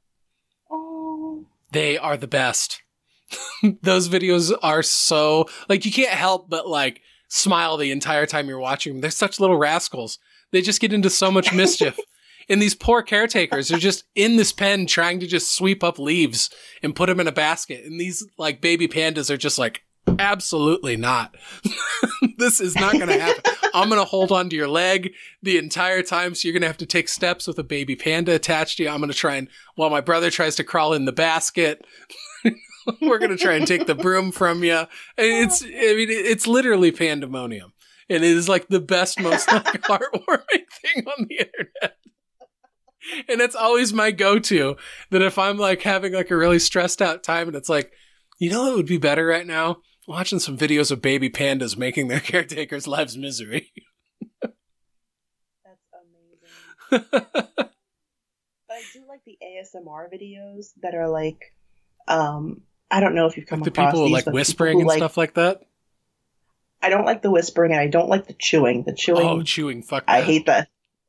[1.72, 2.82] They are the best.
[3.82, 8.58] Those videos are so like you can't help but like smile the entire time you're
[8.58, 9.00] watching them.
[9.00, 10.18] They're such little rascals.
[10.50, 11.98] They just get into so much mischief.
[12.50, 16.48] And these poor caretakers are just in this pen trying to just sweep up leaves
[16.82, 17.84] and put them in a basket.
[17.84, 19.82] And these like baby pandas are just like,
[20.18, 21.36] absolutely not.
[22.38, 23.52] this is not going to happen.
[23.74, 25.12] I'm going to hold on to your leg
[25.42, 26.34] the entire time.
[26.34, 28.88] So you're going to have to take steps with a baby panda attached to you.
[28.88, 31.84] I'm going to try and, while my brother tries to crawl in the basket,
[33.02, 34.84] we're going to try and take the broom from you.
[35.16, 37.72] It's, I mean, it's literally pandemonium.
[38.10, 41.96] And it is like the best, most like, heartwarming thing on the internet.
[43.28, 44.76] And it's always my go-to
[45.10, 47.92] that if I'm like having like a really stressed out time and it's like,
[48.38, 49.78] you know, it would be better right now.
[50.08, 53.70] Watching some videos of baby pandas making their caretakers' lives misery.
[54.40, 54.54] That's
[56.90, 57.04] amazing.
[57.12, 57.70] but
[58.70, 61.52] I do like the ASMR videos that are like,
[62.08, 64.88] um, I don't know if you've come the across people these, like whispering people and
[64.88, 65.60] like, stuff like that.
[66.80, 68.84] I don't like the whispering and I don't like the chewing.
[68.84, 69.82] The chewing, Oh, chewing.
[69.82, 70.04] Fuck.
[70.08, 70.26] I that.
[70.26, 70.68] hate that.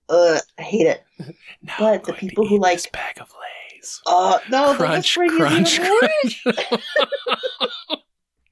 [0.10, 1.04] Ugh, I hate it.
[1.62, 4.02] Now but the people who like- this bag of Lay's.
[4.06, 5.98] Uh, no, crunch, the whispering crunch, is even
[6.44, 8.04] crunch.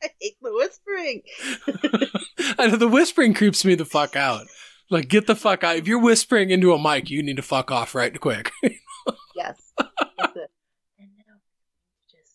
[0.08, 1.22] I hate the whispering.
[2.60, 4.46] I know the whispering creeps me the fuck out.
[4.90, 5.76] Like, get the fuck out.
[5.76, 8.52] If you're whispering into a mic, you need to fuck off right quick.
[9.36, 9.72] Yes.
[9.78, 10.50] That's it.
[10.98, 11.36] And now,
[12.12, 12.34] just,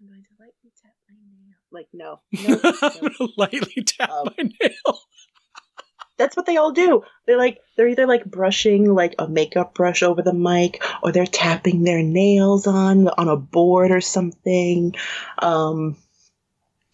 [0.00, 1.58] I'm going to lightly tap my nail.
[1.72, 2.20] Like, no.
[3.02, 3.28] no, no.
[3.36, 5.00] Lightly tap Um, my nail.
[6.18, 7.02] That's what they all do.
[7.26, 11.26] They're like, they're either like brushing like a makeup brush over the mic, or they're
[11.26, 14.94] tapping their nails on on a board or something,
[15.40, 15.96] um,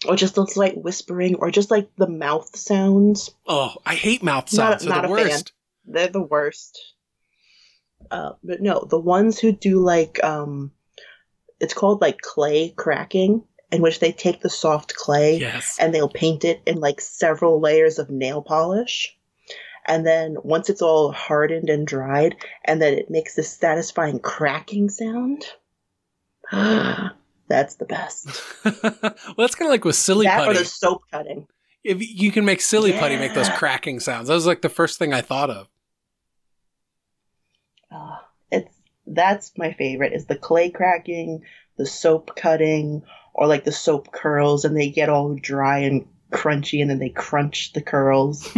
[0.07, 3.31] or just looks like whispering, or just like the mouth sounds.
[3.47, 4.83] Oh, I hate mouth Not- sounds.
[4.85, 5.41] They're not the a fan.
[5.87, 6.95] They're the worst.
[8.11, 10.73] Uh, but no, the ones who do like um,
[11.61, 13.43] it's called like clay cracking,
[13.73, 15.77] in which they take the soft clay Yes.
[15.81, 19.17] and they'll paint it in like several layers of nail polish.
[19.89, 24.89] And then once it's all hardened and dried, and then it makes this satisfying cracking
[24.91, 25.47] sound.
[27.49, 28.27] That's the best.
[28.65, 28.75] well,
[29.39, 31.47] that's kind of like with silly that or the soap cutting.
[31.85, 34.29] If you can make silly putty make those cracking sounds.
[34.29, 35.69] That was like the first thing I thought of.
[37.93, 38.17] Uh,
[38.51, 38.75] it's
[39.07, 41.43] that's my favorite is the clay cracking,
[41.77, 43.03] the soap cutting,
[43.33, 47.11] or like the soap curls, and they get all dry and crunchy, and then they
[47.11, 48.49] crunch the curls.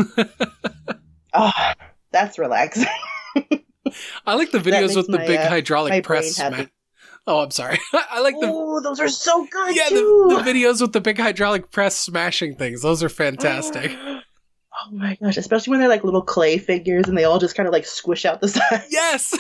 [1.35, 1.53] oh,
[2.11, 2.87] that's relaxing.
[4.27, 6.37] I like the videos with the my, big uh, hydraulic press.
[6.37, 6.71] sma-
[7.29, 7.79] oh, I'm sorry.
[7.93, 9.97] I like the oh, those are so good yeah the,
[10.45, 12.83] the videos with the big hydraulic press smashing things.
[12.83, 13.93] Those are fantastic.
[14.81, 17.67] Oh my gosh, especially when they're like little clay figures and they all just kind
[17.67, 18.85] of like squish out the side.
[18.89, 19.37] yes,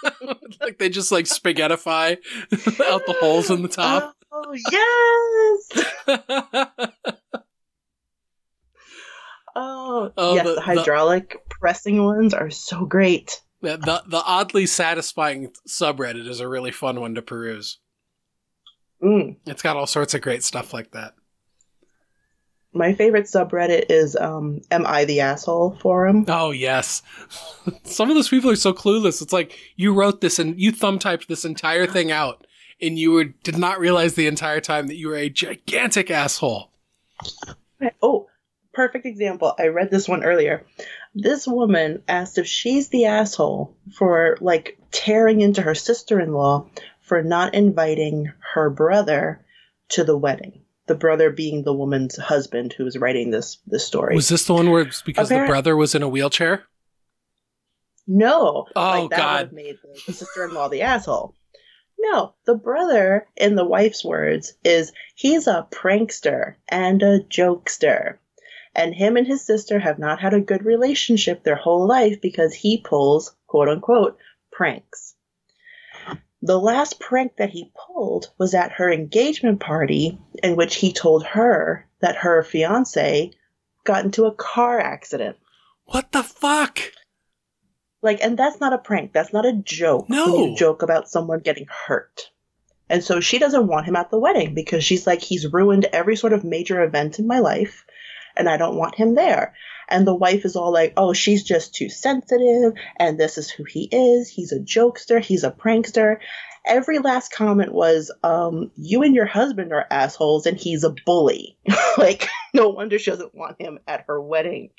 [0.60, 2.16] like they just like spaghettify
[2.88, 4.16] out the holes in the top.
[4.32, 5.68] Oh, yes.
[9.54, 13.40] Oh, Oh, yes, the- the, hydraulic pressing ones are so great.
[13.62, 17.78] The, the the oddly satisfying subreddit is a really fun one to peruse.
[19.02, 19.36] Mm.
[19.46, 21.14] It's got all sorts of great stuff like that.
[22.74, 26.24] My favorite subreddit is um, "Am I the asshole?" forum.
[26.28, 27.02] Oh yes,
[27.84, 29.22] some of those people are so clueless.
[29.22, 32.46] It's like you wrote this and you thumb typed this entire thing out,
[32.80, 36.70] and you were, did not realize the entire time that you were a gigantic asshole.
[38.00, 38.26] Oh,
[38.72, 39.54] perfect example.
[39.58, 40.64] I read this one earlier.
[41.14, 46.66] This woman asked if she's the asshole for like tearing into her sister-in-law
[47.00, 49.44] for not inviting her brother
[49.90, 50.62] to the wedding.
[50.86, 54.14] The brother being the woman's husband who was writing this this story.
[54.14, 56.64] Was this the one where it's because the brother was in a wheelchair?
[58.06, 58.66] No.
[58.74, 59.32] Oh, like that God.
[59.32, 61.34] would have made the sister-in-law the asshole.
[61.98, 68.16] No, the brother, in the wife's words, is he's a prankster and a jokester.
[68.74, 72.54] And him and his sister have not had a good relationship their whole life because
[72.54, 74.18] he pulls, quote unquote,
[74.50, 75.14] pranks.
[76.40, 81.24] The last prank that he pulled was at her engagement party, in which he told
[81.24, 83.30] her that her fiance
[83.84, 85.36] got into a car accident.
[85.84, 86.80] What the fuck?
[88.00, 89.12] Like, and that's not a prank.
[89.12, 90.08] That's not a joke.
[90.08, 90.48] No.
[90.48, 92.30] You joke about someone getting hurt.
[92.88, 96.16] And so she doesn't want him at the wedding because she's like, he's ruined every
[96.16, 97.86] sort of major event in my life,
[98.36, 99.54] and I don't want him there.
[99.88, 103.64] And the wife is all like, oh, she's just too sensitive, and this is who
[103.64, 104.28] he is.
[104.28, 106.18] He's a jokester, he's a prankster.
[106.64, 111.58] Every last comment was, um, you and your husband are assholes, and he's a bully.
[111.98, 114.70] like, no wonder she doesn't want him at her wedding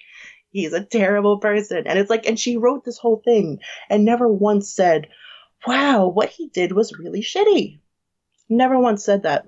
[0.53, 1.83] he's a terrible person.
[1.85, 3.59] And it's like, and she wrote this whole thing
[3.89, 5.07] and never once said,
[5.67, 7.79] wow, what he did was really shitty.
[8.49, 9.47] Never once said that.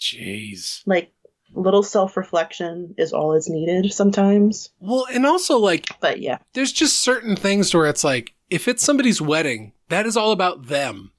[0.00, 0.82] Jeez.
[0.86, 1.12] Like,
[1.56, 4.70] little self reflection is all is needed sometimes.
[4.80, 6.38] Well, and also like But yeah.
[6.52, 10.66] there's just certain things where it's like if it's somebody's wedding, that is all about
[10.66, 11.12] them.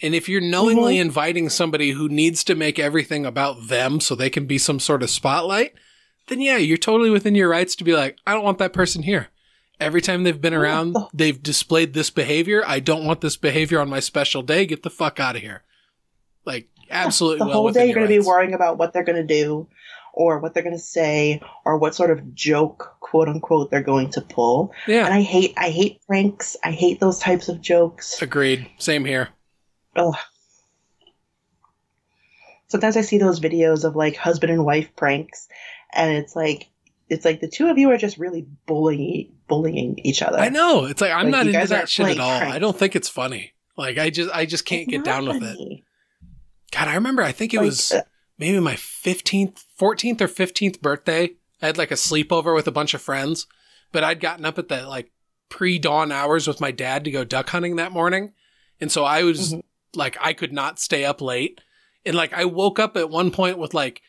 [0.00, 1.06] And if you're knowingly mm-hmm.
[1.06, 5.02] inviting somebody who needs to make everything about them so they can be some sort
[5.02, 5.74] of spotlight,
[6.28, 9.02] then yeah, you're totally within your rights to be like, I don't want that person
[9.02, 9.28] here.
[9.80, 12.62] Every time they've been around, they've displayed this behavior.
[12.66, 14.66] I don't want this behavior on my special day.
[14.66, 15.62] Get the fuck out of here.
[16.44, 19.26] Like, absolutely The well whole day you're going to be worrying about what they're going
[19.26, 19.66] to do
[20.14, 24.10] or what they're going to say or what sort of joke, quote unquote, they're going
[24.10, 24.72] to pull.
[24.86, 26.56] yeah And I hate, I hate pranks.
[26.62, 28.20] I hate those types of jokes.
[28.20, 28.68] agreed.
[28.78, 29.30] Same here.
[29.96, 30.14] Ugh.
[32.68, 35.48] sometimes I see those videos of like husband and wife pranks,
[35.92, 36.68] and it's like
[37.08, 40.38] it's like the two of you are just really bullying bullying each other.
[40.38, 40.86] I know.
[40.86, 42.38] It's like I'm Like, not into that shit at all.
[42.38, 42.56] pranks.
[42.56, 43.52] I don't think it's funny.
[43.76, 45.80] Like I just I just can't It's get down with it.
[46.72, 48.02] God, I remember I think it Like, was uh,
[48.38, 51.30] maybe my 15th, 14th or 15th birthday.
[51.60, 53.46] I had like a sleepover with a bunch of friends,
[53.92, 55.12] but I'd gotten up at the like
[55.48, 58.32] pre-dawn hours with my dad to go duck hunting that morning.
[58.80, 59.62] And so I was Mhm.
[59.94, 61.60] like I could not stay up late.
[62.04, 64.00] And like I woke up at one point with like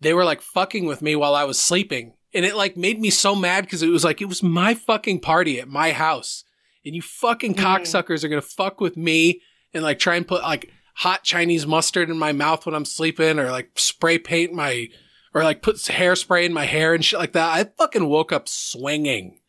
[0.00, 2.14] they were like fucking with me while I was sleeping.
[2.34, 5.20] And it like made me so mad because it was like it was my fucking
[5.20, 6.44] party at my house.
[6.84, 7.62] And you fucking Mm.
[7.62, 9.42] cocksuckers are gonna fuck with me
[9.74, 13.38] and like try and put like hot Chinese mustard in my mouth when I'm sleeping
[13.38, 14.88] or like spray paint my
[15.34, 17.52] or like put hairspray in my hair and shit like that.
[17.52, 19.40] I fucking woke up swinging.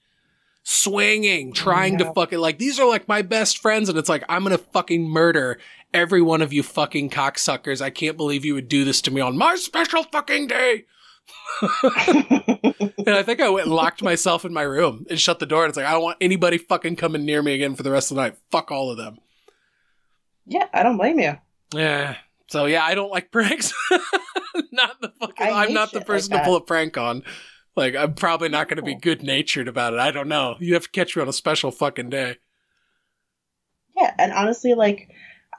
[0.64, 2.12] Swinging, trying to yeah.
[2.12, 5.08] fucking like these are like my best friends and it's like I'm going to fucking
[5.08, 5.60] murder
[5.94, 7.82] every one of you fucking cocksuckers.
[7.82, 10.86] I can't believe you would do this to me on my special fucking day.
[13.08, 15.64] And I think I went and locked myself in my room and shut the door.
[15.64, 18.12] And it's like, I don't want anybody fucking coming near me again for the rest
[18.12, 18.36] of the night.
[18.52, 19.20] Fuck all of them.
[20.48, 21.38] Yeah, I don't blame you.
[21.74, 22.16] Yeah.
[22.48, 23.74] So yeah, I don't like pranks.
[24.72, 25.48] not the fucking.
[25.48, 27.24] I I'm not the shit like person to pull a prank on.
[27.76, 30.00] Like I'm probably not going to be good natured about it.
[30.00, 30.56] I don't know.
[30.60, 32.38] You have to catch me on a special fucking day.
[33.98, 35.10] Yeah, and honestly, like,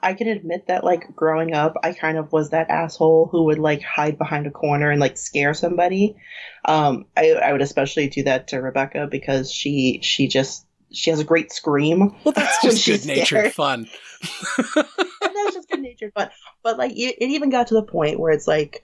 [0.01, 3.59] I can admit that, like, growing up, I kind of was that asshole who would,
[3.59, 6.15] like, hide behind a corner and, like, scare somebody.
[6.63, 11.19] Um, I, I would especially do that to Rebecca because she, she just, she has
[11.19, 12.15] a great scream.
[12.23, 13.87] Well, that's just good natured fun.
[14.57, 16.29] that's just good natured fun.
[16.63, 18.83] But, like, it, it even got to the point where it's like,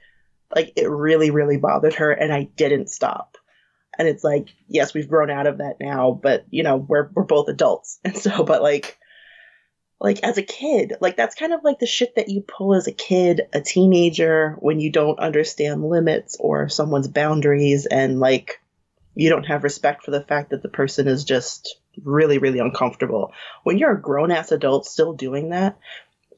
[0.56, 3.38] like, it really, really bothered her, and I didn't stop.
[3.98, 7.24] And it's like, yes, we've grown out of that now, but, you know, we're, we're
[7.24, 8.00] both adults.
[8.06, 8.98] And so, but, like,
[10.02, 12.86] like as a kid like that's kind of like the shit that you pull as
[12.86, 18.62] a kid a teenager when you don't understand limits or someone's boundaries and like
[19.16, 23.32] you don't have respect for the fact that the person is just really really uncomfortable
[23.64, 25.78] when you're a grown ass adult still doing that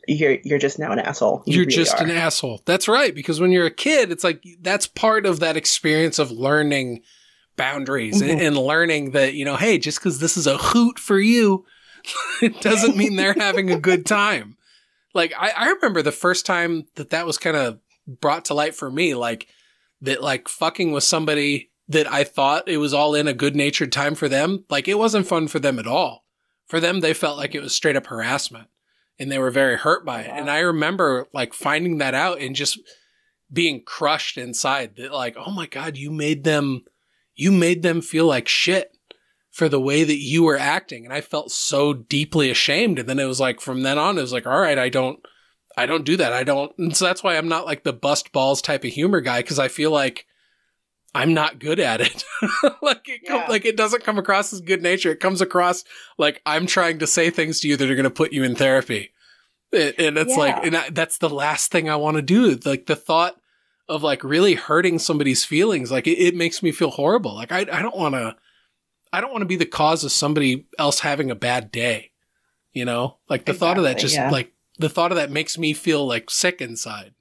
[0.08, 2.04] you're you're just now an asshole You You're really just are.
[2.06, 2.62] an asshole.
[2.66, 3.14] That's right.
[3.14, 7.02] Because when you're a kid, it's like that's part of that experience of learning
[7.58, 8.48] boundaries and, Mhm.
[8.48, 11.66] and learning that, you know, hey, just because this is a hoot for you,
[12.42, 14.56] it doesn't mean they're having a good time.
[15.14, 18.76] Like, I, I remember the first time that that was kind of brought to light
[18.76, 19.48] for me, like,
[20.02, 23.92] that, like, fucking with somebody that I thought it was all in a good natured
[23.92, 24.66] time for them.
[24.70, 26.26] Like, it wasn't fun for them at all.
[26.68, 28.68] For them, they felt like it was straight up harassment
[29.20, 30.30] and they were very hurt by it.
[30.30, 30.38] Wow.
[30.38, 32.80] And I remember like finding that out and just
[33.52, 36.84] being crushed inside that like, oh my God, you made them,
[37.36, 38.92] you made them feel like shit
[39.50, 41.06] for the way that you were acting.
[41.06, 43.00] And I felt so deeply ashamed.
[43.00, 45.20] And then it was like, from then on, it was like, all right, I don't,
[45.76, 46.34] I don't do that.
[46.34, 46.78] I don't.
[46.78, 49.42] And so that's why I'm not like the bust balls type of humor guy.
[49.42, 50.26] Cause I feel like
[51.18, 52.24] I'm not good at it.
[52.82, 53.48] like it, Yeah.
[53.50, 55.12] like it doesn't come across as good nature.
[55.12, 55.84] It comes across
[56.20, 58.56] like I'm trying to say things to you that are going to put you in
[58.56, 59.12] therapy.
[59.74, 62.60] And, and it's like, and I, that's the last thing I want to do.
[62.64, 63.36] Like the thought
[63.90, 67.34] of like really hurting somebody's feelings, like it, it makes me feel horrible.
[67.34, 68.36] Like I, I don't want to,
[69.12, 72.12] I don't want to be the cause of somebody else having a bad day.
[72.74, 74.30] You know, like the thought of that just yeah.
[74.30, 77.16] like the thought of that makes me feel like sick inside.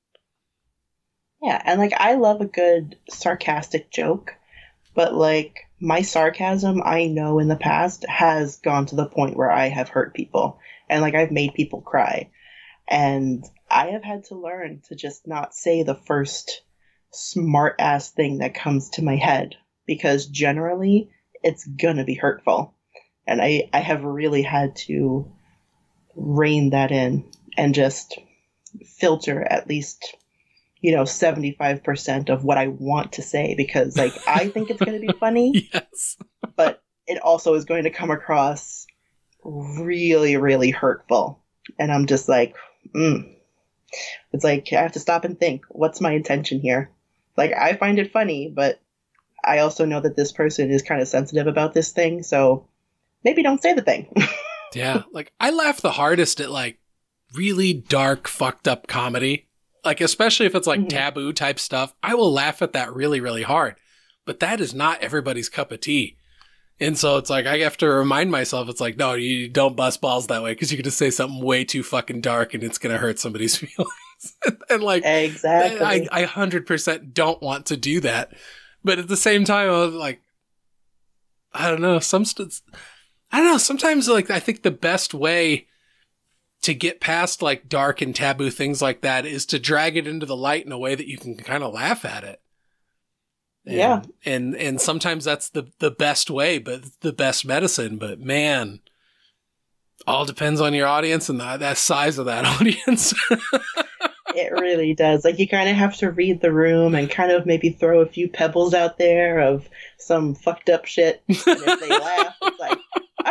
[1.42, 4.34] Yeah, and like I love a good sarcastic joke,
[4.94, 9.50] but like my sarcasm, I know in the past has gone to the point where
[9.50, 10.58] I have hurt people
[10.88, 12.30] and like I've made people cry.
[12.88, 16.62] And I have had to learn to just not say the first
[17.10, 19.56] smart ass thing that comes to my head
[19.86, 21.10] because generally
[21.42, 22.74] it's gonna be hurtful.
[23.26, 25.30] And I, I have really had to
[26.14, 28.18] rein that in and just
[28.98, 30.16] filter at least
[30.86, 35.00] you know 75% of what i want to say because like i think it's going
[35.00, 36.16] to be funny Yes.
[36.54, 38.86] but it also is going to come across
[39.44, 41.42] really really hurtful
[41.78, 42.54] and i'm just like
[42.94, 43.34] mm.
[44.32, 46.90] it's like i have to stop and think what's my intention here
[47.36, 48.80] like i find it funny but
[49.44, 52.68] i also know that this person is kind of sensitive about this thing so
[53.24, 54.08] maybe don't say the thing
[54.74, 55.02] Yeah.
[55.12, 56.78] Like I laugh the hardest at like
[57.34, 59.48] really dark, fucked up comedy.
[59.86, 60.88] Like, especially if it's like Mhm.
[60.88, 63.76] taboo type stuff, I will laugh at that really, really hard.
[64.24, 66.16] But that is not everybody's cup of tea.
[66.78, 70.00] And so it's like, I have to remind myself, it's like, no, you don't bust
[70.02, 72.76] balls that way because you could just say something way too fucking dark and it's
[72.76, 73.92] going to hurt somebody's feelings.
[74.68, 78.32] and like, exactly I, I 100% don't want to do that.
[78.84, 80.20] But at the same time, I was like,
[81.54, 81.98] I don't know.
[82.00, 82.60] Some, st-
[83.32, 83.58] I don't know.
[83.58, 85.66] Sometimes, like, I think the best way
[86.66, 90.26] to get past like dark and taboo things like that is to drag it into
[90.26, 92.40] the light in a way that you can kind of laugh at it.
[93.64, 94.02] And, Yeah.
[94.24, 97.98] And and sometimes that's the the best way, but the best medicine.
[97.98, 98.80] But man,
[100.08, 103.14] all depends on your audience and the, that size of that audience.
[104.34, 105.24] It really does.
[105.24, 108.06] Like you kind of have to read the room and kind of maybe throw a
[108.06, 109.66] few pebbles out there of
[109.96, 111.22] some fucked up shit.
[111.26, 112.78] And if they laugh, it's like,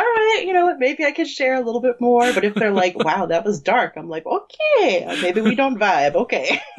[0.02, 0.78] right, you know what?
[0.78, 2.32] Maybe I could share a little bit more.
[2.32, 6.14] But if they're like, wow, that was dark, I'm like, okay, maybe we don't vibe.
[6.14, 6.60] Okay.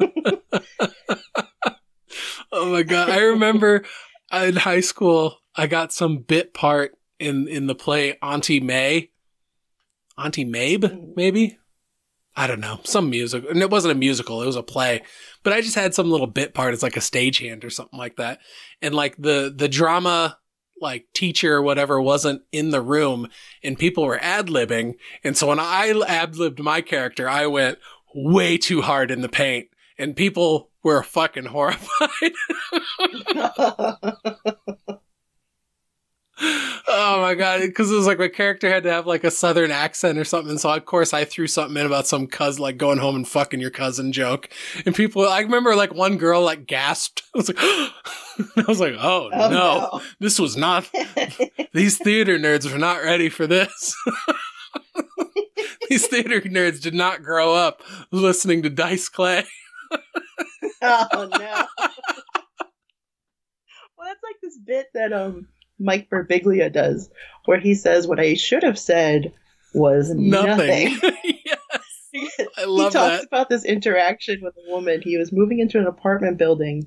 [2.52, 3.10] oh my god!
[3.10, 3.84] I remember
[4.32, 9.10] in high school, I got some bit part in in the play Auntie May,
[10.16, 11.12] Auntie Mabe, mm-hmm.
[11.16, 11.58] maybe.
[12.36, 15.02] I don't know, some music, and it wasn't a musical; it was a play.
[15.42, 18.14] But I just had some little bit part as like a stagehand or something like
[18.16, 18.38] that,
[18.80, 20.38] and like the the drama
[20.80, 23.28] like teacher or whatever wasn't in the room,
[23.62, 24.94] and people were ad libbing,
[25.24, 27.78] and so when I ad libbed my character, I went
[28.14, 29.68] way too hard in the paint,
[29.98, 32.32] and people were fucking horrified.
[36.40, 37.60] oh my god!
[37.60, 40.58] Because it was like my character had to have like a southern accent or something.
[40.58, 43.60] So of course I threw something in about some cousin like going home and fucking
[43.60, 44.48] your cousin joke,
[44.86, 45.26] and people.
[45.26, 47.22] I remember like one girl like gasped.
[47.34, 50.88] I was like, I was like, oh, Oh, no, this was not.
[51.72, 53.96] These theater nerds were not ready for this.
[55.90, 59.44] These theater nerds did not grow up listening to Dice Clay.
[60.82, 61.28] oh no.
[61.28, 61.68] well,
[64.04, 65.48] that's like this bit that um
[65.78, 67.10] Mike Birbiglia does,
[67.44, 69.32] where he says what I should have said
[69.74, 70.94] was Nothing.
[70.94, 71.12] nothing.
[71.44, 71.58] yes,
[72.56, 73.26] I he talks that.
[73.26, 75.02] about this interaction with a woman.
[75.02, 76.86] He was moving into an apartment building,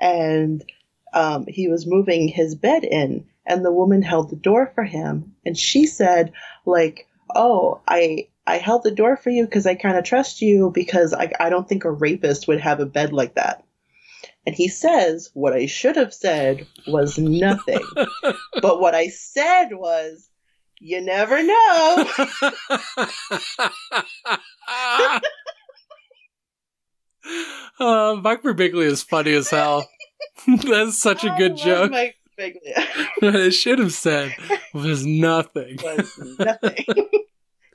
[0.00, 0.64] and
[1.12, 5.34] um, he was moving his bed in, and the woman held the door for him,
[5.44, 6.32] and she said,
[6.66, 10.70] like, "Oh, I." I held the door for you because I kind of trust you
[10.72, 13.62] because I, I don't think a rapist would have a bed like that.
[14.48, 17.84] And he says, What I should have said was nothing.
[18.62, 20.30] but what I said was,
[20.80, 22.08] You never know.
[27.78, 29.86] uh, Mike Birbiglia is funny as hell.
[30.46, 31.90] That's such a good joke.
[31.90, 32.88] Mike Birbiglia.
[33.20, 34.34] What I should have said
[34.72, 35.76] was nothing.
[35.82, 36.86] was nothing.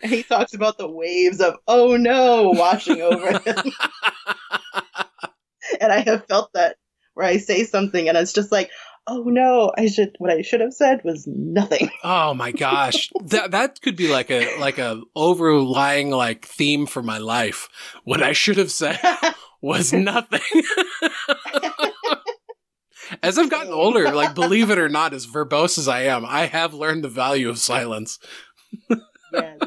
[0.02, 3.72] and he talks about the waves of oh no washing over him.
[5.82, 6.78] and I have felt that
[7.14, 8.70] where I say something and it's just like,
[9.08, 11.90] oh no, I should what I should have said was nothing.
[12.06, 17.02] Oh my gosh, that that could be like a like a overlying like theme for
[17.02, 17.70] my life.
[18.04, 19.00] What I should have said
[19.62, 20.42] was nothing.
[23.22, 26.48] as I've gotten older, like believe it or not, as verbose as I am, I
[26.48, 28.20] have learned the value of silence.
[28.90, 29.60] yes.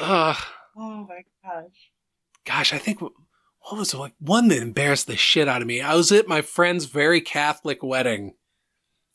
[0.00, 0.36] Ugh.
[0.36, 0.54] Ah.
[0.76, 1.89] Oh my gosh.
[2.50, 3.12] Gosh, I think what
[3.70, 5.80] was like one that embarrassed the shit out of me.
[5.80, 8.34] I was at my friend's very Catholic wedding,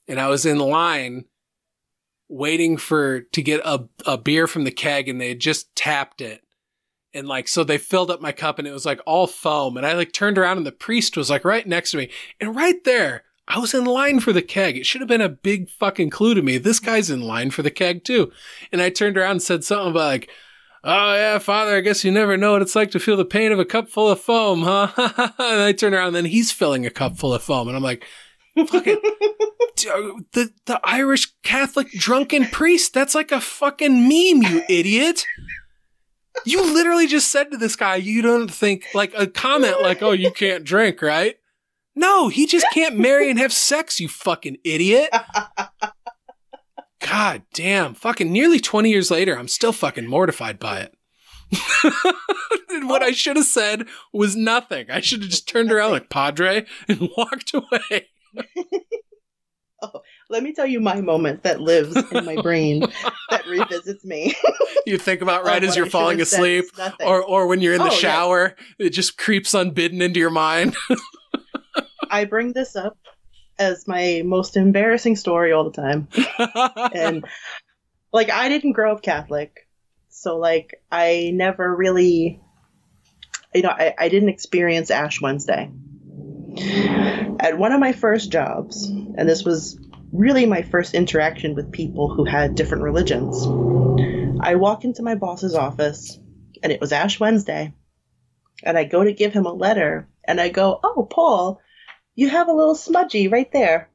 [0.08, 1.26] and I was in line
[2.30, 6.22] waiting for to get a a beer from the keg, and they had just tapped
[6.22, 6.44] it.
[7.14, 9.78] And like, so they filled up my cup and it was like all foam.
[9.78, 12.10] And I like turned around and the priest was like right next to me.
[12.42, 14.76] And right there, I was in line for the keg.
[14.76, 16.58] It should have been a big fucking clue to me.
[16.58, 18.34] This guy's in line for the keg too.
[18.70, 20.30] And I turned around and said something about like,
[20.88, 23.52] Oh yeah, father, I guess you never know what it's like to feel the pain
[23.52, 24.90] of a cup full of foam, huh?
[25.40, 27.68] and I turn around and then he's filling a cup full of foam.
[27.68, 28.06] And I'm like,
[28.56, 35.26] fucking, uh, the, the Irish Catholic drunken priest, that's like a fucking meme, you idiot.
[36.46, 40.12] You literally just said to this guy, you don't think like a comment like, oh,
[40.12, 41.38] you can't drink, right?
[41.96, 45.10] No, he just can't marry and have sex, you fucking idiot.
[47.08, 47.94] God damn.
[47.94, 50.94] Fucking nearly 20 years later, I'm still fucking mortified by it.
[52.70, 54.90] and what I should have said was nothing.
[54.90, 58.08] I should have just turned around like Padre and walked away.
[59.84, 60.02] oh,
[60.32, 62.88] Let me tell you my moment that lives in my brain
[63.30, 64.34] that revisits me.
[64.88, 66.66] You think about right as you're falling asleep
[67.06, 67.98] or or when you're in the Oh, yeah.
[67.98, 70.76] shower, it just creeps unbidden into your mind.
[72.10, 72.98] I bring this up
[73.58, 76.08] as my most embarrassing story all the time.
[76.94, 77.26] and
[78.12, 79.68] like I didn't grow up Catholic,
[80.10, 82.42] so like I never really,
[83.54, 85.72] you know, I, I didn't experience Ash Wednesday.
[87.40, 89.78] At one of my first jobs, and this was
[90.12, 93.46] really my first interaction with people who had different religions,
[94.40, 96.18] I walk into my boss's office,
[96.64, 97.74] and it was Ash Wednesday,
[98.64, 101.60] and I go to give him a letter, and I go, "Oh, Paul,
[102.16, 103.90] you have a little smudgy right there."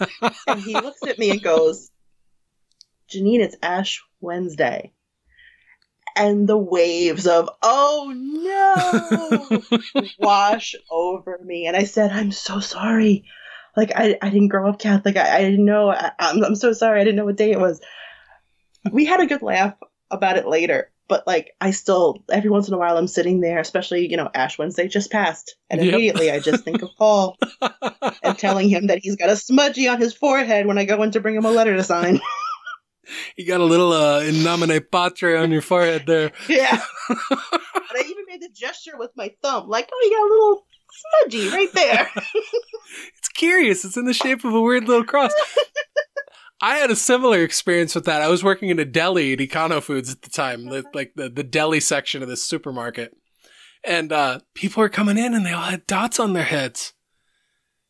[0.46, 1.90] and he looks at me and goes,
[3.12, 4.92] Janine, it's Ash Wednesday.
[6.14, 9.80] And the waves of, oh no,
[10.18, 11.66] wash over me.
[11.66, 13.24] And I said, I'm so sorry.
[13.76, 15.16] Like, I, I didn't grow up Catholic.
[15.16, 15.90] I, I didn't know.
[15.90, 17.00] I, I'm, I'm so sorry.
[17.00, 17.80] I didn't know what day it was.
[18.90, 19.74] We had a good laugh
[20.10, 23.58] about it later but like I still every once in a while I'm sitting there,
[23.58, 25.92] especially you know Ash Wednesday just passed, and Yep.
[25.94, 27.36] immediately I just think of Paul
[28.22, 31.10] and telling him that he's got a smudgy on his forehead when I go in
[31.12, 32.20] to bring him a letter to sign.
[33.36, 36.32] you got a little uh, in nomine patre on your forehead there.
[36.48, 40.32] yeah, but I even made the gesture with my thumb, like oh you got a
[40.32, 40.66] little
[41.20, 42.10] smudgy right there.
[43.18, 43.84] It's curious.
[43.84, 45.32] It's in the shape of a weird little cross.
[46.62, 48.22] I had a similar experience with that.
[48.22, 51.42] I was working in a deli at Econo Foods at the time, like the, the
[51.42, 53.16] deli section of this supermarket.
[53.82, 56.92] And uh, people were coming in and they all had dots on their heads.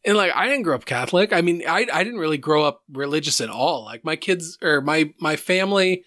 [0.06, 1.34] And like, I didn't grow up Catholic.
[1.34, 3.84] I mean, I, I didn't really grow up religious at all.
[3.84, 6.04] Like my kids or my, my family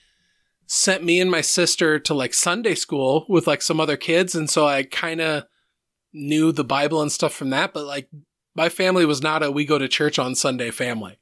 [0.65, 4.33] sent me and my sister to like Sunday school with like some other kids.
[4.33, 5.43] And so I kind of
[6.13, 7.73] knew the Bible and stuff from that.
[7.73, 8.09] But like,
[8.55, 11.19] my family was not a we go to church on Sunday family.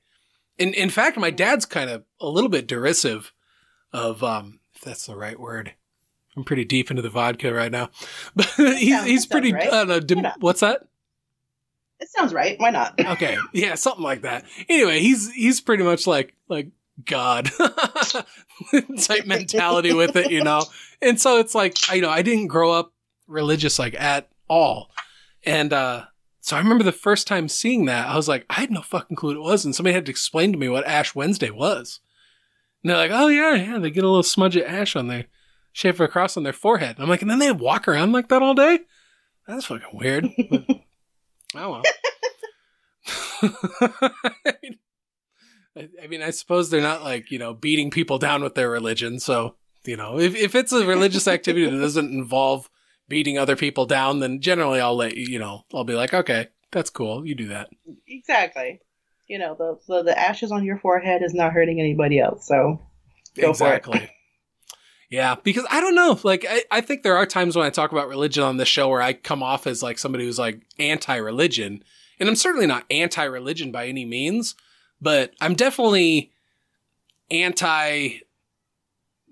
[0.58, 3.34] In in fact, my dad's kind of a little bit derisive
[3.92, 5.74] of um if that's the right word.
[6.36, 7.90] I'm pretty deep into the vodka right now.
[8.36, 9.68] But he's he's pretty right.
[9.68, 10.88] I don't know, dim- what's that?
[12.00, 12.60] it sounds right.
[12.60, 13.00] Why not?
[13.14, 13.38] Okay.
[13.54, 14.46] Yeah, something like that.
[14.68, 16.70] Anyway, he's he's pretty much like like
[17.06, 17.50] God
[19.00, 20.64] type mentality with it, you know.
[21.02, 22.94] And so it's like I you know, I didn't grow up
[23.28, 24.92] religious like at all.
[25.46, 26.06] And uh
[26.44, 29.16] so I remember the first time seeing that, I was like, I had no fucking
[29.16, 32.02] clue what it was, and somebody had to explain to me what Ash Wednesday was.
[32.84, 35.28] And they're like, Oh yeah, yeah, they get a little smudge of ash on their
[35.72, 36.98] shape of a cross on their forehead.
[36.98, 38.82] And I'm like, and then they walk around like that all day?
[39.48, 40.28] That's fucking weird.
[40.50, 40.66] But,
[41.56, 41.84] oh well.
[44.46, 44.80] I mean,
[45.78, 48.70] I, I mean, I suppose they're not like you know beating people down with their
[48.70, 49.18] religion.
[49.22, 49.56] So
[49.86, 52.70] you know, if if it's a religious activity that doesn't involve
[53.08, 55.26] beating other people down, then generally I'll let you.
[55.26, 57.26] You know, I'll be like, okay, that's cool.
[57.26, 57.70] You do that.
[58.08, 58.82] exactly.
[59.28, 62.46] You know the, the the ashes on your forehead is not hurting anybody else.
[62.48, 62.82] So
[63.36, 63.78] Go for it.
[63.78, 64.10] exactly.
[65.10, 66.20] Yeah, because I don't know.
[66.24, 68.90] Like, I, I think there are times when I talk about religion on this show
[68.90, 71.84] where I come off as like somebody who's like anti-religion,
[72.20, 74.56] and I'm certainly not anti-religion by any means,
[75.00, 76.32] but I'm definitely
[77.30, 78.10] anti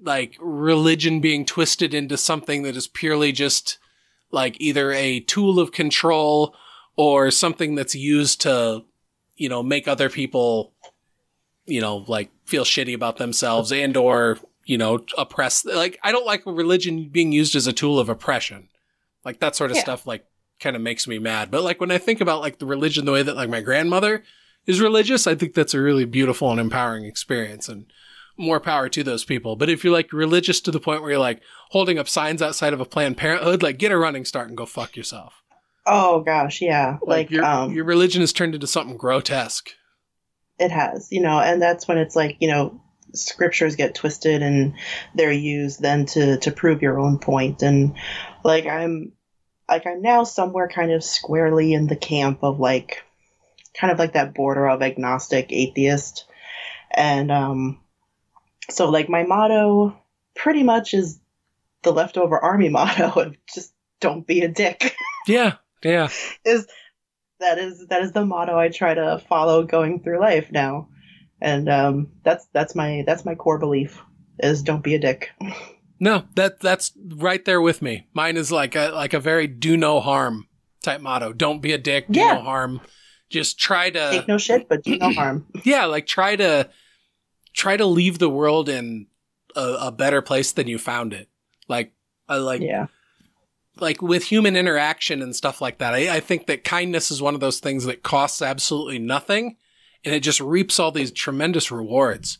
[0.01, 3.77] like religion being twisted into something that is purely just
[4.31, 6.55] like either a tool of control
[6.95, 8.83] or something that's used to,
[9.35, 10.73] you know, make other people,
[11.65, 15.65] you know, like feel shitty about themselves and or, you know, oppress.
[15.65, 18.69] Like, I don't like religion being used as a tool of oppression.
[19.23, 19.83] Like that sort of Yeah.
[19.83, 20.25] stuff, like,
[20.59, 21.49] kind of makes me mad.
[21.51, 24.23] But like when I think about like the religion, the way that like my grandmother
[24.67, 27.85] is religious, I think that's a really beautiful and empowering experience and
[28.41, 29.55] more power to those people.
[29.55, 32.73] But if you're like religious to the point where you're like holding up signs outside
[32.73, 35.41] of a Planned Parenthood, like get a running start and go fuck yourself.
[35.85, 39.69] oh gosh, yeah, Like, like, your um, your religion has turned into something grotesque.
[40.59, 42.81] it has, you know, and that's when it's like you know
[43.13, 44.73] scriptures get twisted and
[45.15, 47.93] they're used then to to prove your own point and
[48.45, 49.11] like i'm
[49.67, 53.03] like i'm now somewhere kind of squarely in the camp of like
[53.77, 56.23] kind of like that border of agnostic atheist
[56.89, 57.80] and um
[58.71, 59.95] so like my motto
[60.35, 61.19] pretty much is
[61.83, 64.95] the leftover army motto of just don't be a dick
[65.27, 65.53] Yeah,
[65.83, 66.09] yeah.
[66.45, 66.67] is
[67.39, 70.89] that is that is the motto I try to follow going through life now,
[71.41, 73.99] and um, that's that's my that's my core belief
[74.39, 75.29] is don't be a dick.
[76.03, 78.07] No, that that's right there with me.
[78.13, 80.47] Mine is like a like a very do no harm
[80.83, 81.31] type motto.
[81.31, 82.33] Don't be a dick, do Yeah.
[82.33, 82.81] no harm.
[83.29, 85.45] Just try to Take no shit, but do no harm.
[85.63, 86.67] yeah, like try to
[87.53, 89.07] try to leave the world in
[89.55, 91.29] a, a better place than you found it.
[91.67, 91.93] Like
[92.27, 92.87] I like yeah,
[93.77, 95.93] like with human interaction and stuff like that.
[95.93, 99.57] I, I think that kindness is one of those things that costs absolutely nothing
[100.03, 102.39] and it just reaps all these tremendous rewards.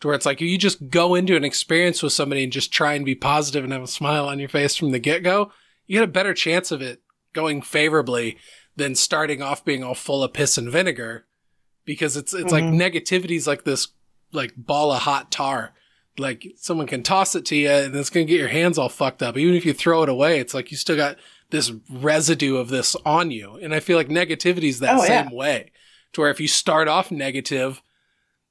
[0.00, 2.94] To where it's like you just go into an experience with somebody and just try
[2.94, 5.52] and be positive and have a smile on your face from the get go,
[5.86, 7.02] you get a better chance of it
[7.32, 8.36] going favorably
[8.74, 11.26] than starting off being all full of piss and vinegar.
[11.84, 12.74] Because it's it's like Mhm.
[12.76, 13.88] negativity is like this
[14.32, 15.72] like ball of hot tar.
[16.18, 19.22] Like someone can toss it to you and it's gonna get your hands all fucked
[19.22, 19.36] up.
[19.36, 21.16] Even if you throw it away, it's like you still got
[21.50, 23.56] this residue of this on you.
[23.62, 25.24] And I feel like negativity is that Oh, yeah.
[25.24, 25.70] same way.
[26.14, 27.82] To where if you start off negative,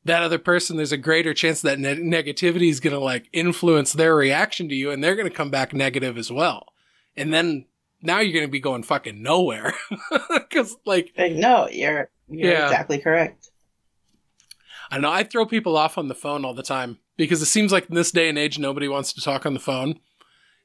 [0.06, 3.94] that other person, there's a greater chance that ne- negativity is going to like influence
[3.94, 6.74] their reaction to you and they're going to come back negative as well.
[7.16, 7.66] And then
[8.02, 9.74] now you're going to be going fucking nowhere.
[10.52, 12.66] Cause like, Like, no, you're you're Yeah.
[12.66, 13.41] exactly correct.
[14.92, 17.72] I know I throw people off on the phone all the time because it seems
[17.72, 20.00] like in this day and age nobody wants to talk on the phone.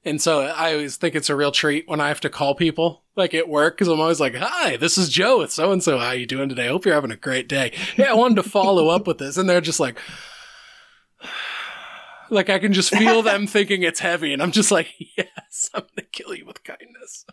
[0.05, 3.05] And so I always think it's a real treat when I have to call people
[3.17, 5.99] like at work because I'm always like, "Hi, this is Joe with so and so.
[5.99, 6.69] How are you doing today?
[6.69, 9.49] Hope you're having a great day." Yeah, I wanted to follow up with this, and
[9.49, 9.99] they're just like,
[12.31, 15.83] like I can just feel them thinking it's heavy, and I'm just like, "Yes, I'm
[15.97, 17.25] gonna kill you with kindness."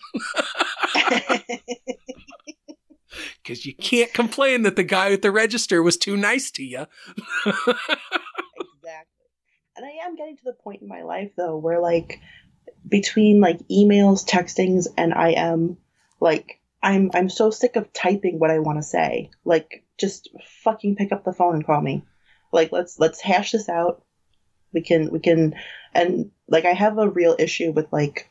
[3.41, 6.85] Because you can't complain that the guy at the register was too nice to you.
[7.45, 9.25] exactly.
[9.75, 12.19] And I am getting to the point in my life though where like
[12.87, 15.77] between like emails, textings, and I am
[16.19, 19.31] like I'm I'm so sick of typing what I want to say.
[19.45, 20.29] Like just
[20.63, 22.03] fucking pick up the phone and call me.
[22.51, 24.03] Like let's let's hash this out.
[24.73, 25.55] We can we can
[25.93, 28.29] and like I have a real issue with like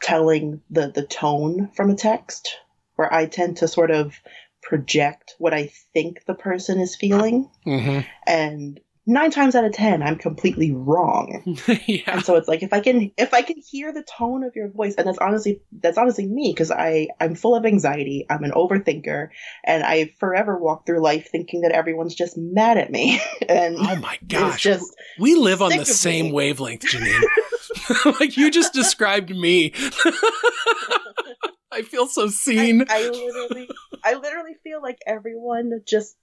[0.00, 2.58] telling the the tone from a text
[3.02, 4.14] where I tend to sort of
[4.62, 7.50] project what I think the person is feeling.
[7.66, 8.00] Mm-hmm.
[8.28, 12.02] And nine times out of ten i'm completely wrong yeah.
[12.06, 14.68] and so it's like if i can if i can hear the tone of your
[14.68, 18.52] voice and that's honestly that's honestly me because i i'm full of anxiety i'm an
[18.52, 19.28] overthinker
[19.64, 23.96] and i forever walk through life thinking that everyone's just mad at me and oh
[23.96, 26.32] my gosh just we live on the same me.
[26.32, 27.24] wavelength janine
[28.20, 29.72] like you just described me
[31.72, 32.84] i feel so seen.
[32.88, 33.68] I, I literally
[34.04, 36.16] i literally feel like everyone just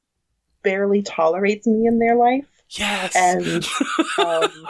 [0.64, 3.16] barely tolerates me in their life yes.
[3.16, 3.66] and
[4.18, 4.68] um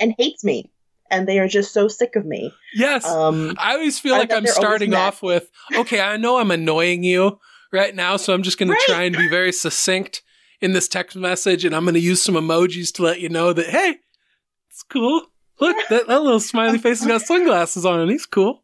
[0.00, 0.70] and hates me.
[1.10, 2.52] And they are just so sick of me.
[2.74, 3.04] Yes.
[3.06, 7.38] Um I always feel like I'm starting off with, okay, I know I'm annoying you
[7.70, 8.80] right now, so I'm just going Right.
[8.86, 10.22] to try and be very succinct
[10.60, 13.52] in this text message, and I'm going to use some emojis to let you know
[13.52, 13.96] that, hey,
[14.70, 15.26] it's cool.
[15.60, 18.62] Look, that, that little smiley face has got sunglasses on, and he's cool.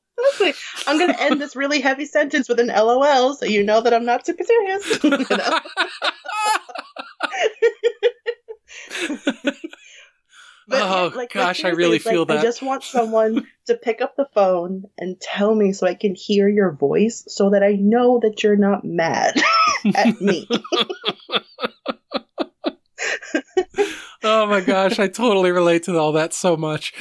[0.86, 3.94] I'm going to end this really heavy sentence with an LOL so you know that
[3.94, 4.98] I'm not super serious.
[10.68, 14.02] But Oh, yeah, gosh, I really it's like, feel I just want someone to pick
[14.02, 17.72] up the phone and tell me so I can hear your voice so that I
[17.72, 19.40] know that you're not mad
[19.94, 20.46] at me.
[24.22, 26.92] oh my gosh, I totally relate to all that so much.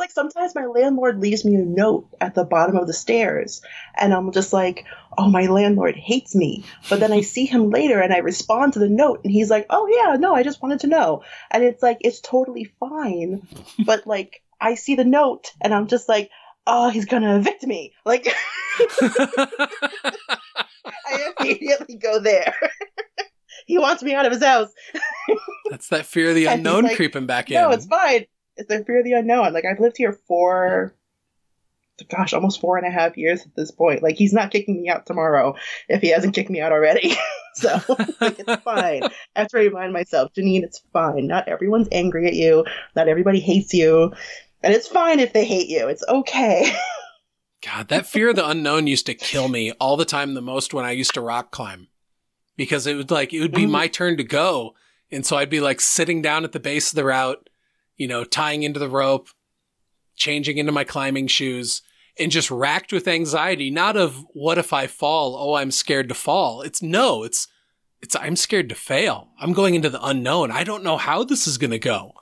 [0.00, 3.60] Like sometimes my landlord leaves me a note at the bottom of the stairs,
[3.94, 4.86] and I'm just like,
[5.18, 6.64] oh, my landlord hates me.
[6.88, 9.66] But then I see him later and I respond to the note, and he's like,
[9.68, 11.22] oh, yeah, no, I just wanted to know.
[11.50, 13.46] And it's like, it's totally fine.
[13.84, 16.30] but like, I see the note, and I'm just like,
[16.66, 17.92] oh, he's gonna evict me.
[18.06, 18.26] Like,
[21.06, 22.54] I immediately go there.
[23.66, 24.70] he wants me out of his house.
[25.68, 27.60] That's that fear of the unknown like, creeping back in.
[27.60, 28.24] No, it's fine.
[28.60, 29.52] It's the fear of the unknown.
[29.52, 30.94] Like I've lived here for,
[32.10, 34.02] gosh, almost four and a half years at this point.
[34.02, 35.54] Like he's not kicking me out tomorrow
[35.88, 37.14] if he hasn't kicked me out already.
[37.54, 37.80] so
[38.20, 39.02] like, it's fine.
[39.04, 41.26] I have to remind myself, Janine, it's fine.
[41.26, 42.64] Not everyone's angry at you.
[42.94, 44.12] Not everybody hates you,
[44.62, 45.88] and it's fine if they hate you.
[45.88, 46.72] It's okay.
[47.62, 50.72] God, that fear of the unknown used to kill me all the time the most
[50.72, 51.88] when I used to rock climb.
[52.56, 53.70] Because it would like it would be Mhm.
[53.70, 54.74] my turn to go.
[55.10, 57.49] And so I'd be like sitting down at the base of the route,
[58.00, 59.28] you know, tying into the rope,
[60.16, 61.82] changing into my climbing shoes,
[62.18, 65.36] and just racked with anxiety, not of what if I fall?
[65.38, 66.62] Oh, I'm scared to fall.
[66.62, 67.46] It's no, it's
[68.00, 69.28] it's I'm scared to fail.
[69.38, 70.50] I'm going into the unknown.
[70.50, 72.12] I don't know how this is gonna go.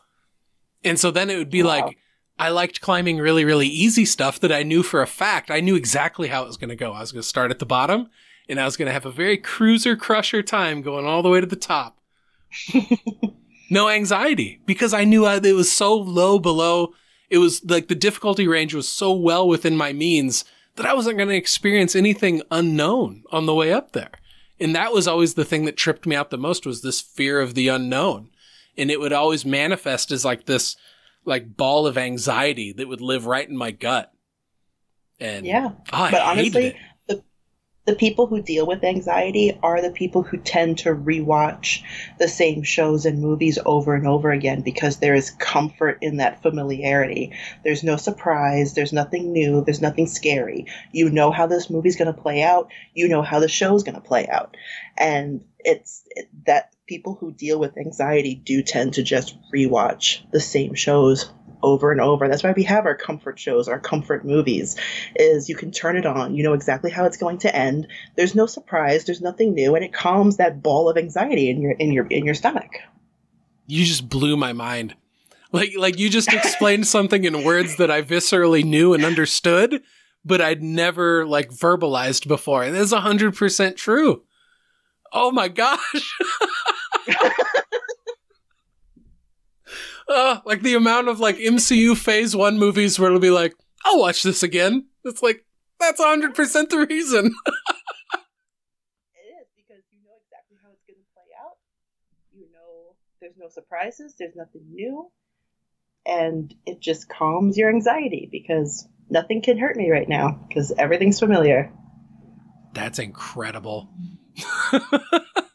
[0.82, 1.68] And so then it would be Wow.
[1.68, 1.98] like
[2.40, 5.48] I liked climbing really, really easy stuff that I knew for a fact.
[5.48, 6.92] I knew exactly how it was going to go.
[6.92, 8.10] I was going to start at the bottom
[8.48, 11.40] and I was going to have a very cruiser crusher time going all the way
[11.40, 11.98] to the top.
[13.70, 16.94] no anxiety because I knew I, it was so low below.
[17.30, 20.44] It was like the difficulty range was so well within my means
[20.76, 24.12] that I wasn't going to experience anything unknown on the way up there.
[24.60, 27.40] And that was always the thing that tripped me out the most was this fear
[27.40, 28.30] of the unknown.
[28.76, 30.76] And it would always manifest as like this
[31.24, 34.12] like ball of anxiety that would live right in my gut.
[35.20, 35.70] And yeah.
[35.92, 36.76] oh, I But honestly.
[37.88, 41.82] The people who deal with anxiety are the people who tend to rewatch
[42.18, 46.42] the same shows and movies over and over again because there is comfort in that
[46.42, 47.32] familiarity.
[47.64, 50.66] There's no surprise, there's nothing new, there's nothing scary.
[50.92, 53.94] You know how this movie's going to play out, you know how the show's going
[53.94, 54.54] to play out.
[54.98, 56.06] And it's
[56.44, 61.30] that people who deal with anxiety do tend to just rewatch the same shows
[61.62, 62.28] over and over.
[62.28, 64.76] That's why we have our comfort shows, our comfort movies
[65.16, 66.34] is you can turn it on.
[66.34, 67.86] You know exactly how it's going to end.
[68.16, 69.04] There's no surprise.
[69.04, 72.24] There's nothing new, and it calms that ball of anxiety in your in your in
[72.24, 72.70] your stomach.
[73.66, 74.94] You just blew my mind.
[75.52, 79.82] Like like you just explained something in words that I viscerally knew and understood,
[80.24, 82.62] but I'd never like verbalized before.
[82.62, 84.22] And it's hundred percent true.
[85.12, 86.14] Oh my gosh.
[90.08, 93.54] uh, like the amount of like MCU Phase One movies where it'll be like,
[93.84, 94.86] I'll watch this again.
[95.04, 95.44] It's like
[95.80, 97.26] that's hundred percent the reason.
[97.46, 97.58] it
[99.30, 101.56] is because you know exactly how it's going to play out.
[102.34, 104.14] You know, there's no surprises.
[104.18, 105.10] There's nothing new,
[106.06, 111.18] and it just calms your anxiety because nothing can hurt me right now because everything's
[111.18, 111.72] familiar.
[112.74, 113.88] That's incredible.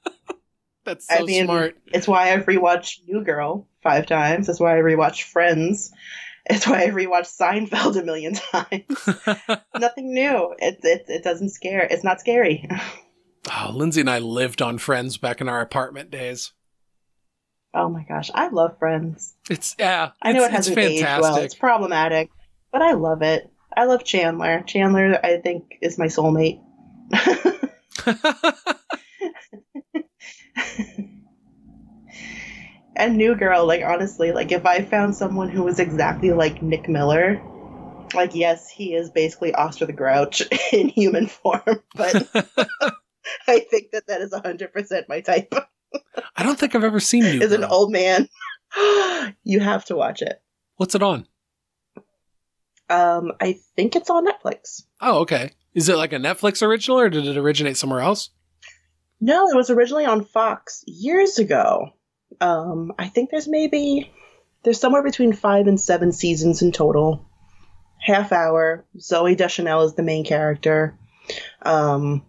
[0.94, 1.76] That's so I mean, smart.
[1.88, 4.48] It's why I've rewatched New Girl five times.
[4.48, 5.92] That's why I rewatched Friends.
[6.46, 9.60] It's why I rewatched Seinfeld a million times.
[9.78, 10.54] Nothing new.
[10.60, 11.88] It, it it doesn't scare.
[11.90, 12.68] It's not scary.
[13.52, 16.52] oh, Lindsay and I lived on Friends back in our apartment days.
[17.74, 19.34] Oh my gosh, I love Friends.
[19.50, 20.12] It's yeah.
[20.22, 21.38] I know it's, it hasn't it's aged well.
[21.38, 22.30] It's problematic,
[22.72, 23.50] but I love it.
[23.76, 24.62] I love Chandler.
[24.68, 26.62] Chandler, I think, is my soulmate.
[32.96, 36.88] and New Girl, like honestly, like if I found someone who was exactly like Nick
[36.88, 37.42] Miller,
[38.14, 41.62] like yes, he is basically Oscar the Grouch in human form,
[41.96, 42.30] but
[43.48, 45.54] I think that that is hundred percent my type.
[46.36, 48.28] I don't think I've ever seen New Is an old man.
[49.44, 50.42] you have to watch it.
[50.78, 51.28] What's it on?
[52.90, 54.84] Um, I think it's on Netflix.
[55.02, 55.52] Oh, okay.
[55.74, 58.30] Is it like a Netflix original or did it originate somewhere else?
[59.26, 61.92] No, it was originally on Fox years ago.
[62.42, 64.12] Um, I think there's maybe
[64.64, 67.26] there's somewhere between five and seven seasons in total.
[68.00, 68.84] Half hour.
[68.98, 71.00] Zooey Deschanel is the main character.
[71.62, 72.26] Um,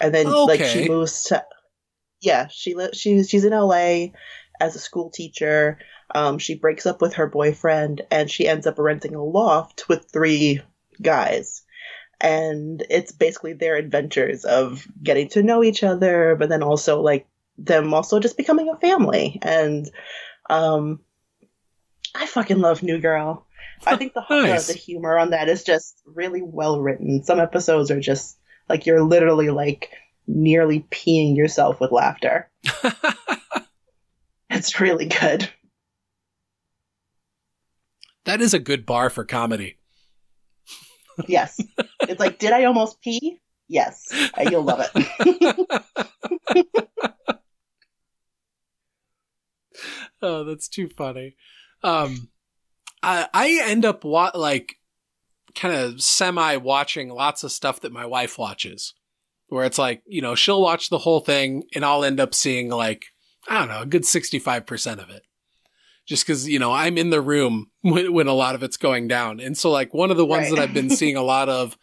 [0.00, 1.44] and then like she moves to
[2.20, 4.12] yeah she li- she's she's in LA
[4.60, 5.80] as a school teacher.
[6.14, 10.06] Um, she breaks up with her boyfriend and she ends up renting a loft with
[10.12, 10.62] three
[11.02, 11.61] guys
[12.22, 17.26] and it's basically their adventures of getting to know each other but then also like
[17.58, 19.38] them also just becoming a family.
[19.42, 19.90] And
[20.48, 21.00] um
[22.14, 23.46] i fucking love new girl.
[23.84, 24.68] I think the, Nice.
[24.68, 27.24] the the humor on that is just really well written.
[27.24, 28.38] Some episodes are just
[28.68, 29.90] like you're literally like
[30.26, 32.48] nearly peeing yourself with laughter.
[34.54, 35.48] It's really good.
[38.24, 39.78] That is a good bar for comedy.
[41.28, 41.60] Yes.
[42.02, 43.40] It's like did i almost pee?
[43.68, 44.06] Yes.
[44.12, 46.78] Uh, you'll love it.
[50.20, 51.36] Oh, that's too funny.
[51.82, 52.28] Um,
[53.02, 54.76] I I end up wa- like
[55.54, 58.94] kind of semi watching lots of stuff that my wife watches,
[59.48, 62.70] where it's like you know she'll watch the whole thing and I'll end up seeing
[62.70, 63.06] like
[63.48, 65.22] I don't know a good sixty five percent of it,
[66.06, 69.08] just because you know I'm in the room when when a lot of it's going
[69.08, 70.56] down, and so like one of the ones Right.
[70.56, 71.76] that I've been seeing a lot of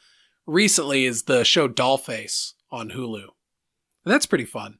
[0.45, 3.23] recently is the show Dollface on Hulu.
[4.05, 4.79] And that's pretty fun.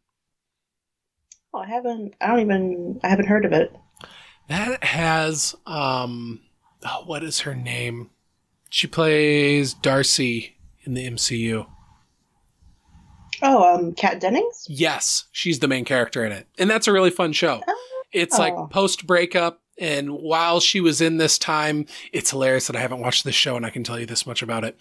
[1.53, 3.75] oh i haven't i don't even i haven't heard of it
[4.47, 6.41] That has um
[6.85, 8.09] oh, what is her name?
[8.71, 11.65] She plays Darcy in the MCU.
[13.41, 14.65] Oh, um, Kat Dennings.
[14.67, 16.47] Yes, she's the main character in it.
[16.57, 17.61] And that's a really fun show.
[18.11, 18.41] It's Oh.
[18.41, 22.99] like post breakup and while she was in this time, it's hilarious that I haven't
[22.99, 24.77] watched this show and I can tell you this much about it.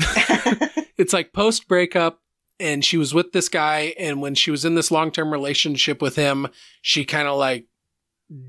[0.96, 2.20] it's like post breakup
[2.58, 6.16] and she was with this guy and when she was in this long-term relationship with
[6.16, 6.46] him
[6.82, 7.66] she kind of like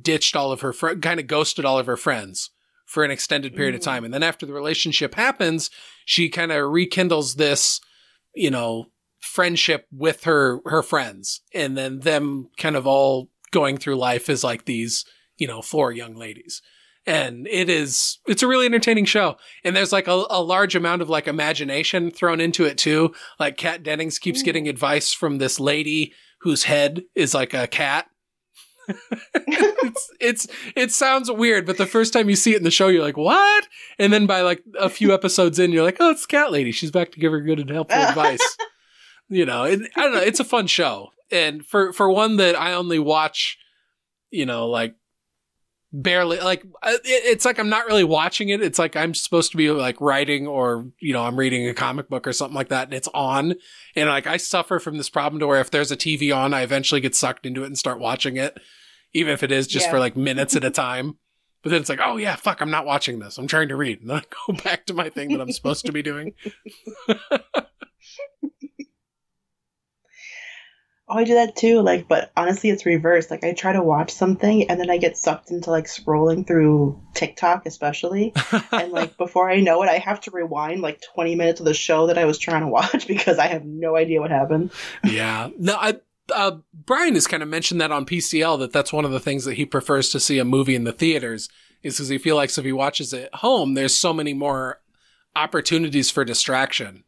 [0.02, 2.52] ditched all of her fr- kind of ghosted all of her friends
[2.86, 3.86] for an extended period of Mm.
[3.86, 5.70] time and then after the relationship happens
[6.06, 7.82] she kind of rekindles this
[8.36, 8.86] you know
[9.20, 14.44] friendship with her her friends and then them kind of all going through life as
[14.44, 15.06] like these
[15.38, 16.62] you know four young ladies.
[17.08, 19.38] And it is it's a really entertaining show.
[19.64, 23.14] And there's like a, a large amount of like imagination thrown into it too.
[23.40, 24.46] Like kat dennings keeps Mm.
[24.46, 28.06] getting advice from this lady whose head is like a cat.
[29.84, 32.88] It's it's it sounds weird but the first time you see it in the show
[32.88, 33.68] you're like what?
[33.98, 36.72] And then by like a few episodes in you're like oh it's cat lady.
[36.72, 38.58] She's back to give her good and helpful advice.
[39.28, 40.20] You know it, i don't know.
[40.20, 43.58] It's a fun show and for for one that i only watch
[44.30, 44.96] you know like
[45.94, 48.62] barely like it, it's like i'm not really watching it.
[48.62, 52.08] It's like i'm supposed to be like writing or you know i'm reading a comic
[52.08, 53.56] book or something like that and it's on.
[53.96, 56.62] And like i suffer from this problem to where if there's a tv on i
[56.62, 58.58] eventually get sucked into it and start watching it
[59.14, 59.92] even if it is just Yeah.
[59.92, 61.18] for like minutes at a time.
[61.62, 63.38] But then it's like oh yeah fuck i'm not watching this.
[63.38, 64.00] I'm trying to read.
[64.00, 66.34] And then i go back to my thing that i'm supposed to be doing
[71.12, 71.82] Oh, I do that too.
[71.82, 73.30] Like, but honestly, it's reversed.
[73.30, 77.02] Like, I try to watch something and then I get sucked into like scrolling through
[77.14, 78.34] TikTok, especially.
[78.72, 81.74] and like, before I know it, I have to rewind like 20 minutes of the
[81.74, 84.72] show that I was trying to watch because I have no idea what happened.
[85.04, 85.96] yeah no i
[86.34, 89.44] uh, Brian has kind of mentioned that on PCL that that's one of the things
[89.44, 91.50] that he prefers to see a movie in the theaters
[91.84, 94.80] is because he feels like if he watches it at home, there's so many more
[95.36, 97.04] opportunities for distraction.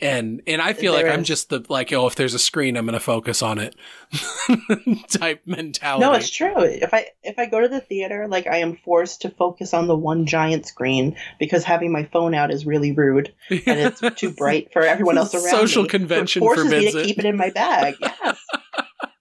[0.00, 2.76] And and I feel There like I'm just the like oh if there's a screen
[2.76, 3.76] I'm going to focus on it
[5.08, 6.04] type mentality.
[6.04, 6.54] No, it's true.
[6.56, 9.86] If I if I go to the theater, like I am forced to focus on
[9.86, 14.32] the one giant screen because having my phone out is really rude and it's too
[14.32, 15.88] bright for everyone else around Social me.
[15.88, 17.06] convention it forces me to it.
[17.06, 17.94] keep it in my bag.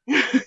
[0.07, 0.41] Yes.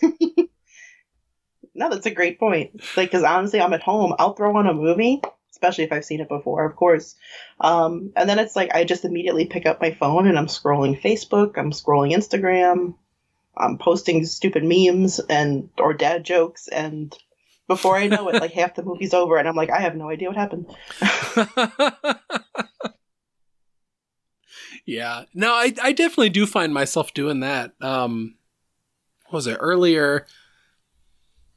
[1.75, 2.81] no, that's a great point.
[2.97, 4.15] Like, because honestly, I'm at home.
[4.19, 5.23] I'll throw on a movie,
[5.65, 7.17] especially if I've seen it before, of course.
[7.61, 11.01] Um, and then it's like I just immediately pick up my phone and I'm scrolling
[11.01, 11.57] Facebook.
[11.57, 12.95] I'm scrolling Instagram.
[13.57, 17.17] I'm posting stupid memes and or dad jokes and.
[17.67, 20.11] Before I know it, like half the movie's over, and I'm like, I have no
[20.11, 20.67] idea what happened.
[24.85, 25.25] yeah.
[25.33, 27.73] No, I I definitely do find myself doing that.
[27.81, 28.35] Um
[29.29, 30.27] what was it earlier?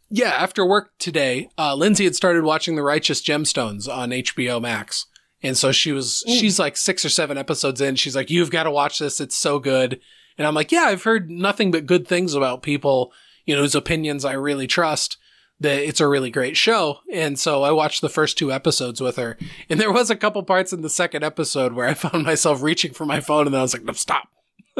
[0.09, 5.05] Yeah, after work today, uh Lindsay had started watching The Righteous Gemstones on HBO Max.
[5.43, 7.95] And so she was she's like 6 or 7 episodes in.
[7.95, 9.21] She's like, "You've got to watch this.
[9.21, 9.99] It's so good."
[10.37, 13.11] And I'm like, "Yeah, I've heard nothing but good things about people,
[13.45, 15.17] you know, whose opinions I really trust."
[15.59, 16.99] That it's a really great show.
[17.11, 19.37] And so I watched the first two episodes with her.
[19.69, 22.93] And there was a couple parts in the second episode where I found myself reaching
[22.93, 24.27] for my phone and then I was like, no, stop.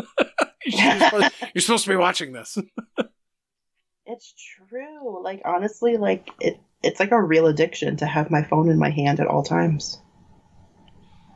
[0.66, 2.60] you're, supposed, you're supposed to be watching this.
[4.08, 4.34] It's
[4.68, 5.22] true.
[5.24, 8.90] Like honestly, like it it's like a real addiction to have my phone in my
[8.90, 10.00] hand at all times.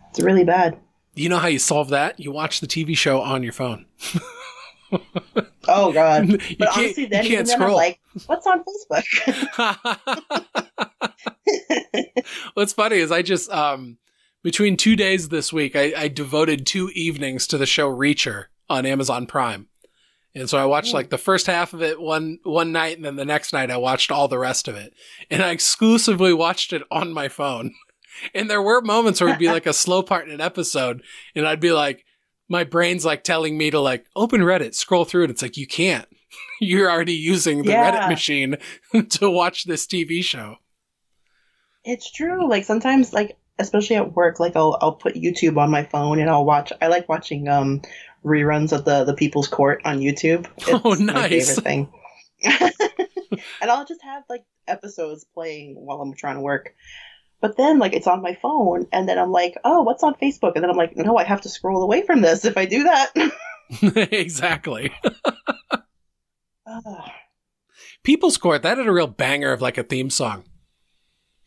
[0.10, 0.78] It's really bad.
[1.14, 2.20] You know how you solve that?
[2.20, 3.86] You watch the TV show on your phone.
[5.68, 6.28] Oh god.
[6.50, 10.02] you But can't, honestly then you even then I'm like, what's on Facebook?
[12.54, 13.98] What's funny is I just um
[14.44, 18.86] between two days this week I, I devoted two evenings to the show Reacher on
[18.86, 19.68] Amazon Prime.
[20.34, 20.96] And so I watched Hmm.
[20.98, 23.78] like the first half of it one one night and then the next night I
[23.78, 24.94] watched all the rest of it.
[25.30, 27.74] And I exclusively watched it on my phone.
[28.36, 31.02] And there were moments where it'd be like a slow part in an episode
[31.34, 32.04] and I'd be like
[32.50, 35.30] my brain's like telling me to like open Reddit, scroll through it.
[35.32, 36.06] It's like you can't.
[36.60, 37.90] You're already using the Yeah.
[37.90, 38.58] Reddit machine
[39.12, 40.58] to watch this TV show.
[41.84, 42.48] it's true.
[42.50, 46.30] Like sometimes like especially at work, like I'll I'll put YouTube on my phone and
[46.30, 47.82] I'll watch I like watching um
[48.26, 50.48] reruns of the the People's Court on YouTube.
[50.58, 51.48] It's Oh, my nice.
[51.56, 51.94] favorite thing.
[53.62, 56.74] and I'll just have like episodes playing while I'm trying to work.
[57.40, 60.54] But then like it's on my phone and then I'm like, "Oh, what's on Facebook?"
[60.56, 62.84] And then I'm like, "No, I have to scroll away from this if I do
[62.84, 63.12] that."
[64.12, 64.92] exactly.
[66.68, 67.10] Ugh.
[68.04, 70.44] People's Court, that had a real banger of like a theme song.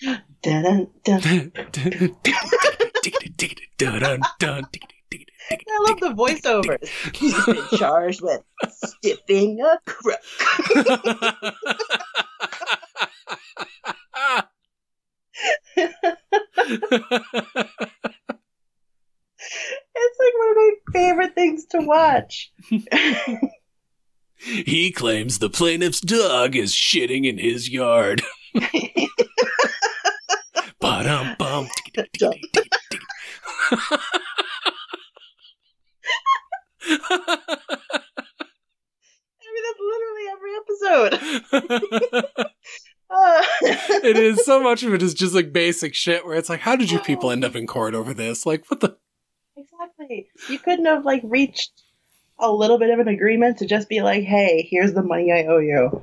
[0.00, 1.52] Dun, dun, dun.
[5.50, 5.56] I
[5.88, 6.88] love the voiceovers.
[7.14, 10.20] He's been charged with stiffing a crook.
[19.96, 22.52] It's like one of my favorite things to watch.
[24.36, 28.22] he claims the plaintiff's dog is shitting in his yard.
[30.80, 31.68] Ba-dum bum.
[36.86, 37.48] I
[39.52, 42.44] mean, that's literally every episode.
[43.10, 43.42] Uh,
[44.02, 46.74] it is so much of it is just like basic shit where it's like, how
[46.74, 48.44] did you people end up in court over this?
[48.46, 48.96] Like, what the?
[49.56, 50.28] exactly.
[50.48, 51.82] You couldn't have like reached
[52.38, 55.44] a little bit of an agreement to just be like, "Hey, here's the money I
[55.44, 56.02] owe you."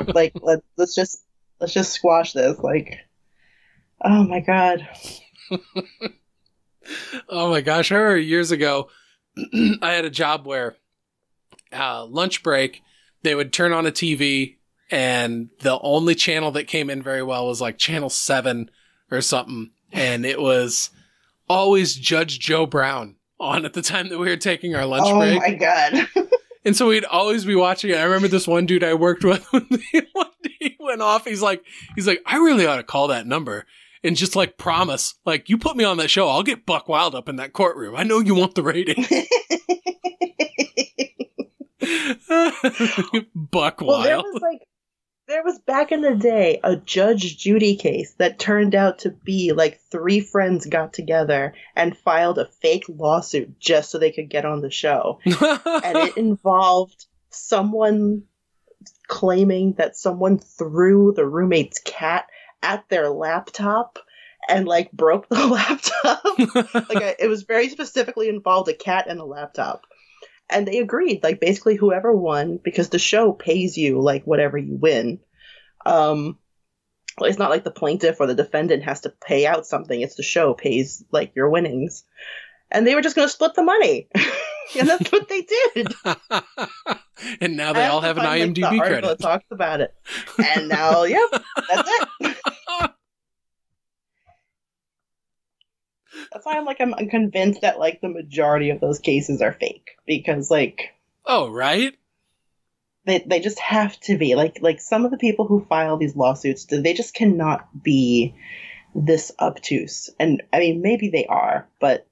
[0.14, 1.24] like, let let's just
[1.60, 2.58] let's just squash this.
[2.58, 2.98] Like,
[4.02, 4.88] oh my god.
[7.28, 7.92] Oh my gosh!
[7.92, 8.88] I remember years ago,
[9.82, 10.76] I had a job where
[11.72, 12.82] uh, lunch break
[13.22, 14.56] they would turn on a TV
[14.90, 18.70] and the only channel that came in very well was like channel seven
[19.10, 20.90] or something, and it was
[21.48, 25.18] always Judge Joe Brown on at the time that we were taking our lunch oh
[25.18, 25.36] break.
[25.36, 26.08] Oh my god.
[26.64, 27.96] And so we'd always be watching it.
[27.96, 29.62] I remember this one dude I worked with when
[30.12, 31.24] one day he went off.
[31.24, 33.64] He's like, he's like, I really ought to call that number
[34.02, 37.14] and just like promise, like you put me on that show, I'll get buck wild
[37.14, 37.96] up in that courtroom.
[37.96, 39.04] I know you want the rating.
[43.34, 43.88] buck Wild.
[43.88, 44.68] well, there was like
[45.28, 49.52] there was back in the day a Judge Judy case that turned out to be
[49.52, 54.46] like three friends got together and filed a fake lawsuit just so they could get
[54.46, 55.20] on the show.
[55.26, 58.22] and it involved someone
[59.06, 62.26] claiming that someone threw the roommate's cat
[62.62, 63.98] at their laptop
[64.48, 66.24] and like broke the laptop.
[66.88, 69.84] like I, it was very specifically involved a cat and a laptop.
[70.50, 71.22] and they agreed.
[71.22, 75.20] Like basically, whoever won, because the show pays you like whatever you win.
[75.84, 76.38] Um,
[77.20, 80.00] it's not like the plaintiff or the defendant has to pay out something.
[80.00, 82.04] It's the show pays like your winnings,
[82.70, 84.08] and they were just going to split the money,
[84.78, 85.94] and that's what they did.
[87.40, 89.18] and now they all have an find, like, the IMDb article credit.
[89.18, 89.94] that talks about it,
[90.44, 91.30] and now, yep,
[91.68, 92.90] that's it.
[96.32, 99.52] That's why I'm like I'm, I'm convinced that like the majority of those cases are
[99.52, 101.94] fake because like oh, right?
[103.08, 106.14] they they just have to be like like some of the people who file these
[106.14, 108.34] lawsuits they just cannot be
[108.94, 112.06] this obtuse and I mean maybe they are but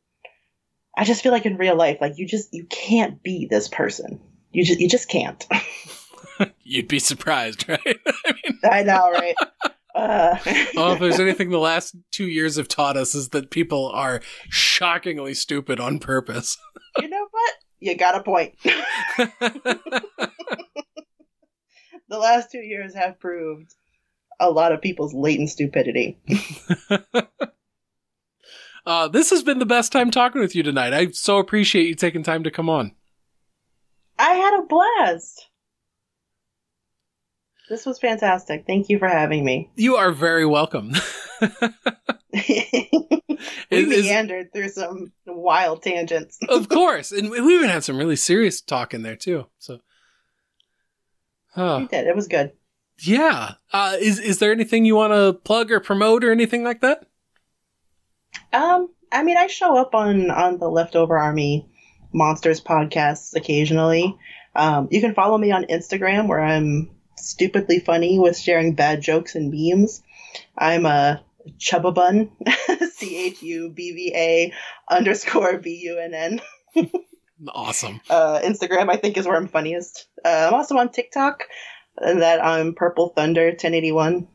[0.97, 4.21] I just feel like in real life like you just you can't be this person
[4.53, 5.47] you just you just can't
[6.63, 7.81] You'd be surprised, right?
[8.27, 9.35] I mean, I know right
[9.95, 10.37] uh,
[10.77, 14.21] oh, if there's anything the last two years have taught us is that people are
[14.51, 16.59] shockingly stupid on purpose.
[17.01, 18.55] you know what you got a point
[22.09, 23.75] the last two years have proved
[24.39, 26.19] a lot of people's latent stupidity.
[28.87, 30.93] Uh, this has been the best time talking with you tonight.
[30.95, 32.93] I so appreciate you taking time to come on.
[34.19, 35.47] I had a blast.
[37.69, 38.65] This was fantastic.
[38.67, 39.71] Thank you for having me.
[39.75, 40.93] You are very welcome.
[42.33, 42.49] we
[43.71, 46.39] Is- meandered through some wild tangents.
[46.49, 49.47] of course, and we even had some really serious talk in there too.
[49.59, 49.81] So,
[51.55, 51.79] Huh.
[51.81, 52.07] We did.
[52.07, 52.53] It was good.
[53.01, 53.55] yeah.
[53.73, 57.07] Uh, is is there anything you want to plug or promote or anything like that?
[58.53, 61.69] Um, I mean, I show up on on the Leftover Army
[62.13, 64.17] Monsters podcasts occasionally.
[64.55, 69.35] Um, you can follow me on Instagram where I'm stupidly funny with sharing bad jokes
[69.35, 70.03] and memes.
[70.57, 71.23] I'm a
[71.59, 72.31] Chubbabun,
[72.93, 74.53] C H U B V A
[74.89, 76.41] underscore B U N N.
[77.49, 78.01] Awesome.
[78.11, 80.07] Uh, Instagram, I think, is where I'm funniest.
[80.25, 81.45] Uh, I'm also on TikTok.
[81.99, 84.29] And that I'm Purple Thunder 1081.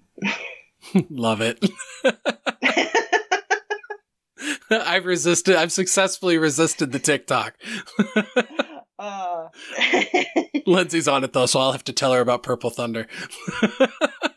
[1.10, 1.64] Love it.
[4.86, 5.56] I've resisted.
[5.56, 7.56] I've successfully resisted the TikTok.
[9.00, 9.48] uh,
[10.66, 13.08] Lindsay's on it though, so I'll have to tell her about Purple Thunder.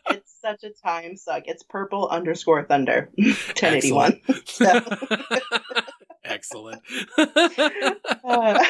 [0.09, 1.43] it's such a time suck.
[1.45, 4.21] It's Purple underscore Thunder 1081.
[6.25, 6.81] Excellent.
[7.17, 8.65] uh,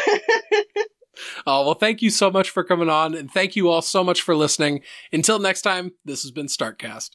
[1.47, 4.21] oh, well, thank you so much for coming on, and thank you all so much
[4.21, 4.81] for listening.
[5.11, 7.11] Until next time, this has been Startcast.